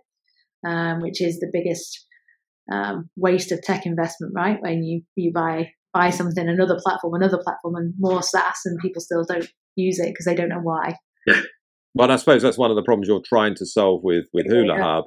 um, 0.64 1.00
which 1.00 1.20
is 1.20 1.40
the 1.40 1.50
biggest 1.52 2.06
um, 2.72 3.08
waste 3.16 3.52
of 3.52 3.62
tech 3.62 3.86
investment, 3.86 4.32
right? 4.34 4.60
When 4.60 4.82
you, 4.82 5.02
you 5.16 5.32
buy 5.32 5.70
buy 5.92 6.10
something, 6.10 6.46
another 6.46 6.78
platform, 6.82 7.14
another 7.14 7.40
platform, 7.42 7.74
and 7.76 7.94
more 7.98 8.22
SaaS, 8.22 8.60
and 8.66 8.78
people 8.80 9.00
still 9.00 9.24
don't 9.24 9.48
use 9.76 9.98
it 9.98 10.08
because 10.08 10.26
they 10.26 10.34
don't 10.34 10.50
know 10.50 10.60
why. 10.60 10.96
Yeah. 11.26 11.40
Well, 11.94 12.10
I 12.12 12.16
suppose 12.16 12.42
that's 12.42 12.58
one 12.58 12.70
of 12.70 12.76
the 12.76 12.82
problems 12.82 13.08
you're 13.08 13.22
trying 13.26 13.54
to 13.54 13.64
solve 13.64 14.02
with 14.04 14.26
with 14.34 14.46
Huler 14.46 14.76
yeah. 14.76 14.82
Hub, 14.82 15.04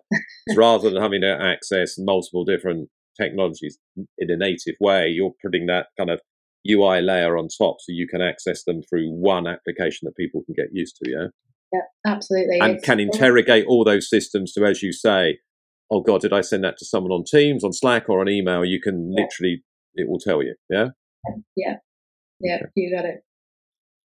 is 0.47 0.57
rather 0.57 0.89
than 0.89 1.01
having 1.01 1.21
to 1.21 1.37
access 1.39 1.95
multiple 1.99 2.45
different 2.45 2.89
technologies 3.19 3.77
in 4.17 4.31
a 4.31 4.37
native 4.37 4.75
way, 4.79 5.07
you're 5.07 5.33
putting 5.43 5.67
that 5.67 5.87
kind 5.97 6.09
of 6.09 6.19
UI 6.67 7.01
layer 7.01 7.37
on 7.37 7.47
top 7.47 7.77
so 7.79 7.89
you 7.91 8.07
can 8.07 8.21
access 8.21 8.63
them 8.63 8.81
through 8.81 9.09
one 9.11 9.45
application 9.45 10.05
that 10.05 10.17
people 10.17 10.41
can 10.45 10.55
get 10.55 10.69
used 10.73 10.97
to. 11.03 11.11
Yeah. 11.11 11.27
Yeah, 11.71 11.81
absolutely. 12.05 12.59
And 12.59 12.75
it's 12.75 12.85
can 12.85 12.99
interrogate 12.99 13.65
all 13.67 13.83
those 13.83 14.09
systems 14.09 14.53
to, 14.53 14.65
as 14.65 14.81
you 14.81 14.91
say, 14.91 15.39
oh 15.91 16.01
God, 16.01 16.21
did 16.21 16.33
I 16.33 16.41
send 16.41 16.63
that 16.63 16.77
to 16.77 16.85
someone 16.85 17.11
on 17.11 17.23
Teams, 17.23 17.63
on 17.63 17.73
Slack, 17.73 18.09
or 18.09 18.21
on 18.21 18.29
email? 18.29 18.65
You 18.65 18.81
can 18.81 19.11
yeah. 19.11 19.23
literally, 19.23 19.63
it 19.95 20.09
will 20.09 20.19
tell 20.19 20.41
you. 20.41 20.55
Yeah. 20.69 20.89
Yeah. 21.55 21.75
Yeah. 22.39 22.55
Okay. 22.55 22.71
You 22.75 22.95
got 22.95 23.05
it. 23.05 23.23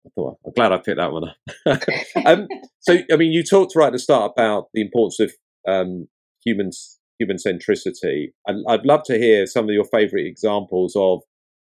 I 0.06 0.10
thought, 0.14 0.38
I'm 0.46 0.52
glad 0.52 0.72
I 0.72 0.78
picked 0.78 0.96
that 0.96 1.12
one 1.12 1.24
up. 1.28 1.36
um, 2.26 2.48
so, 2.80 2.98
I 3.12 3.16
mean, 3.16 3.32
you 3.32 3.42
talked 3.42 3.76
right 3.76 3.88
at 3.88 3.92
the 3.92 3.98
start 3.98 4.32
about 4.36 4.68
the 4.72 4.80
importance 4.80 5.20
of 5.20 5.32
um, 5.68 6.08
humans, 6.44 6.98
human 7.18 7.36
centricity. 7.36 8.28
I'd, 8.48 8.56
I'd 8.68 8.86
love 8.86 9.02
to 9.04 9.18
hear 9.18 9.46
some 9.46 9.64
of 9.66 9.70
your 9.70 9.84
favourite 9.84 10.26
examples 10.26 10.94
of 10.96 11.20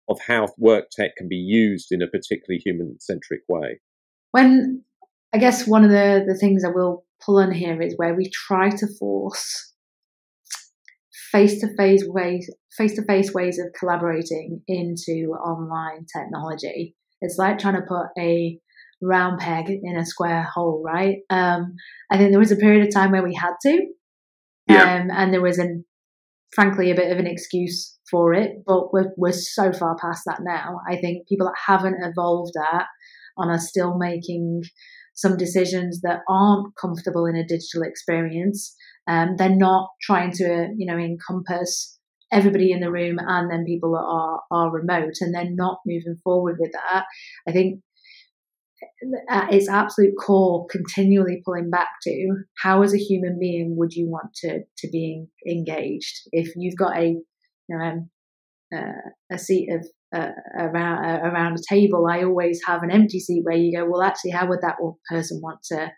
of 0.09 0.19
how 0.27 0.49
work 0.57 0.89
tech 0.91 1.15
can 1.15 1.29
be 1.29 1.35
used 1.35 1.87
in 1.91 2.01
a 2.01 2.07
particularly 2.07 2.61
human 2.63 2.99
centric 2.99 3.41
way. 3.47 3.79
When 4.31 4.83
I 5.33 5.37
guess 5.37 5.67
one 5.67 5.83
of 5.83 5.91
the, 5.91 6.23
the 6.27 6.37
things 6.37 6.63
I 6.65 6.69
will 6.69 7.05
pull 7.25 7.37
on 7.37 7.51
here 7.51 7.81
is 7.81 7.93
where 7.97 8.13
we 8.15 8.29
try 8.29 8.69
to 8.69 8.87
force 8.99 9.73
face 11.31 11.61
to 11.61 11.67
face 11.77 12.03
ways 12.05 12.49
face 12.77 12.95
to 12.95 13.03
face 13.03 13.33
ways 13.33 13.59
of 13.59 13.67
collaborating 13.77 14.61
into 14.67 15.31
online 15.33 16.05
technology. 16.13 16.95
It's 17.21 17.37
like 17.37 17.59
trying 17.59 17.75
to 17.75 17.81
put 17.87 18.07
a 18.17 18.59
round 19.01 19.39
peg 19.39 19.69
in 19.69 19.97
a 19.97 20.05
square 20.05 20.43
hole, 20.43 20.81
right? 20.85 21.17
Um, 21.29 21.75
I 22.11 22.17
think 22.17 22.31
there 22.31 22.39
was 22.39 22.51
a 22.51 22.55
period 22.57 22.85
of 22.85 22.93
time 22.93 23.11
where 23.11 23.23
we 23.23 23.33
had 23.33 23.53
to, 23.63 23.87
Yeah. 24.67 25.01
um, 25.01 25.09
and 25.11 25.33
there 25.33 25.41
was 25.41 25.57
an 25.57 25.85
frankly 26.53 26.91
a 26.91 26.95
bit 26.95 27.11
of 27.11 27.17
an 27.17 27.27
excuse 27.27 27.97
for 28.09 28.33
it, 28.33 28.63
but 28.65 28.91
we're 28.93 29.11
we're 29.17 29.31
so 29.31 29.71
far 29.71 29.95
past 30.01 30.23
that 30.25 30.39
now. 30.41 30.81
I 30.89 30.97
think 30.97 31.27
people 31.27 31.47
that 31.47 31.55
haven't 31.65 32.03
evolved 32.03 32.53
that 32.55 32.87
and 33.37 33.49
are 33.51 33.59
still 33.59 33.97
making 33.97 34.63
some 35.13 35.37
decisions 35.37 36.01
that 36.01 36.21
aren't 36.29 36.75
comfortable 36.75 37.25
in 37.25 37.35
a 37.35 37.45
digital 37.45 37.83
experience. 37.83 38.75
Um, 39.07 39.35
they're 39.37 39.49
not 39.49 39.89
trying 40.01 40.31
to, 40.33 40.69
you 40.77 40.85
know, 40.85 40.97
encompass 40.97 41.97
everybody 42.31 42.71
in 42.71 42.79
the 42.79 42.91
room 42.91 43.17
and 43.19 43.51
then 43.51 43.65
people 43.65 43.91
that 43.91 44.05
are 44.05 44.41
are 44.51 44.71
remote, 44.71 45.15
and 45.21 45.33
they're 45.33 45.49
not 45.49 45.79
moving 45.85 46.17
forward 46.23 46.57
with 46.59 46.71
that. 46.71 47.05
I 47.47 47.51
think 47.51 47.81
at 49.29 49.53
its 49.53 49.69
absolute 49.69 50.13
core, 50.19 50.65
continually 50.67 51.41
pulling 51.45 51.69
back 51.69 51.87
to 52.03 52.43
how, 52.57 52.81
as 52.81 52.93
a 52.93 52.97
human 52.97 53.37
being, 53.39 53.75
would 53.77 53.93
you 53.93 54.09
want 54.09 54.33
to 54.35 54.61
to 54.77 54.89
be 54.89 55.25
engaged? 55.47 56.21
If 56.31 56.53
you've 56.55 56.77
got 56.77 56.97
a, 56.97 57.07
you 57.07 57.23
know, 57.69 57.83
um, 57.83 58.09
uh, 58.75 59.35
a 59.35 59.37
seat 59.37 59.69
of 59.71 59.85
uh, 60.13 60.31
around 60.57 61.05
uh, 61.05 61.19
around 61.29 61.57
a 61.57 61.73
table, 61.73 62.07
I 62.09 62.23
always 62.23 62.59
have 62.65 62.83
an 62.83 62.91
empty 62.91 63.19
seat 63.19 63.43
where 63.43 63.55
you 63.55 63.77
go, 63.77 63.85
well, 63.89 64.03
actually, 64.03 64.31
how 64.31 64.47
would 64.47 64.61
that 64.61 64.77
person 65.09 65.39
want 65.41 65.63
to 65.71 65.91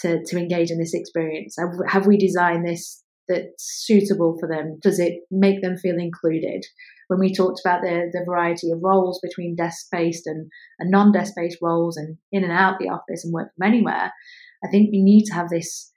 to 0.00 0.24
to 0.24 0.38
engage 0.38 0.70
in 0.70 0.78
this 0.78 0.94
experience? 0.94 1.56
Have, 1.88 2.06
we 2.06 2.16
designed 2.16 2.66
this 2.66 3.02
that's 3.28 3.84
suitable 3.86 4.36
for 4.38 4.48
them? 4.48 4.78
Does 4.82 4.98
it 4.98 5.20
make 5.30 5.62
them 5.62 5.76
feel 5.76 5.96
included? 5.98 6.64
When 7.08 7.20
we 7.20 7.34
talked 7.34 7.60
about 7.64 7.82
the 7.82 8.10
the 8.12 8.24
variety 8.26 8.70
of 8.70 8.80
roles 8.82 9.20
between 9.22 9.56
desk 9.56 9.86
based 9.92 10.26
and, 10.26 10.50
and 10.78 10.90
non 10.90 11.12
desk 11.12 11.34
based 11.36 11.58
roles, 11.60 11.96
and 11.96 12.16
in 12.32 12.44
and 12.44 12.52
out 12.52 12.78
the 12.78 12.88
office 12.88 13.24
and 13.24 13.32
work 13.32 13.50
from 13.56 13.68
anywhere, 13.68 14.10
I 14.64 14.70
think 14.70 14.90
we 14.90 15.02
need 15.02 15.24
to 15.26 15.34
have 15.34 15.50
this 15.50 15.92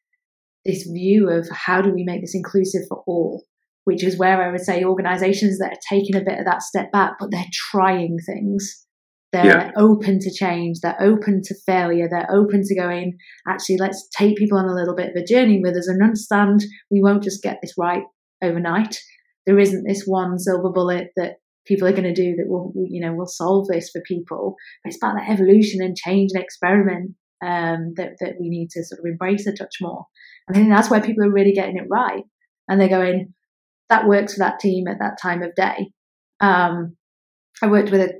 this 0.66 0.84
view 0.84 1.30
of 1.30 1.48
how 1.50 1.82
do 1.82 1.92
we 1.92 2.04
make 2.04 2.22
this 2.22 2.36
inclusive 2.36 2.82
for 2.90 3.04
all 3.08 3.46
which 3.88 4.04
is 4.04 4.18
where 4.18 4.42
I 4.42 4.52
would 4.52 4.66
say 4.66 4.84
organizations 4.84 5.60
that 5.60 5.72
are 5.72 5.80
taking 5.90 6.18
a 6.18 6.26
bit 6.26 6.40
of 6.40 6.44
that 6.44 6.62
step 6.62 6.92
back, 6.92 7.14
but 7.18 7.32
they're 7.32 7.46
trying 7.72 8.18
things. 8.26 8.86
They're 9.32 9.46
Yeah. 9.46 9.72
open 9.78 10.20
to 10.20 10.30
change. 10.30 10.82
They're 10.82 11.02
open 11.02 11.42
to 11.46 11.56
failure. 11.66 12.10
They're 12.10 12.30
open 12.30 12.64
to 12.66 12.76
going, 12.76 13.18
actually, 13.48 13.78
let's 13.78 14.06
take 14.10 14.36
people 14.36 14.58
on 14.58 14.68
a 14.68 14.76
little 14.76 14.94
bit 14.94 15.12
of 15.12 15.16
a 15.16 15.24
journey 15.24 15.62
with 15.64 15.78
us 15.78 15.88
and 15.88 16.04
understand 16.04 16.66
we 16.92 17.02
won't 17.02 17.24
just 17.24 17.42
get 17.42 17.60
this 17.62 17.76
right 17.78 18.04
overnight. 18.44 19.00
There 19.46 19.58
isn't 19.58 19.86
this 19.88 20.04
one 20.06 20.38
silver 20.38 20.70
bullet 20.70 21.12
that 21.16 21.36
people 21.66 21.88
are 21.88 21.94
going 21.94 22.04
to 22.04 22.14
do 22.14 22.36
that 22.36 22.50
will, 22.50 22.74
you 22.76 23.00
know, 23.00 23.14
will 23.14 23.26
solve 23.26 23.70
this 23.70 23.90
for 23.90 24.02
people. 24.02 24.56
But 24.84 24.90
it's 24.90 25.02
about 25.02 25.16
that 25.16 25.30
evolution 25.30 25.82
and 25.82 25.96
change 25.96 26.32
and 26.34 26.44
experiment 26.44 27.12
um, 27.42 27.94
that, 27.96 28.18
that 28.20 28.34
we 28.38 28.50
need 28.50 28.70
to 28.72 28.84
sort 28.84 29.00
of 29.00 29.06
embrace 29.06 29.48
a 29.48 29.54
touch 29.54 29.76
more. 29.80 30.08
And 30.50 30.58
I 30.58 30.60
think 30.60 30.74
that's 30.74 30.90
where 30.90 31.00
people 31.00 31.24
are 31.24 31.32
really 31.32 31.54
getting 31.54 31.78
it 31.78 31.88
right. 31.90 32.26
And 32.68 32.82
they're 32.82 32.90
going, 32.90 33.34
that 33.90 34.08
works 34.08 34.34
for 34.34 34.40
that 34.40 34.60
team 34.60 34.88
at 34.88 35.00
that 35.00 35.18
time 35.22 35.44
of 35.44 35.56
day. 35.56 35.92
Um, 36.40 36.96
I 37.62 37.68
worked 37.68 37.92
with 37.92 38.02
a 38.02 38.14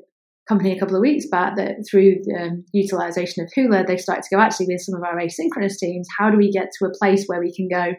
company 0.48 0.76
a 0.76 0.80
couple 0.80 0.96
of 0.96 1.02
weeks 1.02 1.28
back 1.30 1.56
that 1.58 1.86
through 1.90 2.16
the 2.24 2.64
utilization 2.74 3.44
of 3.44 3.52
Huler, 3.56 3.86
they 3.86 3.98
started 3.98 4.24
to 4.24 4.36
go 4.36 4.42
actually 4.42 4.68
with 4.68 4.82
some 4.82 4.96
of 4.96 5.04
our 5.04 5.18
asynchronous 5.18 5.78
teams. 5.78 6.08
How 6.18 6.30
do 6.30 6.38
we 6.38 6.52
get 6.52 6.70
to 6.80 6.86
a 6.86 6.98
place 6.98 7.26
where 7.28 7.40
we 7.40 7.54
can 7.54 7.68
go? 7.68 7.94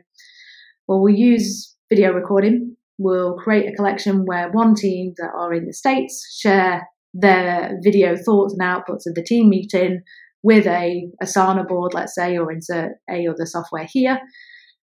Well, 0.86 1.02
we'll 1.02 1.14
use 1.14 1.76
video 1.90 2.12
recording. 2.12 2.76
We'll 2.96 3.36
create 3.36 3.70
a 3.70 3.76
collection 3.76 4.24
where 4.24 4.50
one 4.50 4.74
team 4.74 5.14
that 5.18 5.30
are 5.36 5.52
in 5.52 5.66
the 5.66 5.72
States 5.72 6.38
share 6.40 6.88
their 7.14 7.78
video 7.82 8.16
thoughts 8.16 8.54
and 8.58 8.62
outputs 8.62 9.06
of 9.06 9.14
the 9.14 9.22
team 9.22 9.48
meeting 9.50 10.00
with 10.42 10.66
a 10.66 11.08
Asana 11.22 11.66
board, 11.66 11.94
let's 11.94 12.14
say, 12.14 12.36
or 12.36 12.50
insert 12.50 12.92
a 13.10 13.26
other 13.26 13.46
software 13.46 13.86
here. 13.90 14.18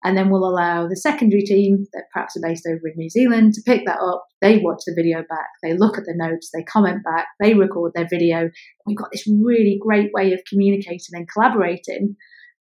And 0.03 0.17
then 0.17 0.29
we'll 0.29 0.47
allow 0.47 0.87
the 0.87 0.97
secondary 0.97 1.43
team 1.43 1.85
that 1.93 2.05
perhaps 2.13 2.35
are 2.35 2.45
based 2.47 2.67
over 2.67 2.87
in 2.87 2.93
New 2.97 3.09
Zealand 3.09 3.53
to 3.53 3.61
pick 3.65 3.85
that 3.85 3.99
up. 3.99 4.25
They 4.41 4.57
watch 4.57 4.81
the 4.85 4.93
video 4.95 5.19
back, 5.29 5.47
they 5.61 5.77
look 5.77 5.97
at 5.97 6.03
the 6.05 6.13
notes, 6.15 6.49
they 6.53 6.63
comment 6.63 7.03
back, 7.03 7.27
they 7.39 7.53
record 7.53 7.93
their 7.95 8.07
video. 8.09 8.49
We've 8.85 8.97
got 8.97 9.09
this 9.11 9.27
really 9.27 9.79
great 9.81 10.11
way 10.13 10.33
of 10.33 10.41
communicating 10.49 11.13
and 11.13 11.27
collaborating 11.29 12.15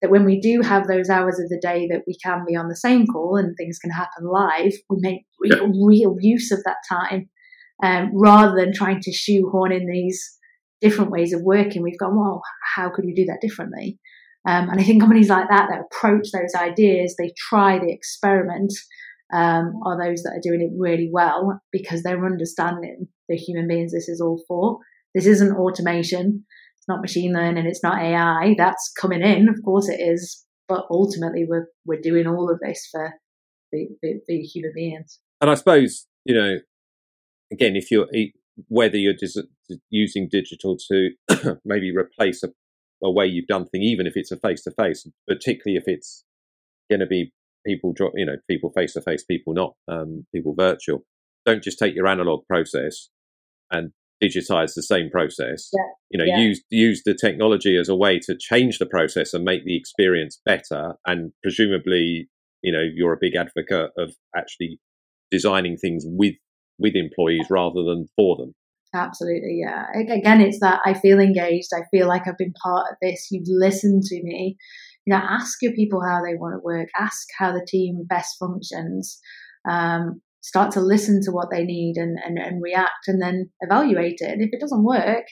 that 0.02 0.12
when 0.12 0.26
we 0.26 0.40
do 0.40 0.62
have 0.62 0.88
those 0.88 1.10
hours 1.10 1.40
of 1.40 1.50
the 1.50 1.60
day 1.62 1.88
that 1.90 2.04
we 2.08 2.18
can 2.24 2.44
be 2.48 2.56
on 2.56 2.70
the 2.70 2.76
same 2.76 3.06
call 3.06 3.36
and 3.36 3.56
things 3.56 3.80
can 3.80 3.92
happen 3.92 4.26
live, 4.26 4.74
we 4.90 4.98
make 5.00 5.26
real, 5.40 5.72
real 5.86 6.16
use 6.20 6.52
of 6.52 6.60
that 6.66 6.78
time 6.90 7.30
um, 7.84 8.12
rather 8.14 8.56
than 8.56 8.74
trying 8.74 9.00
to 9.02 9.12
shoehorn 9.12 9.72
in 9.72 9.88
these 9.88 10.38
different 10.82 11.12
ways 11.12 11.34
of 11.34 11.42
working. 11.42 11.84
We've 11.84 12.00
gone, 12.00 12.18
well, 12.18 12.42
how 12.76 12.90
could 12.90 13.06
we 13.06 13.14
do 13.14 13.26
that 13.26 13.42
differently? 13.42 14.00
Um, 14.48 14.70
and 14.70 14.80
I 14.80 14.84
think 14.84 15.02
companies 15.02 15.30
like 15.30 15.50
that 15.50 15.70
that 15.70 15.82
approach 15.82 16.32
those 16.32 16.56
ideas, 16.56 17.16
they 17.18 17.34
try 17.50 17.78
the 17.78 17.92
experiment, 17.92 18.72
um, 19.34 19.80
are 19.86 19.98
those 19.98 20.24
that 20.24 20.34
are 20.34 20.42
doing 20.42 20.62
it 20.62 20.72
really 20.78 21.10
well 21.12 21.62
because 21.72 22.04
they're 22.04 22.26
understanding 22.26 23.08
the 23.28 23.36
human 23.36 23.68
beings 23.68 23.92
this 23.92 24.10
is 24.10 24.22
all 24.22 24.42
for. 24.48 24.80
This 25.14 25.26
isn't 25.26 25.56
automation, 25.56 26.46
it's 26.78 26.88
not 26.88 27.02
machine 27.02 27.34
learning, 27.34 27.66
it's 27.66 27.84
not 27.84 28.02
AI. 28.02 28.56
That's 28.58 28.92
coming 29.00 29.22
in, 29.22 29.50
of 29.50 29.56
course 29.64 29.90
it 29.90 30.00
is, 30.00 30.46
but 30.68 30.86
ultimately 30.90 31.46
we're 31.48 31.68
we're 31.86 32.02
doing 32.02 32.28
all 32.28 32.50
of 32.50 32.60
this 32.60 32.88
for 32.92 33.14
the, 33.72 33.88
the, 34.02 34.22
the 34.28 34.42
human 34.42 34.72
beings. 34.74 35.20
And 35.42 35.50
I 35.50 35.56
suppose 35.56 36.08
you 36.26 36.36
know, 36.36 36.58
again, 37.52 37.76
if 37.76 37.92
you're 37.92 38.08
whether 38.68 38.98
you're 38.98 39.14
just 39.14 39.40
using 39.90 40.28
digital 40.30 40.78
to 40.92 41.10
maybe 41.66 41.96
replace 41.96 42.44
a, 42.44 42.50
a 43.04 43.12
way 43.12 43.26
you've 43.26 43.48
done 43.48 43.66
thing, 43.66 43.82
even 43.82 44.08
if 44.08 44.14
it's 44.16 44.32
a 44.32 44.38
face 44.38 44.64
to 44.64 44.72
face, 44.72 45.08
particularly 45.28 45.78
if 45.78 45.84
it's 45.88 46.24
going 46.90 47.00
to 47.00 47.06
be 47.06 47.32
people, 47.66 47.94
you 48.16 48.26
know, 48.26 48.38
people 48.50 48.72
face 48.72 48.94
to 48.94 49.02
face, 49.02 49.24
people 49.24 49.54
not, 49.54 49.76
um, 49.88 50.26
people 50.34 50.54
virtual. 50.58 51.04
Don't 51.46 51.64
just 51.64 51.80
take 51.80 51.96
your 51.96 52.08
analog 52.08 52.46
process 52.48 53.10
and 53.72 53.92
digitize 54.24 54.74
the 54.76 54.84
same 54.84 55.10
process. 55.10 55.70
Yeah. 55.74 55.84
You 56.10 56.18
know, 56.20 56.26
Yeah. 56.26 56.40
use 56.40 56.62
use 56.70 57.04
the 57.04 57.14
technology 57.14 57.78
as 57.78 57.88
a 57.88 57.96
way 57.96 58.20
to 58.20 58.36
change 58.38 58.80
the 58.80 58.86
process 58.86 59.34
and 59.34 59.46
make 59.46 59.64
the 59.64 59.78
experience 59.78 60.42
better. 60.46 60.96
And 61.06 61.32
presumably, 61.42 62.30
you 62.62 62.72
know, 62.74 62.82
you're 62.82 63.14
a 63.14 63.18
big 63.20 63.36
advocate 63.36 63.92
of 63.98 64.16
actually 64.36 64.80
designing 65.32 65.78
things 65.78 66.04
with 66.06 66.36
with 66.78 66.96
employees 66.96 67.48
rather 67.50 67.84
than 67.84 68.08
for 68.16 68.36
them. 68.38 68.54
Absolutely, 68.94 69.62
yeah. 69.64 69.86
Again, 69.96 70.42
it's 70.42 70.60
that 70.62 70.80
I 70.84 70.94
feel 70.96 71.20
engaged. 71.20 71.70
I 71.74 71.84
feel 71.92 72.08
like 72.08 72.28
I've 72.28 72.38
been 72.38 72.54
part 72.64 72.88
of 72.92 72.98
this. 73.02 73.28
You've 73.30 73.48
listened 73.48 74.04
to 74.04 74.24
me. 74.24 74.58
You 75.06 75.14
know, 75.14 75.22
ask 75.22 75.62
your 75.62 75.74
people 75.74 76.02
how 76.02 76.22
they 76.24 76.36
want 76.36 76.56
to 76.56 76.64
work. 76.64 76.90
Ask 77.00 77.28
how 77.38 77.52
the 77.52 77.66
team 77.68 78.06
best 78.10 78.36
functions. 78.40 79.20
Um, 79.70 80.22
start 80.42 80.72
to 80.72 80.82
listen 80.82 81.22
to 81.24 81.32
what 81.32 81.50
they 81.52 81.64
need 81.64 81.98
and, 81.98 82.18
and, 82.26 82.40
and 82.40 82.64
react, 82.64 83.08
and 83.08 83.22
then 83.22 83.52
evaluate 83.62 84.18
it. 84.22 84.32
And 84.32 84.42
if 84.42 84.50
it 84.52 84.60
doesn't 84.60 84.84
work, 84.84 85.26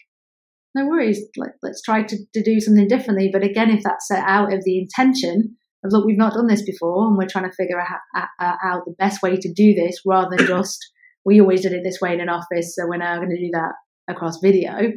no 0.76 0.86
worries. 0.86 1.20
Let, 1.36 1.54
let's 1.64 1.82
try 1.82 2.04
to, 2.04 2.18
to 2.34 2.44
do 2.44 2.60
something 2.60 2.88
differently. 2.88 3.32
But 3.34 3.44
again, 3.44 3.72
if 3.72 3.82
that's 3.84 4.08
set 4.08 4.24
out 4.28 4.54
of 4.54 4.64
the 4.64 4.78
intention 4.78 5.56
of 5.84 5.92
look, 5.92 6.06
we've 6.06 6.18
not 6.18 6.34
done 6.34 6.48
this 6.48 6.64
before, 6.64 7.08
and 7.08 7.18
we're 7.18 7.28
trying 7.28 7.50
to 7.50 7.56
figure 7.56 7.80
out, 7.80 8.28
out, 8.40 8.58
out 8.64 8.82
the 8.86 8.96
best 9.00 9.24
way 9.24 9.36
to 9.36 9.54
do 9.54 9.74
this, 9.74 10.02
rather 10.06 10.36
than 10.38 10.46
just 10.46 10.80
we 11.28 11.42
always 11.42 11.62
did 11.62 11.74
it 11.74 11.82
this 11.84 12.00
way 12.02 12.14
in 12.14 12.22
an 12.22 12.30
office, 12.30 12.74
so 12.74 12.88
we're 12.88 12.98
now 12.98 13.18
going 13.18 13.30
to 13.30 13.38
do 13.38 13.52
that 13.52 13.74
across 14.08 14.40
video. 14.42 14.94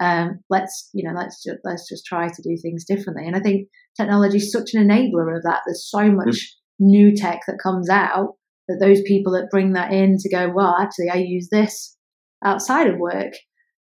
Um, 0.00 0.40
let's 0.48 0.88
you 0.94 1.06
know 1.06 1.14
let's 1.16 1.42
just 1.42 1.58
let's 1.64 1.88
just 1.88 2.06
try 2.06 2.28
to 2.28 2.42
do 2.42 2.56
things 2.62 2.84
differently. 2.84 3.26
And 3.26 3.36
I 3.36 3.40
think 3.40 3.68
technology 3.96 4.38
is 4.38 4.52
such 4.52 4.70
an 4.72 4.88
enabler 4.88 5.36
of 5.36 5.42
that. 5.42 5.62
There's 5.66 5.88
so 5.90 6.10
much 6.10 6.56
new 6.78 7.14
tech 7.14 7.40
that 7.48 7.58
comes 7.62 7.90
out 7.90 8.34
that 8.68 8.78
those 8.80 9.02
people 9.02 9.32
that 9.32 9.50
bring 9.50 9.72
that 9.72 9.92
in 9.92 10.16
to 10.18 10.30
go, 10.30 10.50
well, 10.54 10.76
actually, 10.80 11.10
I 11.10 11.16
use 11.16 11.48
this 11.50 11.96
outside 12.44 12.86
of 12.86 12.98
work. 12.98 13.32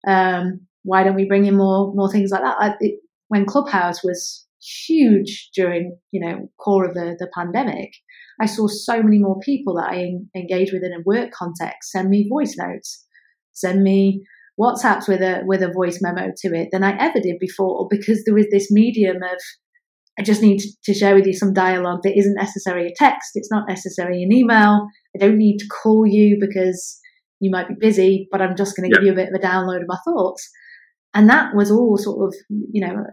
Um, 0.07 0.67
why 0.83 1.03
don't 1.03 1.15
we 1.15 1.27
bring 1.27 1.45
in 1.45 1.55
more 1.57 1.93
more 1.93 2.11
things 2.11 2.31
like 2.31 2.41
that? 2.41 2.57
I, 2.59 2.73
it, 2.79 2.99
when 3.27 3.45
Clubhouse 3.45 4.03
was 4.03 4.46
huge 4.87 5.49
during 5.55 5.97
you 6.11 6.25
know 6.25 6.49
core 6.59 6.85
of 6.85 6.93
the 6.93 7.15
the 7.19 7.29
pandemic, 7.33 7.91
I 8.41 8.45
saw 8.45 8.67
so 8.67 9.01
many 9.01 9.19
more 9.19 9.39
people 9.39 9.75
that 9.75 9.89
I 9.89 9.97
en- 9.99 10.29
engage 10.35 10.71
with 10.71 10.83
in 10.83 10.93
a 10.93 11.03
work 11.05 11.31
context 11.31 11.91
send 11.91 12.09
me 12.09 12.27
voice 12.29 12.55
notes, 12.57 13.05
send 13.53 13.83
me 13.83 14.23
WhatsApps 14.59 15.07
with 15.07 15.21
a 15.21 15.43
with 15.45 15.61
a 15.61 15.71
voice 15.71 15.99
memo 16.01 16.31
to 16.37 16.47
it 16.55 16.69
than 16.71 16.83
I 16.83 16.97
ever 16.99 17.19
did 17.19 17.37
before 17.39 17.87
because 17.91 18.23
there 18.25 18.35
was 18.35 18.47
this 18.51 18.71
medium 18.71 19.17
of 19.17 19.39
I 20.19 20.23
just 20.23 20.41
need 20.41 20.57
to- 20.59 20.71
to 20.85 20.93
share 20.95 21.13
with 21.13 21.27
you 21.27 21.33
some 21.33 21.53
dialogue 21.53 21.99
that 22.03 22.17
isn't 22.17 22.33
necessarily 22.33 22.87
a 22.87 22.95
text, 22.95 23.31
it's 23.35 23.51
not 23.51 23.67
necessarily 23.67 24.23
an 24.23 24.33
email. 24.33 24.87
I 25.15 25.19
don't 25.19 25.37
need 25.37 25.57
to 25.59 25.67
call 25.67 26.07
you 26.07 26.37
because 26.39 26.99
you 27.39 27.51
might 27.51 27.67
be 27.67 27.75
busy, 27.79 28.27
but 28.31 28.41
I'm 28.41 28.55
just 28.55 28.75
going 28.75 28.89
to 28.89 28.95
give 28.95 29.05
you 29.05 29.11
a 29.11 29.15
bit 29.15 29.29
of 29.29 29.35
a 29.35 29.45
download 29.45 29.81
of 29.81 29.87
my 29.87 29.97
thoughts. 30.03 30.49
And 31.13 31.29
that 31.29 31.55
was 31.55 31.71
all 31.71 31.97
sort 31.97 32.27
of, 32.27 32.35
you 32.71 32.85
know, 32.85 33.03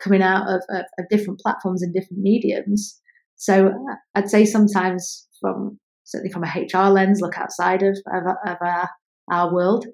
coming 0.00 0.22
out 0.22 0.48
of, 0.48 0.62
of, 0.70 0.84
of 0.98 1.08
different 1.10 1.40
platforms 1.40 1.82
and 1.82 1.94
different 1.94 2.22
mediums. 2.22 3.00
So 3.36 3.68
uh, 3.68 3.94
I'd 4.14 4.30
say 4.30 4.44
sometimes 4.44 5.28
from 5.40 5.78
certainly 6.04 6.32
from 6.32 6.44
a 6.44 6.48
HR 6.48 6.90
lens, 6.90 7.20
look 7.20 7.38
outside 7.38 7.82
of, 7.82 7.98
of, 8.12 8.24
of 8.46 8.56
our, 8.60 8.90
our 9.30 9.52
world, 9.52 9.86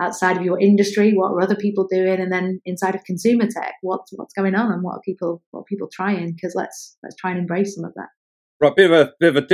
outside 0.00 0.36
of 0.36 0.44
your 0.44 0.60
industry, 0.60 1.12
what 1.12 1.32
are 1.32 1.42
other 1.42 1.56
people 1.56 1.86
doing, 1.90 2.20
and 2.20 2.32
then 2.32 2.60
inside 2.64 2.94
of 2.94 3.04
consumer 3.04 3.46
tech, 3.46 3.74
what's 3.82 4.12
what's 4.14 4.34
going 4.34 4.54
on 4.54 4.72
and 4.72 4.82
what 4.82 4.94
are 4.94 5.02
people 5.04 5.42
what 5.50 5.60
are 5.60 5.64
people 5.64 5.88
trying? 5.92 6.32
Because 6.32 6.54
let's 6.54 6.96
let's 7.02 7.16
try 7.16 7.30
and 7.30 7.40
embrace 7.40 7.74
some 7.74 7.84
of 7.84 7.94
that. 7.94 8.08
Right, 8.60 8.74
bit 8.74 8.90
of 8.90 8.92
a 8.92 9.12
bit 9.20 9.36
of 9.36 9.44
a 9.44 9.46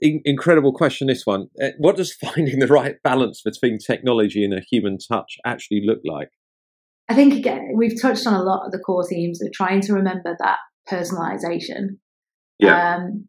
di- 0.00 0.22
incredible 0.24 0.72
question. 0.72 1.08
This 1.08 1.26
one, 1.26 1.48
uh, 1.62 1.70
what 1.78 1.96
does 1.96 2.12
finding 2.34 2.58
the 2.58 2.66
right 2.66 2.96
balance 3.02 3.42
between 3.42 3.78
technology 3.78 4.44
and 4.44 4.54
a 4.54 4.60
human 4.60 4.98
touch 4.98 5.36
actually 5.44 5.82
look 5.84 6.00
like? 6.04 6.30
I 7.08 7.14
think 7.14 7.34
again 7.34 7.72
we've 7.76 8.00
touched 8.00 8.26
on 8.26 8.34
a 8.34 8.42
lot 8.42 8.66
of 8.66 8.72
the 8.72 8.78
core 8.78 9.06
themes 9.06 9.40
of 9.42 9.52
trying 9.52 9.80
to 9.82 9.92
remember 9.92 10.36
that 10.38 10.58
personalization, 10.88 11.98
yeah, 12.58 12.96
um, 12.96 13.28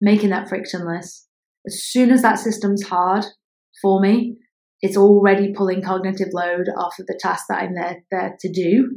making 0.00 0.30
that 0.30 0.48
frictionless. 0.48 1.26
As 1.66 1.82
soon 1.82 2.10
as 2.10 2.22
that 2.22 2.38
system's 2.38 2.84
hard 2.84 3.24
for 3.82 4.00
me, 4.00 4.36
it's 4.82 4.96
already 4.96 5.52
pulling 5.52 5.82
cognitive 5.82 6.28
load 6.32 6.66
off 6.76 6.98
of 6.98 7.06
the 7.06 7.18
task 7.20 7.44
that 7.48 7.62
I'm 7.62 7.74
there, 7.74 8.04
there 8.10 8.36
to 8.38 8.52
do. 8.52 8.90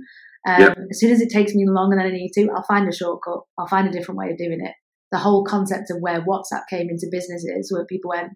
Um, 0.47 0.61
yep. 0.61 0.77
As 0.89 0.99
soon 0.99 1.11
as 1.11 1.21
it 1.21 1.29
takes 1.29 1.53
me 1.53 1.65
longer 1.67 1.97
than 1.97 2.05
I 2.05 2.11
need 2.11 2.31
to, 2.35 2.49
I'll 2.55 2.63
find 2.63 2.87
a 2.87 2.95
shortcut. 2.95 3.41
I'll 3.57 3.67
find 3.67 3.87
a 3.87 3.91
different 3.91 4.17
way 4.17 4.31
of 4.31 4.37
doing 4.37 4.59
it. 4.63 4.73
The 5.11 5.17
whole 5.17 5.43
concept 5.43 5.89
of 5.89 5.97
where 5.99 6.21
WhatsApp 6.21 6.63
came 6.69 6.89
into 6.89 7.07
businesses, 7.11 7.71
where 7.71 7.85
people 7.85 8.09
went, 8.09 8.33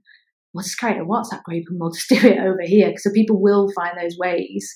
"We'll 0.54 0.64
just 0.64 0.78
create 0.78 1.00
a 1.00 1.06
WhatsApp 1.06 1.44
group 1.44 1.66
and 1.70 1.80
we'll 1.80 1.92
just 1.92 2.10
do 2.10 2.28
it 2.28 2.40
over 2.40 2.62
here." 2.64 2.94
So 2.98 3.12
people 3.12 3.42
will 3.42 3.70
find 3.76 3.98
those 3.98 4.18
ways. 4.18 4.76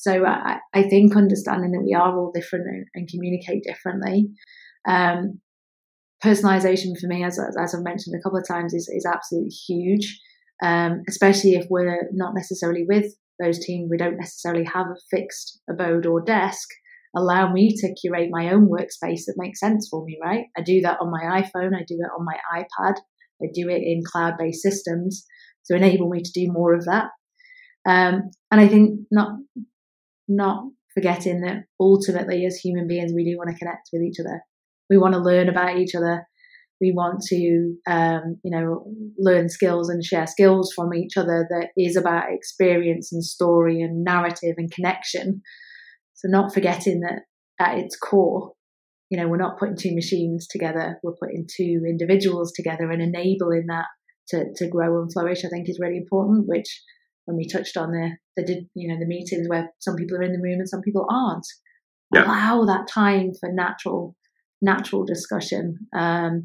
So 0.00 0.24
I, 0.24 0.58
I 0.74 0.82
think 0.84 1.16
understanding 1.16 1.72
that 1.72 1.84
we 1.84 1.94
are 1.94 2.18
all 2.18 2.32
different 2.32 2.66
and, 2.66 2.86
and 2.94 3.08
communicate 3.08 3.64
differently. 3.64 4.28
Um, 4.88 5.40
personalization 6.24 6.98
for 7.00 7.06
me, 7.06 7.24
as, 7.24 7.38
as 7.38 7.74
I've 7.74 7.82
mentioned 7.82 8.14
a 8.18 8.22
couple 8.22 8.38
of 8.38 8.48
times, 8.48 8.74
is, 8.74 8.88
is 8.88 9.06
absolutely 9.06 9.50
huge 9.50 10.20
um, 10.62 11.02
especially 11.08 11.54
if 11.54 11.66
we're 11.70 12.08
not 12.12 12.34
necessarily 12.34 12.84
with 12.86 13.06
those 13.42 13.58
teams, 13.58 13.88
we 13.90 13.96
don't 13.96 14.18
necessarily 14.18 14.64
have 14.64 14.86
a 14.86 15.00
fixed 15.10 15.60
abode 15.68 16.06
or 16.06 16.20
desk. 16.20 16.68
Allow 17.16 17.52
me 17.52 17.74
to 17.76 17.94
curate 17.94 18.28
my 18.30 18.52
own 18.52 18.68
workspace 18.68 19.24
that 19.26 19.34
makes 19.36 19.58
sense 19.58 19.88
for 19.90 20.04
me, 20.04 20.18
right? 20.22 20.44
I 20.56 20.62
do 20.62 20.80
that 20.82 20.98
on 21.00 21.10
my 21.10 21.40
iPhone, 21.40 21.74
I 21.74 21.84
do 21.86 21.98
it 21.98 22.10
on 22.16 22.24
my 22.24 22.36
iPad, 22.54 22.94
I 23.42 23.46
do 23.52 23.68
it 23.68 23.82
in 23.82 24.02
cloud 24.04 24.34
based 24.38 24.62
systems 24.62 25.24
to 25.66 25.76
enable 25.76 26.08
me 26.08 26.22
to 26.22 26.32
do 26.32 26.52
more 26.52 26.74
of 26.74 26.84
that. 26.84 27.06
Um, 27.88 28.30
and 28.50 28.60
I 28.60 28.68
think 28.68 29.00
not 29.10 29.38
not 30.30 30.64
forgetting 30.94 31.42
that 31.42 31.64
ultimately 31.78 32.46
as 32.46 32.56
human 32.56 32.86
beings 32.86 33.12
we 33.14 33.24
do 33.24 33.36
want 33.36 33.50
to 33.50 33.58
connect 33.58 33.90
with 33.92 34.02
each 34.02 34.18
other. 34.18 34.40
We 34.88 34.98
want 34.98 35.14
to 35.14 35.20
learn 35.20 35.48
about 35.48 35.76
each 35.76 35.94
other 35.94 36.26
we 36.80 36.92
want 36.92 37.22
to 37.28 37.76
um, 37.86 38.38
you 38.42 38.50
know 38.50 38.84
learn 39.18 39.48
skills 39.48 39.88
and 39.88 40.04
share 40.04 40.26
skills 40.26 40.72
from 40.74 40.94
each 40.94 41.16
other 41.16 41.46
that 41.50 41.68
is 41.76 41.96
about 41.96 42.32
experience 42.32 43.12
and 43.12 43.24
story 43.24 43.80
and 43.82 44.02
narrative 44.02 44.54
and 44.56 44.72
connection 44.72 45.42
so 46.14 46.28
not 46.28 46.52
forgetting 46.52 47.00
that 47.00 47.22
at 47.60 47.78
its 47.78 47.96
core 47.96 48.52
you 49.10 49.18
know 49.18 49.28
we're 49.28 49.36
not 49.36 49.58
putting 49.58 49.76
two 49.76 49.94
machines 49.94 50.46
together 50.48 50.98
we're 51.02 51.16
putting 51.20 51.46
two 51.54 51.82
individuals 51.86 52.52
together 52.52 52.90
and 52.90 53.02
enabling 53.02 53.66
that 53.68 53.86
to, 54.28 54.44
to 54.56 54.68
grow 54.68 55.00
and 55.00 55.12
flourish 55.12 55.44
i 55.44 55.48
think 55.48 55.68
is 55.68 55.78
really 55.80 55.98
important 55.98 56.46
which 56.46 56.82
when 57.24 57.36
we 57.36 57.46
touched 57.46 57.76
on 57.76 57.90
the 57.90 58.10
the 58.36 58.44
did 58.44 58.68
you 58.74 58.88
know 58.88 58.98
the 58.98 59.06
meetings 59.06 59.48
where 59.48 59.70
some 59.78 59.96
people 59.96 60.16
are 60.16 60.22
in 60.22 60.32
the 60.32 60.42
room 60.42 60.58
and 60.58 60.68
some 60.68 60.82
people 60.82 61.06
aren't 61.10 61.46
yeah. 62.14 62.24
allow 62.24 62.64
that 62.64 62.88
time 62.88 63.32
for 63.38 63.50
natural 63.52 64.16
natural 64.62 65.04
discussion 65.04 65.78
um, 65.96 66.44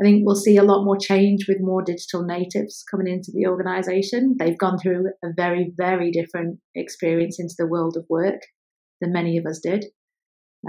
I 0.00 0.04
think 0.04 0.26
we'll 0.26 0.34
see 0.34 0.56
a 0.56 0.64
lot 0.64 0.84
more 0.84 0.96
change 0.96 1.46
with 1.46 1.58
more 1.60 1.80
digital 1.80 2.24
natives 2.24 2.84
coming 2.90 3.06
into 3.06 3.30
the 3.32 3.46
organization. 3.46 4.34
They've 4.38 4.58
gone 4.58 4.76
through 4.78 5.10
a 5.22 5.28
very, 5.36 5.72
very 5.76 6.10
different 6.10 6.58
experience 6.74 7.38
into 7.38 7.54
the 7.56 7.68
world 7.68 7.96
of 7.96 8.04
work 8.08 8.40
than 9.00 9.12
many 9.12 9.38
of 9.38 9.46
us 9.46 9.60
did. 9.60 9.84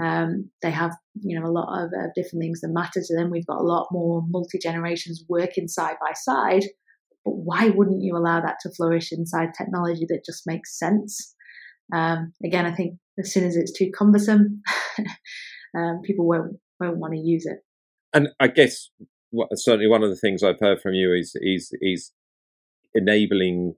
Um, 0.00 0.50
they 0.62 0.70
have, 0.70 0.92
you 1.20 1.38
know, 1.38 1.46
a 1.46 1.50
lot 1.50 1.82
of 1.82 1.88
uh, 1.88 2.08
different 2.14 2.42
things 2.42 2.60
that 2.60 2.68
matter 2.68 3.00
to 3.04 3.16
them. 3.16 3.30
We've 3.30 3.46
got 3.46 3.60
a 3.60 3.64
lot 3.66 3.88
more 3.90 4.22
multi 4.28 4.58
generations 4.58 5.24
working 5.28 5.66
side 5.66 5.96
by 6.00 6.12
side. 6.14 6.64
But 7.26 7.38
why 7.38 7.70
wouldn't 7.70 8.02
you 8.02 8.16
allow 8.16 8.40
that 8.40 8.60
to 8.60 8.70
flourish 8.70 9.10
inside 9.10 9.48
technology 9.52 10.06
that 10.08 10.24
just 10.24 10.44
makes 10.46 10.78
sense? 10.78 11.34
Um, 11.92 12.32
again, 12.44 12.66
I 12.66 12.72
think 12.72 12.98
as 13.18 13.32
soon 13.32 13.44
as 13.44 13.56
it's 13.56 13.76
too 13.76 13.90
cumbersome, 13.90 14.62
um, 15.76 16.02
people 16.04 16.26
won't 16.26 16.56
won't 16.78 16.98
want 16.98 17.14
to 17.14 17.18
use 17.18 17.44
it. 17.44 17.58
And 18.14 18.28
I 18.38 18.46
guess 18.46 18.90
certainly 19.54 19.88
one 19.88 20.04
of 20.04 20.10
the 20.10 20.16
things 20.16 20.44
I've 20.44 20.60
heard 20.60 20.80
from 20.80 20.94
you 20.94 21.12
is 21.12 21.32
is 21.40 21.72
is 21.80 22.12
enabling 22.94 23.74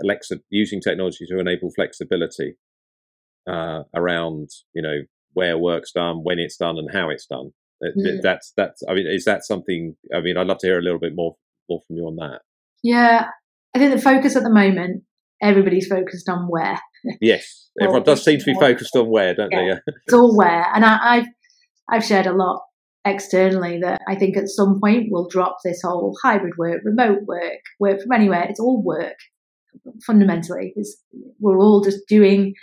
Alexa 0.00 0.36
using 0.48 0.80
technology 0.80 1.26
to 1.26 1.40
enable 1.40 1.72
flexibility 1.72 2.54
uh, 3.50 3.82
around 3.94 4.50
you 4.72 4.82
know 4.82 5.00
where 5.32 5.58
work's 5.58 5.90
done, 5.90 6.18
when 6.22 6.38
it's 6.38 6.56
done, 6.56 6.78
and 6.78 6.90
how 6.92 7.10
it's 7.10 7.26
done. 7.26 7.50
Mm. 7.82 8.22
That's 8.22 8.52
that's. 8.56 8.84
I 8.88 8.94
mean, 8.94 9.08
is 9.08 9.24
that 9.24 9.44
something? 9.44 9.96
I 10.14 10.20
mean, 10.20 10.36
I'd 10.36 10.46
love 10.46 10.58
to 10.58 10.68
hear 10.68 10.78
a 10.78 10.82
little 10.82 11.00
bit 11.00 11.16
more 11.16 11.34
more 11.68 11.80
from 11.88 11.96
you 11.96 12.06
on 12.06 12.14
that. 12.16 12.42
Yeah, 12.84 13.28
I 13.74 13.78
think 13.78 13.92
the 13.92 14.00
focus 14.00 14.36
at 14.36 14.42
the 14.42 14.52
moment, 14.52 15.02
everybody's 15.42 15.88
focused 15.88 16.28
on 16.28 16.46
where. 16.48 16.78
Yes, 17.20 17.70
everyone 17.80 18.04
does 18.04 18.22
seem 18.22 18.38
to 18.38 18.44
be 18.44 18.54
focused 18.54 18.94
on 18.94 19.10
where, 19.10 19.34
don't 19.34 19.50
yeah. 19.50 19.76
they? 19.86 19.92
it's 20.06 20.14
all 20.14 20.36
where, 20.36 20.66
and 20.72 20.84
I, 20.84 20.98
I've 21.02 21.26
I've 21.90 22.04
shared 22.04 22.26
a 22.26 22.34
lot 22.34 22.60
externally 23.06 23.80
that 23.80 24.00
I 24.06 24.14
think 24.14 24.36
at 24.36 24.48
some 24.48 24.80
point 24.80 25.08
we'll 25.10 25.28
drop 25.28 25.58
this 25.64 25.80
whole 25.82 26.14
hybrid 26.22 26.54
work, 26.58 26.82
remote 26.84 27.22
work, 27.26 27.60
work 27.80 28.00
from 28.02 28.12
anywhere. 28.12 28.46
It's 28.48 28.60
all 28.60 28.82
work 28.82 29.16
fundamentally. 30.06 30.72
It's, 30.76 31.02
we're 31.40 31.58
all 31.58 31.82
just 31.82 32.06
doing 32.06 32.54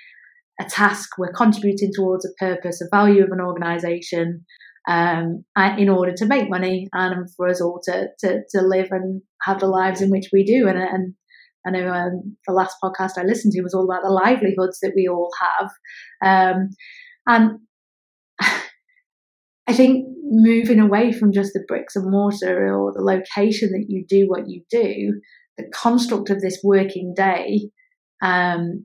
a 0.59 0.65
task. 0.65 1.09
We're 1.17 1.33
contributing 1.33 1.91
towards 1.95 2.25
a 2.25 2.33
purpose, 2.39 2.81
a 2.81 2.95
value 2.95 3.23
of 3.23 3.31
an 3.31 3.41
organization 3.41 4.45
um, 4.87 5.43
in 5.77 5.89
order 5.89 6.13
to 6.13 6.25
make 6.25 6.49
money 6.49 6.87
and 6.93 7.29
for 7.35 7.47
us 7.47 7.61
all 7.61 7.79
to, 7.83 8.07
to, 8.19 8.41
to 8.49 8.61
live 8.61 8.87
and 8.91 9.21
have 9.43 9.59
the 9.59 9.67
lives 9.67 10.01
in 10.01 10.09
which 10.09 10.29
we 10.33 10.43
do. 10.43 10.67
And, 10.67 10.77
and 10.77 11.13
I 11.65 11.69
know 11.71 11.89
um, 11.91 12.37
the 12.47 12.53
last 12.53 12.77
podcast 12.83 13.17
I 13.17 13.23
listened 13.23 13.53
to 13.53 13.61
was 13.61 13.73
all 13.73 13.85
about 13.85 14.03
the 14.03 14.09
livelihoods 14.09 14.79
that 14.81 14.93
we 14.95 15.07
all 15.07 15.29
have. 15.39 15.69
Um, 16.23 16.69
and 17.27 17.59
I 19.67 19.73
think 19.73 20.07
moving 20.23 20.79
away 20.79 21.11
from 21.11 21.33
just 21.33 21.53
the 21.53 21.63
bricks 21.67 21.95
and 21.95 22.09
mortar 22.09 22.75
or 22.75 22.93
the 22.93 23.03
location 23.03 23.71
that 23.71 23.85
you 23.87 24.05
do 24.07 24.25
what 24.27 24.47
you 24.47 24.63
do, 24.69 25.19
the 25.57 25.65
construct 25.73 26.29
of 26.29 26.41
this 26.41 26.59
working 26.63 27.13
day 27.15 27.69
um, 28.21 28.83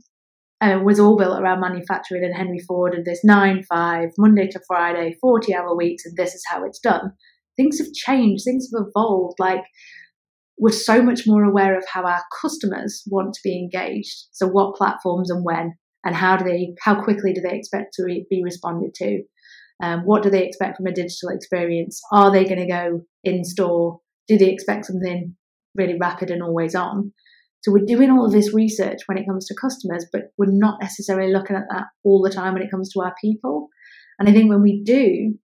uh, 0.60 0.80
was 0.82 0.98
all 0.98 1.16
built 1.16 1.38
around 1.40 1.60
manufacturing 1.60 2.24
and 2.24 2.34
Henry 2.34 2.58
Ford 2.58 2.94
and 2.94 3.04
this 3.04 3.24
9 3.24 3.62
5, 3.64 4.10
Monday 4.18 4.48
to 4.48 4.60
Friday, 4.66 5.16
40 5.20 5.54
hour 5.54 5.76
weeks, 5.76 6.04
and 6.06 6.16
this 6.16 6.34
is 6.34 6.44
how 6.48 6.64
it's 6.64 6.78
done. 6.78 7.12
Things 7.56 7.78
have 7.78 7.92
changed, 7.92 8.44
things 8.44 8.68
have 8.74 8.86
evolved. 8.88 9.38
Like, 9.38 9.64
we're 10.58 10.70
so 10.72 11.02
much 11.02 11.26
more 11.26 11.44
aware 11.44 11.76
of 11.76 11.84
how 11.92 12.04
our 12.04 12.22
customers 12.40 13.02
want 13.06 13.34
to 13.34 13.40
be 13.44 13.58
engaged. 13.58 14.26
So, 14.32 14.46
what 14.46 14.76
platforms 14.76 15.30
and 15.30 15.44
when, 15.44 15.74
and 16.04 16.14
how 16.14 16.36
do 16.36 16.44
they, 16.44 16.74
how 16.80 17.02
quickly 17.02 17.34
do 17.34 17.42
they 17.42 17.56
expect 17.56 17.92
to 17.94 18.04
re- 18.04 18.26
be 18.30 18.42
responded 18.42 18.94
to? 18.94 19.22
Um, 19.82 20.00
what 20.00 20.22
do 20.22 20.30
they 20.30 20.46
expect 20.46 20.78
from 20.78 20.86
a 20.86 20.92
digital 20.92 21.28
experience? 21.28 22.00
Are 22.12 22.32
they 22.32 22.44
going 22.44 22.60
to 22.60 22.66
go 22.66 23.02
in 23.24 23.44
store? 23.44 24.00
Do 24.26 24.38
they 24.38 24.50
expect 24.50 24.86
something 24.86 25.36
really 25.74 25.98
rapid 26.00 26.30
and 26.30 26.42
always 26.42 26.74
on? 26.74 27.12
So 27.66 27.72
we're 27.72 27.84
doing 27.84 28.10
all 28.10 28.24
of 28.24 28.30
this 28.30 28.54
research 28.54 29.00
when 29.06 29.18
it 29.18 29.26
comes 29.26 29.44
to 29.46 29.54
customers, 29.60 30.06
but 30.12 30.30
we're 30.38 30.46
not 30.52 30.78
necessarily 30.80 31.32
looking 31.32 31.56
at 31.56 31.64
that 31.68 31.86
all 32.04 32.22
the 32.22 32.30
time 32.30 32.52
when 32.52 32.62
it 32.62 32.70
comes 32.70 32.92
to 32.92 33.00
our 33.00 33.12
people. 33.20 33.70
And 34.20 34.28
I 34.28 34.32
think 34.32 34.48
when 34.48 34.62
we 34.62 34.84
do, 34.84 35.36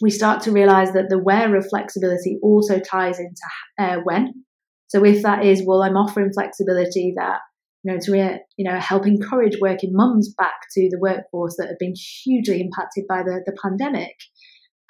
we 0.00 0.10
start 0.10 0.40
to 0.42 0.52
realize 0.52 0.92
that 0.92 1.08
the 1.08 1.18
where 1.18 1.56
of 1.56 1.66
flexibility 1.68 2.38
also 2.44 2.78
ties 2.78 3.18
into 3.18 3.42
uh, 3.76 3.96
when. 4.04 4.44
So 4.86 5.04
if 5.04 5.22
that 5.22 5.44
is, 5.44 5.64
well, 5.66 5.82
I'm 5.82 5.96
offering 5.96 6.30
flexibility 6.32 7.12
that 7.16 7.40
you 7.82 7.92
know, 7.92 7.98
to 8.02 8.38
you 8.56 8.70
know 8.70 8.78
help 8.78 9.04
encourage 9.04 9.58
working 9.60 9.90
mums 9.92 10.32
back 10.38 10.54
to 10.74 10.88
the 10.92 11.00
workforce 11.00 11.56
that 11.58 11.66
have 11.66 11.78
been 11.80 11.94
hugely 12.24 12.60
impacted 12.60 13.02
by 13.08 13.24
the, 13.24 13.42
the 13.46 13.56
pandemic. 13.60 14.14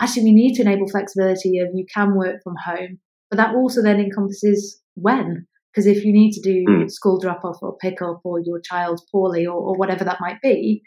Actually, 0.03 0.25
we 0.25 0.33
need 0.33 0.57
to 0.57 0.63
enable 0.63 0.87
flexibility 0.87 1.61
of 1.61 1.69
you 1.73 1.87
can 1.95 2.15
work 2.15 2.43
from 2.45 2.57
home, 2.63 2.99
but 3.31 3.39
that 3.39 3.55
also 3.55 3.81
then 3.83 3.99
encompasses 3.99 4.83
when. 4.97 5.47
Because 5.73 5.87
if 5.87 6.05
you 6.05 6.13
need 6.13 6.33
to 6.33 6.43
do 6.43 6.65
mm. 6.69 6.91
school 6.91 7.19
drop 7.19 7.45
off 7.45 7.59
or 7.63 7.77
pick 7.79 8.03
up 8.03 8.21
or 8.25 8.41
your 8.41 8.61
child's 8.61 9.05
poorly 9.11 9.47
or, 9.47 9.55
or 9.55 9.77
whatever 9.77 10.05
that 10.05 10.21
might 10.21 10.41
be, 10.43 10.83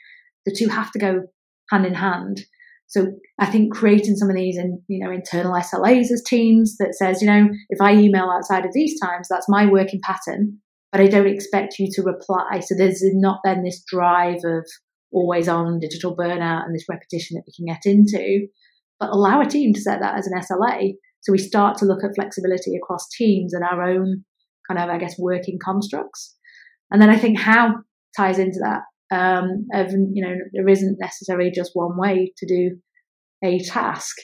the 0.46 0.56
two 0.56 0.68
have 0.68 0.92
to 0.92 1.00
go 1.00 1.24
hand 1.72 1.86
in 1.86 1.96
hand. 1.96 2.42
So 2.88 3.08
I 3.40 3.48
think 3.48 3.74
creating 3.74 4.16
some 4.16 4.30
of 4.30 4.36
these 4.36 4.58
and 4.58 4.80
you 4.88 5.04
know 5.04 5.12
internal 5.12 5.54
SLAs 5.54 6.12
as 6.12 6.24
teams 6.26 6.78
that 6.78 6.94
says, 6.94 7.22
you 7.22 7.28
know, 7.28 7.50
if 7.70 7.82
I 7.82 7.94
email 7.94 8.30
outside 8.30 8.66
of 8.66 8.74
these 8.74 9.00
times, 9.00 9.28
that's 9.28 9.50
my 9.50 9.66
working 9.66 10.00
pattern 10.04 10.60
but 10.96 11.04
I 11.04 11.08
don't 11.08 11.28
expect 11.28 11.78
you 11.78 11.90
to 11.92 12.04
reply. 12.04 12.62
So 12.62 12.74
there's 12.74 13.02
not 13.04 13.42
then 13.44 13.64
this 13.64 13.84
drive 13.86 14.38
of 14.46 14.66
always 15.12 15.50
on 15.50 15.82
digital 15.82 16.16
burnout 16.16 16.64
and 16.64 16.74
this 16.74 16.86
repetition 16.90 17.36
that 17.36 17.44
we 17.46 17.52
can 17.54 17.66
get 17.66 17.82
into, 17.86 18.48
but 18.98 19.10
allow 19.10 19.42
a 19.42 19.46
team 19.46 19.74
to 19.74 19.82
set 19.82 20.00
that 20.00 20.18
as 20.18 20.26
an 20.26 20.40
SLA. 20.40 20.94
So 21.20 21.34
we 21.34 21.38
start 21.38 21.78
to 21.80 21.86
look 21.86 22.02
at 22.06 22.16
flexibility 22.16 22.78
across 22.78 23.10
teams 23.10 23.54
and 23.54 23.62
our 23.62 23.84
own 23.84 24.24
kind 24.70 24.80
of, 24.80 24.89
I 24.89 24.97
guess, 24.97 25.16
working 25.18 25.57
constructs. 25.63 26.36
And 26.91 27.01
then 27.01 27.09
I 27.09 27.18
think 27.18 27.39
how 27.39 27.74
ties 28.16 28.39
into 28.39 28.59
that. 28.61 28.82
Um, 29.11 29.68
of, 29.74 29.91
you 29.91 30.26
know, 30.26 30.36
there 30.53 30.68
isn't 30.68 30.97
necessarily 30.99 31.51
just 31.51 31.72
one 31.74 31.97
way 31.97 32.34
to 32.38 32.47
do 32.47 32.78
a 33.43 33.59
task. 33.59 34.16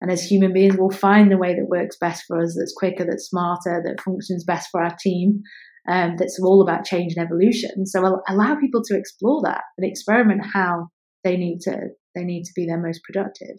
And 0.00 0.10
as 0.10 0.22
human 0.22 0.52
beings, 0.52 0.76
we'll 0.78 0.90
find 0.90 1.30
the 1.30 1.38
way 1.38 1.54
that 1.54 1.68
works 1.68 1.96
best 2.00 2.24
for 2.26 2.42
us, 2.42 2.56
that's 2.58 2.74
quicker, 2.76 3.04
that's 3.04 3.28
smarter, 3.28 3.82
that 3.84 4.02
functions 4.02 4.44
best 4.44 4.68
for 4.72 4.82
our 4.82 4.96
team. 5.00 5.42
Um, 5.88 6.16
that's 6.16 6.40
all 6.42 6.62
about 6.62 6.84
change 6.84 7.14
and 7.16 7.24
evolution. 7.24 7.86
So 7.86 8.20
allow 8.28 8.54
people 8.56 8.82
to 8.84 8.96
explore 8.96 9.42
that 9.44 9.62
and 9.76 9.88
experiment 9.88 10.42
how 10.52 10.88
they 11.24 11.36
need 11.36 11.58
to 11.62 11.88
they 12.14 12.24
need 12.24 12.44
to 12.44 12.52
be 12.54 12.66
their 12.66 12.80
most 12.80 13.00
productive. 13.04 13.56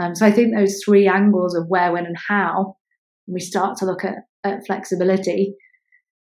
Um, 0.00 0.14
so 0.14 0.26
I 0.26 0.32
think 0.32 0.54
those 0.54 0.80
three 0.84 1.08
angles 1.08 1.54
of 1.54 1.64
where, 1.68 1.92
when, 1.92 2.06
and 2.06 2.16
how, 2.28 2.76
we 3.26 3.40
start 3.40 3.76
to 3.78 3.86
look 3.86 4.04
at, 4.04 4.16
at 4.44 4.66
flexibility, 4.66 5.54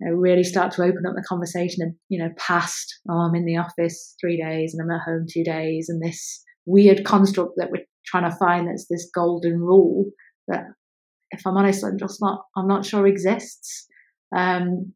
you 0.00 0.06
know, 0.06 0.12
really 0.14 0.44
start 0.44 0.72
to 0.72 0.82
open 0.82 1.04
up 1.06 1.14
the 1.14 1.24
conversation 1.28 1.82
and 1.82 1.94
you 2.08 2.18
know 2.18 2.30
past 2.36 3.00
oh 3.10 3.18
I'm 3.18 3.34
in 3.34 3.44
the 3.44 3.56
office 3.56 4.14
three 4.20 4.40
days 4.40 4.74
and 4.74 4.82
I'm 4.82 4.96
at 4.96 5.04
home 5.04 5.26
two 5.30 5.44
days 5.44 5.88
and 5.88 6.02
this 6.02 6.42
weird 6.66 7.04
construct 7.04 7.54
that 7.56 7.70
we're 7.70 7.84
trying 8.06 8.30
to 8.30 8.36
find 8.36 8.68
that's 8.68 8.86
this 8.88 9.10
golden 9.14 9.58
rule 9.58 10.06
that 10.46 10.64
if 11.30 11.46
I'm 11.46 11.56
honest 11.56 11.84
I'm 11.84 11.98
just 11.98 12.20
not 12.20 12.42
I'm 12.56 12.68
not 12.68 12.84
sure 12.84 13.06
exists. 13.06 13.86
Um, 14.36 14.92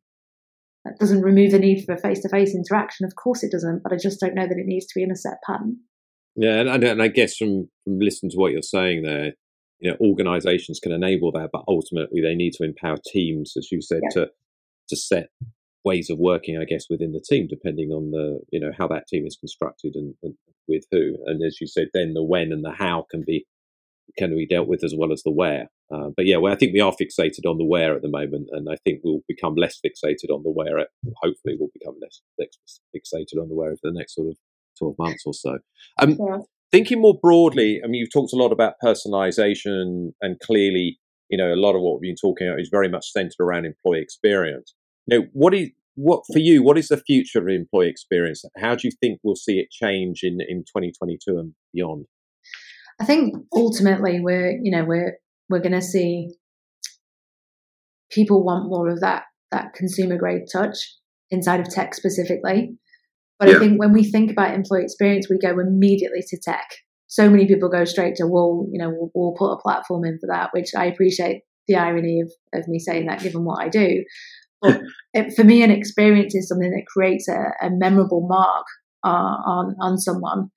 that 0.84 0.98
doesn't 0.98 1.22
remove 1.22 1.52
the 1.52 1.58
need 1.58 1.84
for 1.84 1.96
face 1.96 2.20
to 2.20 2.28
face 2.28 2.54
interaction. 2.54 3.06
Of 3.06 3.14
course 3.14 3.44
it 3.44 3.52
doesn't, 3.52 3.82
but 3.84 3.92
I 3.92 3.96
just 3.96 4.20
don't 4.20 4.34
know 4.34 4.46
that 4.46 4.58
it 4.58 4.66
needs 4.66 4.86
to 4.86 4.92
be 4.96 5.04
in 5.04 5.12
a 5.12 5.16
set 5.16 5.36
pattern. 5.46 5.78
Yeah, 6.34 6.60
and, 6.60 6.82
and 6.82 7.02
I 7.02 7.08
guess 7.08 7.36
from, 7.36 7.68
from 7.84 7.98
listening 8.00 8.30
to 8.30 8.36
what 8.36 8.52
you're 8.52 8.62
saying 8.62 9.02
there, 9.02 9.32
you 9.82 9.90
know, 9.90 9.96
organizations 10.00 10.78
can 10.78 10.92
enable 10.92 11.32
that, 11.32 11.50
but 11.52 11.64
ultimately 11.66 12.20
they 12.22 12.36
need 12.36 12.52
to 12.52 12.62
empower 12.62 12.96
teams, 13.04 13.54
as 13.56 13.70
you 13.72 13.82
said, 13.82 14.00
yeah. 14.04 14.22
to 14.22 14.30
to 14.88 14.96
set 14.96 15.28
ways 15.84 16.08
of 16.08 16.18
working, 16.18 16.56
I 16.56 16.64
guess, 16.64 16.86
within 16.88 17.12
the 17.12 17.20
team, 17.20 17.48
depending 17.48 17.90
on 17.90 18.12
the 18.12 18.40
you 18.52 18.60
know 18.60 18.70
how 18.78 18.86
that 18.88 19.08
team 19.08 19.26
is 19.26 19.36
constructed 19.36 19.96
and, 19.96 20.14
and 20.22 20.34
with 20.68 20.84
who. 20.92 21.16
And 21.26 21.42
as 21.44 21.60
you 21.60 21.66
said, 21.66 21.88
then 21.92 22.14
the 22.14 22.22
when 22.22 22.52
and 22.52 22.64
the 22.64 22.70
how 22.70 23.06
can 23.10 23.24
be 23.26 23.44
can 24.16 24.36
be 24.36 24.46
dealt 24.46 24.68
with 24.68 24.84
as 24.84 24.94
well 24.96 25.12
as 25.12 25.24
the 25.24 25.32
where. 25.32 25.68
Uh, 25.92 26.10
but 26.16 26.26
yeah, 26.26 26.36
well, 26.36 26.52
I 26.52 26.56
think 26.56 26.72
we 26.72 26.80
are 26.80 26.92
fixated 26.92 27.44
on 27.44 27.58
the 27.58 27.64
where 27.64 27.96
at 27.96 28.02
the 28.02 28.08
moment, 28.08 28.50
and 28.52 28.68
I 28.70 28.76
think 28.84 29.00
we'll 29.02 29.22
become 29.26 29.56
less 29.56 29.80
fixated 29.84 30.30
on 30.30 30.44
the 30.44 30.50
where. 30.50 30.78
Hopefully, 31.16 31.56
we'll 31.58 31.70
become 31.74 31.96
less 32.00 32.22
fixated 32.94 33.40
on 33.40 33.48
the 33.48 33.54
where 33.56 33.70
over 33.70 33.80
the 33.82 33.92
next 33.92 34.14
sort 34.14 34.28
of 34.28 34.36
twelve 34.78 34.94
months 34.96 35.24
or 35.26 35.34
so. 35.34 35.58
Um, 35.98 36.16
yeah. 36.20 36.38
Thinking 36.72 37.02
more 37.02 37.18
broadly, 37.20 37.80
I 37.84 37.86
mean, 37.86 38.00
you've 38.00 38.12
talked 38.12 38.32
a 38.32 38.36
lot 38.36 38.50
about 38.50 38.74
personalization, 38.82 40.12
and 40.22 40.40
clearly, 40.40 40.98
you 41.28 41.36
know, 41.36 41.52
a 41.52 41.54
lot 41.54 41.74
of 41.74 41.82
what 41.82 42.00
we've 42.00 42.08
been 42.08 42.16
talking 42.16 42.48
about 42.48 42.60
is 42.60 42.70
very 42.70 42.88
much 42.88 43.10
centered 43.12 43.40
around 43.40 43.66
employee 43.66 44.00
experience. 44.00 44.74
Now, 45.06 45.18
what 45.32 45.54
is 45.54 45.68
what 45.94 46.22
for 46.32 46.38
you? 46.38 46.62
What 46.62 46.78
is 46.78 46.88
the 46.88 46.96
future 46.96 47.40
of 47.40 47.48
employee 47.48 47.90
experience? 47.90 48.42
How 48.56 48.74
do 48.74 48.88
you 48.88 48.92
think 49.00 49.20
we'll 49.22 49.36
see 49.36 49.58
it 49.58 49.70
change 49.70 50.20
in 50.22 50.38
in 50.48 50.60
2022 50.60 51.38
and 51.38 51.52
beyond? 51.74 52.06
I 53.00 53.04
think 53.04 53.34
ultimately 53.54 54.20
we're 54.20 54.58
you 54.62 54.70
know 54.70 54.84
we're 54.84 55.18
we're 55.50 55.60
going 55.60 55.72
to 55.72 55.82
see 55.82 56.30
people 58.10 58.44
want 58.44 58.70
more 58.70 58.88
of 58.88 59.00
that 59.00 59.24
that 59.50 59.74
consumer 59.74 60.16
grade 60.16 60.42
touch 60.50 60.76
inside 61.30 61.60
of 61.60 61.68
tech 61.68 61.94
specifically. 61.94 62.78
But 63.42 63.50
yeah. 63.50 63.56
I 63.56 63.58
think 63.58 63.80
when 63.80 63.92
we 63.92 64.04
think 64.04 64.30
about 64.30 64.54
employee 64.54 64.84
experience, 64.84 65.26
we 65.28 65.36
go 65.36 65.58
immediately 65.58 66.20
to 66.28 66.38
tech. 66.40 66.76
So 67.08 67.28
many 67.28 67.48
people 67.48 67.68
go 67.68 67.84
straight 67.84 68.14
to, 68.16 68.26
well, 68.28 68.68
you 68.70 68.78
know, 68.80 68.90
we'll, 68.90 69.10
we'll 69.14 69.34
put 69.36 69.52
a 69.52 69.60
platform 69.60 70.04
in 70.04 70.16
for 70.20 70.28
that, 70.28 70.50
which 70.52 70.68
I 70.76 70.84
appreciate 70.84 71.42
the 71.66 71.74
irony 71.74 72.20
of, 72.20 72.30
of 72.54 72.68
me 72.68 72.78
saying 72.78 73.06
that 73.06 73.20
given 73.20 73.44
what 73.44 73.60
I 73.60 73.68
do. 73.68 74.04
But 74.62 74.80
it, 75.12 75.34
for 75.34 75.42
me, 75.42 75.64
an 75.64 75.72
experience 75.72 76.36
is 76.36 76.46
something 76.46 76.70
that 76.70 76.86
creates 76.86 77.26
a, 77.26 77.66
a 77.66 77.68
memorable 77.68 78.24
mark 78.28 78.64
uh, 79.04 79.08
on 79.08 79.74
on 79.80 79.98
someone. 79.98 80.50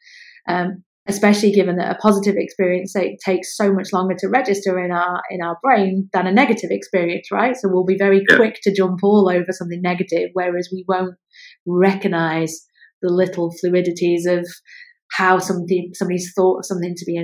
Um, 0.47 0.83
especially 1.07 1.51
given 1.51 1.77
that 1.77 1.91
a 1.91 1.99
positive 1.99 2.35
experience 2.37 2.93
takes 3.25 3.57
so 3.57 3.73
much 3.73 3.91
longer 3.93 4.13
to 4.19 4.27
register 4.27 4.77
in 4.77 4.91
our 4.91 5.23
in 5.31 5.41
our 5.41 5.57
brain 5.63 6.07
than 6.13 6.27
a 6.27 6.31
negative 6.31 6.69
experience 6.69 7.29
right 7.31 7.55
so 7.55 7.67
we'll 7.67 7.83
be 7.83 7.97
very 7.97 8.23
yeah. 8.29 8.35
quick 8.35 8.59
to 8.61 8.73
jump 8.73 8.99
all 9.03 9.27
over 9.27 9.51
something 9.51 9.81
negative 9.81 10.29
whereas 10.33 10.69
we 10.71 10.85
won't 10.87 11.15
recognize 11.65 12.65
the 13.01 13.09
little 13.09 13.53
fluidities 13.63 14.25
of 14.27 14.47
how 15.11 15.37
something 15.37 15.91
somebody's 15.93 16.31
thought 16.35 16.65
something 16.65 16.95
to 16.95 17.05
be 17.05 17.17
a, 17.17 17.21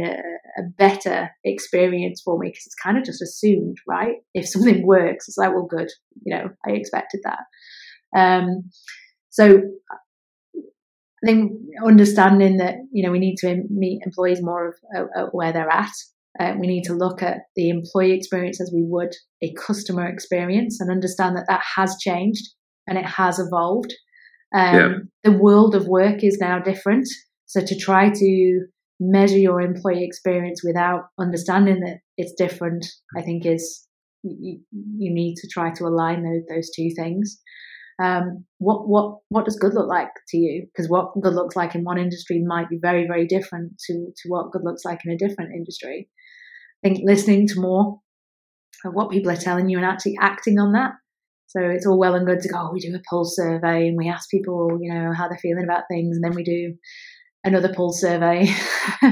a 0.60 0.64
better 0.78 1.30
experience 1.44 2.22
for 2.24 2.38
me 2.38 2.50
because 2.50 2.66
it's 2.66 2.76
kind 2.76 2.98
of 2.98 3.04
just 3.04 3.22
assumed 3.22 3.78
right 3.88 4.16
if 4.34 4.48
something 4.48 4.86
works 4.86 5.28
it's 5.28 5.38
like 5.38 5.52
well 5.52 5.68
good 5.70 5.90
you 6.24 6.36
know 6.36 6.50
i 6.68 6.72
expected 6.72 7.20
that 7.24 7.40
um, 8.16 8.70
so 9.30 9.62
I 11.24 11.28
think 11.28 11.52
understanding 11.86 12.58
that 12.58 12.76
you 12.92 13.04
know 13.04 13.12
we 13.12 13.20
need 13.20 13.38
to 13.38 13.64
meet 13.70 14.02
employees 14.06 14.42
more 14.42 14.70
of 14.70 14.76
uh, 15.16 15.26
where 15.32 15.54
they're 15.54 15.70
at. 15.70 15.92
Uh, 16.40 16.54
we 16.60 16.66
need 16.66 16.84
to 16.84 16.94
look 16.94 17.22
at 17.22 17.40
the 17.56 17.70
employee 17.70 18.14
experience 18.14 18.62
as 18.62 18.72
we 18.74 18.84
would 18.84 19.14
a 19.44 19.54
customer 19.54 20.08
experience 20.08 20.80
and 20.80 20.90
understand 20.90 21.36
that 21.36 21.46
that 21.48 21.62
has 21.76 21.98
changed 22.00 22.54
and 22.88 22.98
it 22.98 23.06
has 23.06 23.38
evolved. 23.38 23.94
Um, 24.54 24.76
yeah. 24.76 24.89
The 25.24 25.38
world 25.38 25.76
of 25.76 25.88
work 25.88 26.24
is 26.24 26.38
now 26.39 26.60
different. 26.60 27.08
So 27.45 27.62
to 27.66 27.78
try 27.78 28.10
to 28.10 28.66
measure 28.99 29.38
your 29.38 29.62
employee 29.62 30.06
experience 30.06 30.62
without 30.64 31.06
understanding 31.20 31.80
that 31.82 31.99
it's 32.18 32.34
different, 32.34 32.86
I 33.18 33.22
think 33.22 33.45
is 33.45 33.88
you, 34.24 34.60
you 34.74 35.14
need 35.14 35.36
to 35.38 35.47
try 35.47 35.72
to 35.72 35.86
align 35.86 36.24
those, 36.24 36.43
those 36.47 36.70
two 36.76 36.91
things 36.95 37.39
um, 38.02 38.45
what 38.58 38.88
what 38.88 39.18
what 39.30 39.45
does 39.45 39.58
good 39.58 39.74
look 39.74 39.88
like 39.88 40.10
to 40.30 40.38
you? 40.38 40.66
Because 40.68 40.89
what 40.89 41.12
good 41.22 41.34
looks 41.34 41.56
like 41.56 41.76
in 41.76 41.84
one 41.84 41.99
industry 41.99 42.43
might 42.45 42.70
be 42.70 42.80
very 42.82 43.06
very 43.06 43.28
different 43.28 43.74
to 43.88 43.93
to 43.93 44.30
what 44.30 44.52
good 44.52 44.64
looks 44.64 44.84
like 44.84 45.02
in 45.06 45.12
a 45.12 45.18
different 45.18 45.54
industry. 45.54 46.10
I 46.84 46.89
think 46.89 47.02
listening 47.04 47.47
to 47.47 47.60
more 47.60 47.99
of 48.86 48.93
what 48.93 49.12
people 49.12 49.32
are 49.32 49.36
telling 49.36 49.70
you 49.70 49.78
and 49.78 49.86
actually 49.86 50.16
acting 50.20 50.58
on 50.58 50.72
that. 50.74 50.93
So 51.52 51.62
it's 51.62 51.86
all 51.86 51.99
well 51.99 52.16
and 52.16 52.26
good 52.26 52.39
to 52.41 52.49
go. 52.49 52.58
Oh, 52.58 52.72
we 52.74 52.80
do 52.80 52.95
a 52.95 52.99
pulse 53.10 53.36
survey 53.36 53.88
and 53.88 53.97
we 53.97 54.10
ask 54.10 54.30
people, 54.30 54.78
you 54.82 54.93
know, 54.93 55.14
how 55.14 55.28
they're 55.28 55.38
feeling 55.38 55.66
about 55.66 55.84
things, 55.89 56.16
and 56.16 56.24
then 56.24 56.36
we 56.36 56.43
do 56.43 56.76
another 57.43 57.74
pulse 57.74 58.02
survey. 58.02 58.47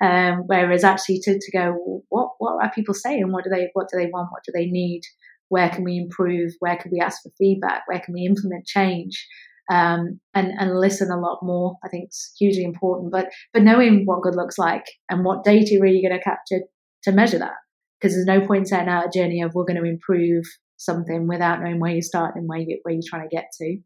um, 0.00 0.44
whereas 0.46 0.84
actually 0.84 1.20
to, 1.20 1.38
to 1.38 1.52
go, 1.52 2.02
what 2.08 2.30
what 2.38 2.62
are 2.62 2.72
people 2.72 2.94
saying? 2.94 3.30
What 3.30 3.44
do 3.44 3.50
they 3.50 3.68
what 3.74 3.86
do 3.92 3.98
they 3.98 4.06
want? 4.06 4.32
What 4.32 4.42
do 4.44 4.52
they 4.54 4.66
need? 4.66 5.02
where 5.48 5.70
can 5.70 5.84
we 5.84 5.96
improve 5.98 6.52
where 6.60 6.76
can 6.76 6.90
we 6.90 7.00
ask 7.00 7.22
for 7.22 7.30
feedback 7.38 7.82
where 7.86 8.00
can 8.00 8.14
we 8.14 8.26
implement 8.26 8.66
change 8.66 9.26
um, 9.70 10.20
and 10.34 10.52
and 10.58 10.78
listen 10.78 11.10
a 11.10 11.20
lot 11.20 11.38
more 11.42 11.76
i 11.84 11.88
think 11.88 12.04
it's 12.04 12.34
hugely 12.38 12.64
important 12.64 13.12
but 13.12 13.28
but 13.52 13.62
knowing 13.62 14.02
what 14.04 14.22
good 14.22 14.34
looks 14.34 14.58
like 14.58 14.84
and 15.08 15.24
what 15.24 15.44
data 15.44 15.78
are 15.80 15.86
you 15.86 16.06
going 16.06 16.18
to 16.18 16.24
capture 16.24 16.60
to 17.02 17.12
measure 17.12 17.38
that 17.38 17.52
because 18.00 18.14
there's 18.14 18.26
no 18.26 18.46
point 18.46 18.68
setting 18.68 18.88
out 18.88 19.06
a 19.06 19.18
journey 19.18 19.42
of 19.42 19.52
we're 19.54 19.64
going 19.64 19.80
to 19.80 19.88
improve 19.88 20.44
something 20.76 21.26
without 21.26 21.62
knowing 21.62 21.80
where 21.80 21.94
you 21.94 22.02
start 22.02 22.34
and 22.36 22.48
where 22.48 22.58
you 22.58 22.78
where 22.82 22.94
you're 22.94 23.02
trying 23.08 23.28
to 23.28 23.34
get 23.34 23.50
to 23.58 23.76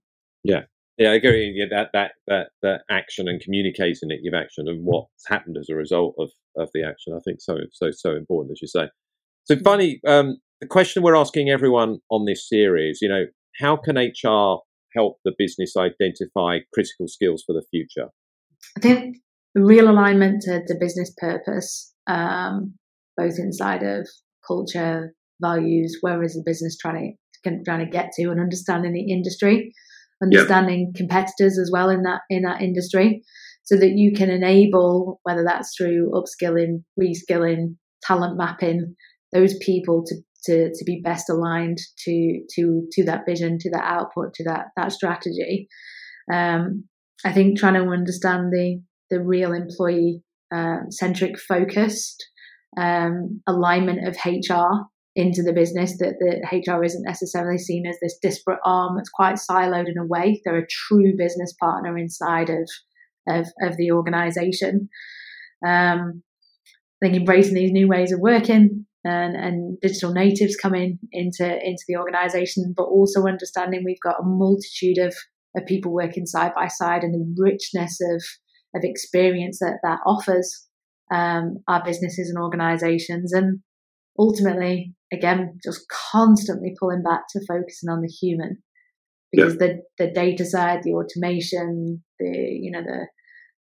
yeah 0.45 0.62
yeah, 0.99 1.11
I 1.11 1.14
agree. 1.14 1.53
Yeah, 1.55 1.66
that 1.70 1.91
that 1.93 2.12
that 2.26 2.49
that 2.61 2.80
action 2.91 3.28
and 3.28 3.41
communicating 3.41 4.11
it, 4.11 4.18
your 4.20 4.34
action 4.34 4.66
and 4.68 4.84
what's 4.84 5.28
happened 5.28 5.57
as 5.57 5.68
a 5.68 5.76
result 5.76 6.16
of 6.18 6.30
of 6.57 6.70
the 6.74 6.82
action. 6.82 7.14
I 7.16 7.20
think 7.24 7.41
so 7.41 7.59
so 7.72 7.93
so 7.93 8.16
important, 8.16 8.53
as 8.53 8.61
you 8.61 8.66
say. 8.66 8.89
So 9.45 9.55
mm. 9.55 9.62
funny, 9.62 10.01
um, 10.07 10.39
the 10.61 10.66
question 10.66 11.05
we're 11.05 11.16
asking 11.16 11.51
everyone 11.51 11.99
on 12.11 12.24
this 12.24 12.49
series, 12.49 12.99
you 13.01 13.09
know, 13.09 13.26
how 13.61 13.76
can 13.76 13.97
HR 13.97 14.59
help 14.93 15.18
the 15.24 15.32
business 15.39 15.76
identify 15.76 16.59
critical 16.74 17.07
skills 17.07 17.45
for 17.47 17.53
the 17.53 17.64
future? 17.70 18.09
I 18.76 18.80
think 18.80 19.18
real 19.55 19.89
alignment 19.89 20.43
to 20.43 20.62
the 20.66 20.76
business 20.80 21.14
purpose, 21.16 21.95
um, 22.09 22.74
both 23.16 23.39
inside 23.39 23.84
of 23.84 24.09
culture, 24.45 25.14
values, 25.41 25.99
where 26.01 26.22
is 26.22 26.34
the 26.34 26.43
business 26.45 26.76
trying 26.76 27.16
to 27.45 27.62
trying 27.64 27.84
to 27.84 27.91
get 27.91 28.11
to, 28.12 28.30
and 28.30 28.41
understanding 28.41 28.93
the 28.93 29.12
industry, 29.12 29.72
understanding 30.22 30.86
yep. 30.89 30.95
competitors 30.97 31.59
as 31.59 31.70
well 31.72 31.89
in 31.89 32.03
that 32.03 32.20
in 32.30 32.43
that 32.43 32.61
industry, 32.61 33.22
so 33.64 33.76
that 33.76 33.93
you 33.95 34.12
can 34.12 34.30
enable 34.30 35.20
whether 35.22 35.45
that's 35.45 35.74
through 35.76 36.11
upskilling, 36.12 36.82
reskilling, 37.01 37.76
talent 38.03 38.36
mapping, 38.36 38.95
those 39.32 39.57
people 39.59 40.05
to 40.07 40.16
to 40.45 40.70
to 40.72 40.84
be 40.84 41.01
best 41.03 41.28
aligned 41.28 41.78
to 42.05 42.41
to 42.55 42.86
to 42.93 43.05
that 43.05 43.22
vision, 43.26 43.59
to 43.61 43.70
that 43.70 43.84
output, 43.84 44.34
to 44.34 44.45
that 44.45 44.66
that 44.76 44.93
strategy. 44.93 45.68
Um, 46.32 46.84
I 47.24 47.32
think 47.32 47.59
trying 47.59 47.74
to 47.74 47.91
understand 47.91 48.53
the 48.53 48.80
the 49.11 49.22
real 49.22 49.53
employee 49.53 50.22
uh, 50.55 50.78
centric 50.91 51.39
focused 51.39 52.24
um, 52.76 53.41
alignment 53.47 54.07
of 54.07 54.16
HR 54.24 54.86
into 55.18 55.42
the 55.42 55.52
business 55.52 55.98
that, 55.98 56.14
that 56.20 56.46
HR 56.52 56.84
isn't 56.84 57.02
necessarily 57.02 57.58
seen 57.58 57.84
as 57.88 57.96
this 58.00 58.16
disparate 58.22 58.60
arm 58.64 58.96
that's 58.96 59.08
quite 59.08 59.34
siloed 59.34 59.88
in 59.88 59.98
a 59.98 60.06
way. 60.06 60.40
They're 60.44 60.58
a 60.58 60.66
true 60.70 61.12
business 61.18 61.52
partner 61.60 61.98
inside 61.98 62.48
of 62.48 62.70
of, 63.28 63.46
of 63.60 63.76
the 63.76 63.90
organization. 63.90 64.88
Um, 65.66 66.22
I 67.02 67.06
think 67.06 67.16
embracing 67.16 67.54
these 67.54 67.72
new 67.72 67.88
ways 67.88 68.12
of 68.12 68.20
working 68.20 68.86
and, 69.04 69.36
and 69.36 69.78
digital 69.80 70.12
natives 70.12 70.56
coming 70.56 71.00
into 71.10 71.44
into 71.44 71.82
the 71.88 71.96
organization, 71.96 72.72
but 72.76 72.84
also 72.84 73.26
understanding 73.26 73.82
we've 73.84 74.00
got 74.00 74.20
a 74.20 74.24
multitude 74.24 74.98
of, 74.98 75.14
of 75.56 75.66
people 75.66 75.92
working 75.92 76.26
side 76.26 76.52
by 76.54 76.68
side 76.68 77.02
and 77.02 77.12
the 77.12 77.42
richness 77.42 77.98
of 78.14 78.22
of 78.76 78.84
experience 78.84 79.58
that 79.58 79.80
that 79.82 79.98
offers 80.06 80.68
um, 81.12 81.56
our 81.66 81.82
businesses 81.84 82.30
and 82.30 82.38
organizations 82.38 83.32
and 83.32 83.60
ultimately 84.18 84.94
again 85.12 85.58
just 85.62 85.86
constantly 85.88 86.74
pulling 86.78 87.02
back 87.02 87.22
to 87.30 87.44
focusing 87.46 87.88
on 87.88 88.02
the 88.02 88.08
human 88.08 88.58
because 89.32 89.54
yeah. 89.54 89.66
the 89.66 89.82
the 90.06 90.12
data 90.12 90.44
side 90.44 90.80
the 90.82 90.92
automation 90.92 92.02
the 92.18 92.58
you 92.60 92.70
know 92.70 92.82
the, 92.82 93.06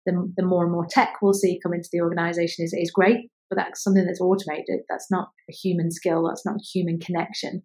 the 0.05 0.33
the 0.37 0.45
more 0.45 0.63
and 0.63 0.71
more 0.71 0.87
tech 0.89 1.15
we'll 1.21 1.33
see 1.33 1.59
come 1.61 1.73
into 1.73 1.89
the 1.91 2.01
organization 2.01 2.65
is, 2.65 2.73
is 2.73 2.91
great 2.91 3.29
but 3.49 3.57
that's 3.57 3.83
something 3.83 4.05
that's 4.05 4.21
automated 4.21 4.81
that's 4.89 5.11
not 5.11 5.29
a 5.49 5.53
human 5.53 5.91
skill 5.91 6.27
that's 6.27 6.45
not 6.45 6.55
a 6.55 6.67
human 6.73 6.99
connection 6.99 7.61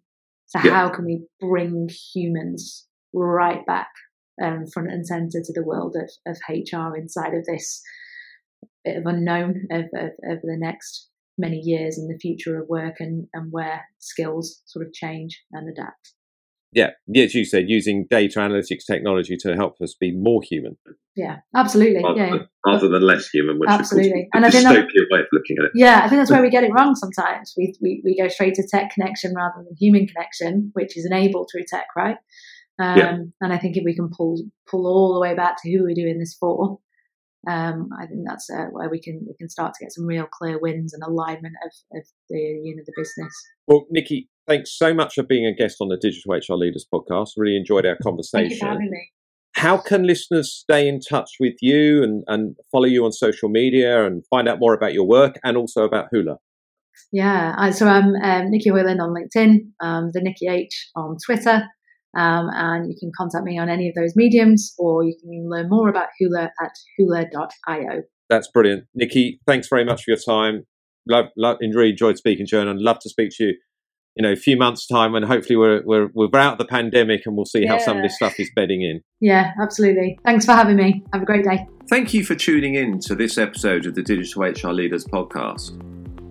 so 0.47 0.59
yeah. 0.63 0.71
how 0.71 0.89
can 0.89 1.05
we 1.05 1.21
bring 1.39 1.89
humans 2.13 2.87
right 3.13 3.65
back 3.65 3.89
um, 4.41 4.65
front 4.73 4.91
and 4.91 5.05
center 5.05 5.41
to 5.43 5.53
the 5.53 5.63
world 5.63 5.95
of, 5.95 6.09
of 6.27 6.37
hr 6.49 6.95
inside 6.95 7.33
of 7.33 7.45
this 7.45 7.81
bit 8.83 8.97
of 8.97 9.05
unknown 9.05 9.67
of, 9.71 9.85
of, 9.95 10.11
of 10.23 10.41
the 10.41 10.57
next 10.57 11.09
many 11.37 11.57
years 11.57 11.97
in 11.97 12.07
the 12.07 12.17
future 12.19 12.59
of 12.59 12.67
work 12.67 12.95
and, 12.99 13.27
and 13.33 13.51
where 13.51 13.85
skills 13.99 14.61
sort 14.65 14.85
of 14.85 14.93
change 14.93 15.43
and 15.51 15.69
adapt. 15.69 16.13
Yeah, 16.73 16.91
as 17.15 17.35
you 17.35 17.45
said, 17.45 17.65
using 17.67 18.07
data 18.09 18.39
analytics 18.39 18.85
technology 18.87 19.37
to 19.41 19.55
help 19.55 19.79
us 19.81 19.93
be 19.99 20.11
more 20.11 20.41
human. 20.41 20.75
Yeah, 21.15 21.37
absolutely. 21.55 22.03
Rather, 22.03 22.19
yeah. 22.19 22.29
Than, 22.31 22.47
rather 22.65 22.87
than 22.89 23.01
less 23.03 23.29
human, 23.29 23.59
which 23.59 23.69
absolutely. 23.69 24.27
and 24.33 24.43
I 24.43 24.49
think 24.49 24.63
that, 24.63 24.87
way 25.11 25.19
of 25.19 25.27
looking 25.31 25.57
at 25.59 25.65
it. 25.65 25.71
Yeah, 25.75 26.01
I 26.03 26.09
think 26.09 26.19
that's 26.19 26.31
where 26.31 26.41
we 26.41 26.49
get 26.49 26.63
it 26.63 26.71
wrong 26.73 26.95
sometimes. 26.95 27.53
We, 27.55 27.75
we 27.79 28.01
we 28.03 28.17
go 28.19 28.27
straight 28.27 28.55
to 28.55 28.67
tech 28.67 28.89
connection 28.89 29.35
rather 29.35 29.63
than 29.63 29.75
human 29.79 30.07
connection, 30.07 30.71
which 30.73 30.97
is 30.97 31.05
enabled 31.05 31.49
through 31.51 31.65
tech, 31.67 31.85
right? 31.95 32.17
Um, 32.79 32.97
yeah. 32.97 33.17
And 33.41 33.53
I 33.53 33.59
think 33.59 33.77
if 33.77 33.83
we 33.85 33.95
can 33.95 34.09
pull 34.09 34.41
pull 34.67 34.87
all 34.87 35.13
the 35.13 35.19
way 35.19 35.35
back 35.35 35.61
to 35.61 35.71
who 35.71 35.83
we're 35.83 35.93
doing 35.93 36.17
this 36.17 36.35
for, 36.39 36.79
um, 37.47 37.89
I 37.99 38.05
think 38.05 38.21
that's 38.25 38.49
uh, 38.49 38.65
where 38.71 38.89
we 38.89 39.01
can 39.01 39.25
we 39.27 39.33
can 39.37 39.49
start 39.49 39.73
to 39.73 39.85
get 39.85 39.93
some 39.93 40.05
real 40.05 40.25
clear 40.25 40.59
wins 40.59 40.93
and 40.93 41.03
alignment 41.03 41.55
of, 41.65 41.97
of 41.97 42.05
the 42.29 42.39
you 42.39 42.75
know 42.75 42.83
the 42.85 42.93
business. 42.95 43.33
Well, 43.67 43.85
Nikki, 43.89 44.29
thanks 44.47 44.77
so 44.77 44.93
much 44.93 45.15
for 45.15 45.23
being 45.23 45.45
a 45.45 45.53
guest 45.53 45.77
on 45.81 45.89
the 45.89 45.97
Digital 45.97 46.33
HR 46.33 46.57
Leaders 46.57 46.85
podcast. 46.91 47.31
Really 47.37 47.57
enjoyed 47.57 47.85
our 47.85 47.97
conversation. 48.01 48.49
Thank 48.49 48.51
you 48.53 48.59
for 48.59 48.67
having 48.67 48.91
me. 48.91 49.09
How 49.55 49.77
can 49.77 50.07
listeners 50.07 50.51
stay 50.51 50.87
in 50.87 50.99
touch 50.99 51.31
with 51.39 51.53
you 51.61 52.01
and, 52.01 52.23
and 52.27 52.55
follow 52.71 52.85
you 52.85 53.05
on 53.05 53.11
social 53.11 53.49
media 53.49 54.05
and 54.05 54.25
find 54.27 54.47
out 54.47 54.59
more 54.59 54.73
about 54.73 54.93
your 54.93 55.07
work 55.07 55.35
and 55.43 55.57
also 55.57 55.83
about 55.83 56.07
Huler? 56.13 56.37
Yeah, 57.11 57.69
so 57.71 57.87
I'm 57.87 58.15
um, 58.15 58.49
Nikki 58.49 58.69
Hoyland 58.69 58.99
on 58.99 59.13
LinkedIn, 59.13 59.59
um, 59.79 60.09
the 60.13 60.21
Nikki 60.21 60.47
H 60.47 60.89
on 60.95 61.17
Twitter, 61.23 61.65
um, 62.15 62.49
and 62.53 62.89
you 62.89 62.95
can 62.99 63.11
contact 63.17 63.43
me 63.43 63.57
on 63.57 63.69
any 63.69 63.89
of 63.89 63.95
those 63.95 64.15
mediums, 64.15 64.73
or 64.77 65.03
you 65.03 65.15
can 65.21 65.49
learn 65.49 65.69
more 65.69 65.89
about 65.89 66.09
Huler 66.21 66.49
at 66.61 66.71
huler.io. 66.99 68.03
That's 68.29 68.47
brilliant. 68.49 68.85
Nikki, 68.95 69.39
thanks 69.45 69.67
very 69.67 69.83
much 69.83 70.03
for 70.03 70.11
your 70.11 70.19
time. 70.19 70.65
Love, 71.07 71.25
love, 71.37 71.57
really 71.61 71.91
enjoyed 71.91 72.17
speaking 72.17 72.45
to 72.47 72.55
you, 72.55 72.61
and 72.61 72.69
I'd 72.69 72.77
love 72.77 72.99
to 72.99 73.09
speak 73.09 73.31
to 73.37 73.43
you 73.45 73.53
you 74.15 74.21
know, 74.21 74.31
a 74.31 74.35
few 74.35 74.55
months' 74.55 74.85
time 74.85 75.13
when 75.13 75.23
hopefully 75.23 75.57
we're, 75.57 75.81
we're, 75.85 76.09
we're 76.13 76.29
out 76.35 76.53
of 76.53 76.57
the 76.59 76.65
pandemic 76.65 77.21
and 77.25 77.35
we'll 77.35 77.45
see 77.45 77.63
yeah. 77.63 77.71
how 77.71 77.77
some 77.79 77.97
of 77.97 78.03
this 78.03 78.15
stuff 78.15 78.39
is 78.39 78.49
bedding 78.55 78.83
in. 78.83 79.01
Yeah, 79.19 79.51
absolutely. 79.59 80.19
Thanks 80.23 80.45
for 80.45 80.51
having 80.51 80.75
me. 80.75 81.03
Have 81.13 81.23
a 81.23 81.25
great 81.25 81.43
day. 81.43 81.65
Thank 81.89 82.13
you 82.13 82.23
for 82.23 82.35
tuning 82.35 82.75
in 82.75 82.99
to 83.01 83.15
this 83.15 83.37
episode 83.37 83.85
of 83.85 83.95
the 83.95 84.03
Digital 84.03 84.43
HR 84.43 84.71
Leaders 84.71 85.05
podcast. 85.05 85.79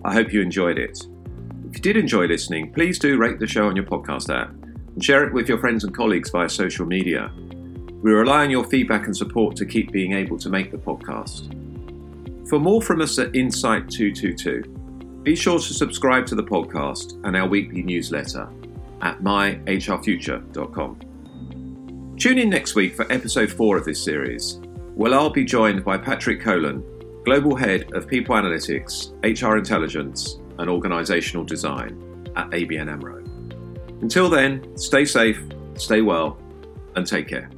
I 0.05 0.13
hope 0.13 0.31
you 0.31 0.41
enjoyed 0.41 0.77
it. 0.77 0.97
If 1.69 1.75
you 1.75 1.81
did 1.81 1.97
enjoy 1.97 2.25
listening, 2.25 2.71
please 2.71 2.99
do 2.99 3.17
rate 3.17 3.39
the 3.39 3.47
show 3.47 3.67
on 3.67 3.75
your 3.75 3.85
podcast 3.85 4.33
app 4.33 4.51
and 4.51 4.62
share 5.01 5.23
it 5.23 5.33
with 5.33 5.49
your 5.49 5.57
friends 5.57 5.83
and 5.83 5.95
colleagues 5.95 6.29
via 6.29 6.49
social 6.49 6.85
media. 6.85 7.31
We 8.03 8.11
rely 8.11 8.43
on 8.43 8.51
your 8.51 8.65
feedback 8.65 9.05
and 9.05 9.15
support 9.15 9.55
to 9.55 9.65
keep 9.65 9.91
being 9.91 10.13
able 10.13 10.37
to 10.39 10.49
make 10.49 10.71
the 10.71 10.77
podcast. 10.77 11.49
For 12.49 12.59
more 12.59 12.81
from 12.81 13.01
us 13.01 13.17
at 13.17 13.35
Insight 13.35 13.89
222, 13.89 15.21
be 15.23 15.35
sure 15.35 15.57
to 15.57 15.73
subscribe 15.73 16.25
to 16.27 16.35
the 16.35 16.43
podcast 16.43 17.19
and 17.25 17.37
our 17.37 17.47
weekly 17.47 17.81
newsletter 17.81 18.49
at 19.01 19.23
myhrfuture.com. 19.23 22.15
Tune 22.19 22.37
in 22.37 22.49
next 22.49 22.75
week 22.75 22.95
for 22.95 23.11
episode 23.11 23.51
4 23.51 23.77
of 23.77 23.85
this 23.85 24.03
series, 24.03 24.59
where 24.95 25.13
I'll 25.13 25.29
be 25.29 25.45
joined 25.45 25.83
by 25.83 25.97
Patrick 25.97 26.41
Coolen, 26.41 26.83
Global 27.23 27.55
Head 27.55 27.91
of 27.93 28.07
People 28.07 28.35
Analytics, 28.35 29.13
HR 29.23 29.57
Intelligence, 29.57 30.39
and 30.59 30.69
Organisational 30.69 31.45
Design 31.45 32.31
at 32.35 32.49
ABN 32.51 32.91
AMRO. 32.91 33.22
Until 34.03 34.29
then, 34.29 34.77
stay 34.77 35.05
safe, 35.05 35.41
stay 35.75 36.01
well, 36.01 36.37
and 36.97 37.07
take 37.07 37.29
care. 37.29 37.49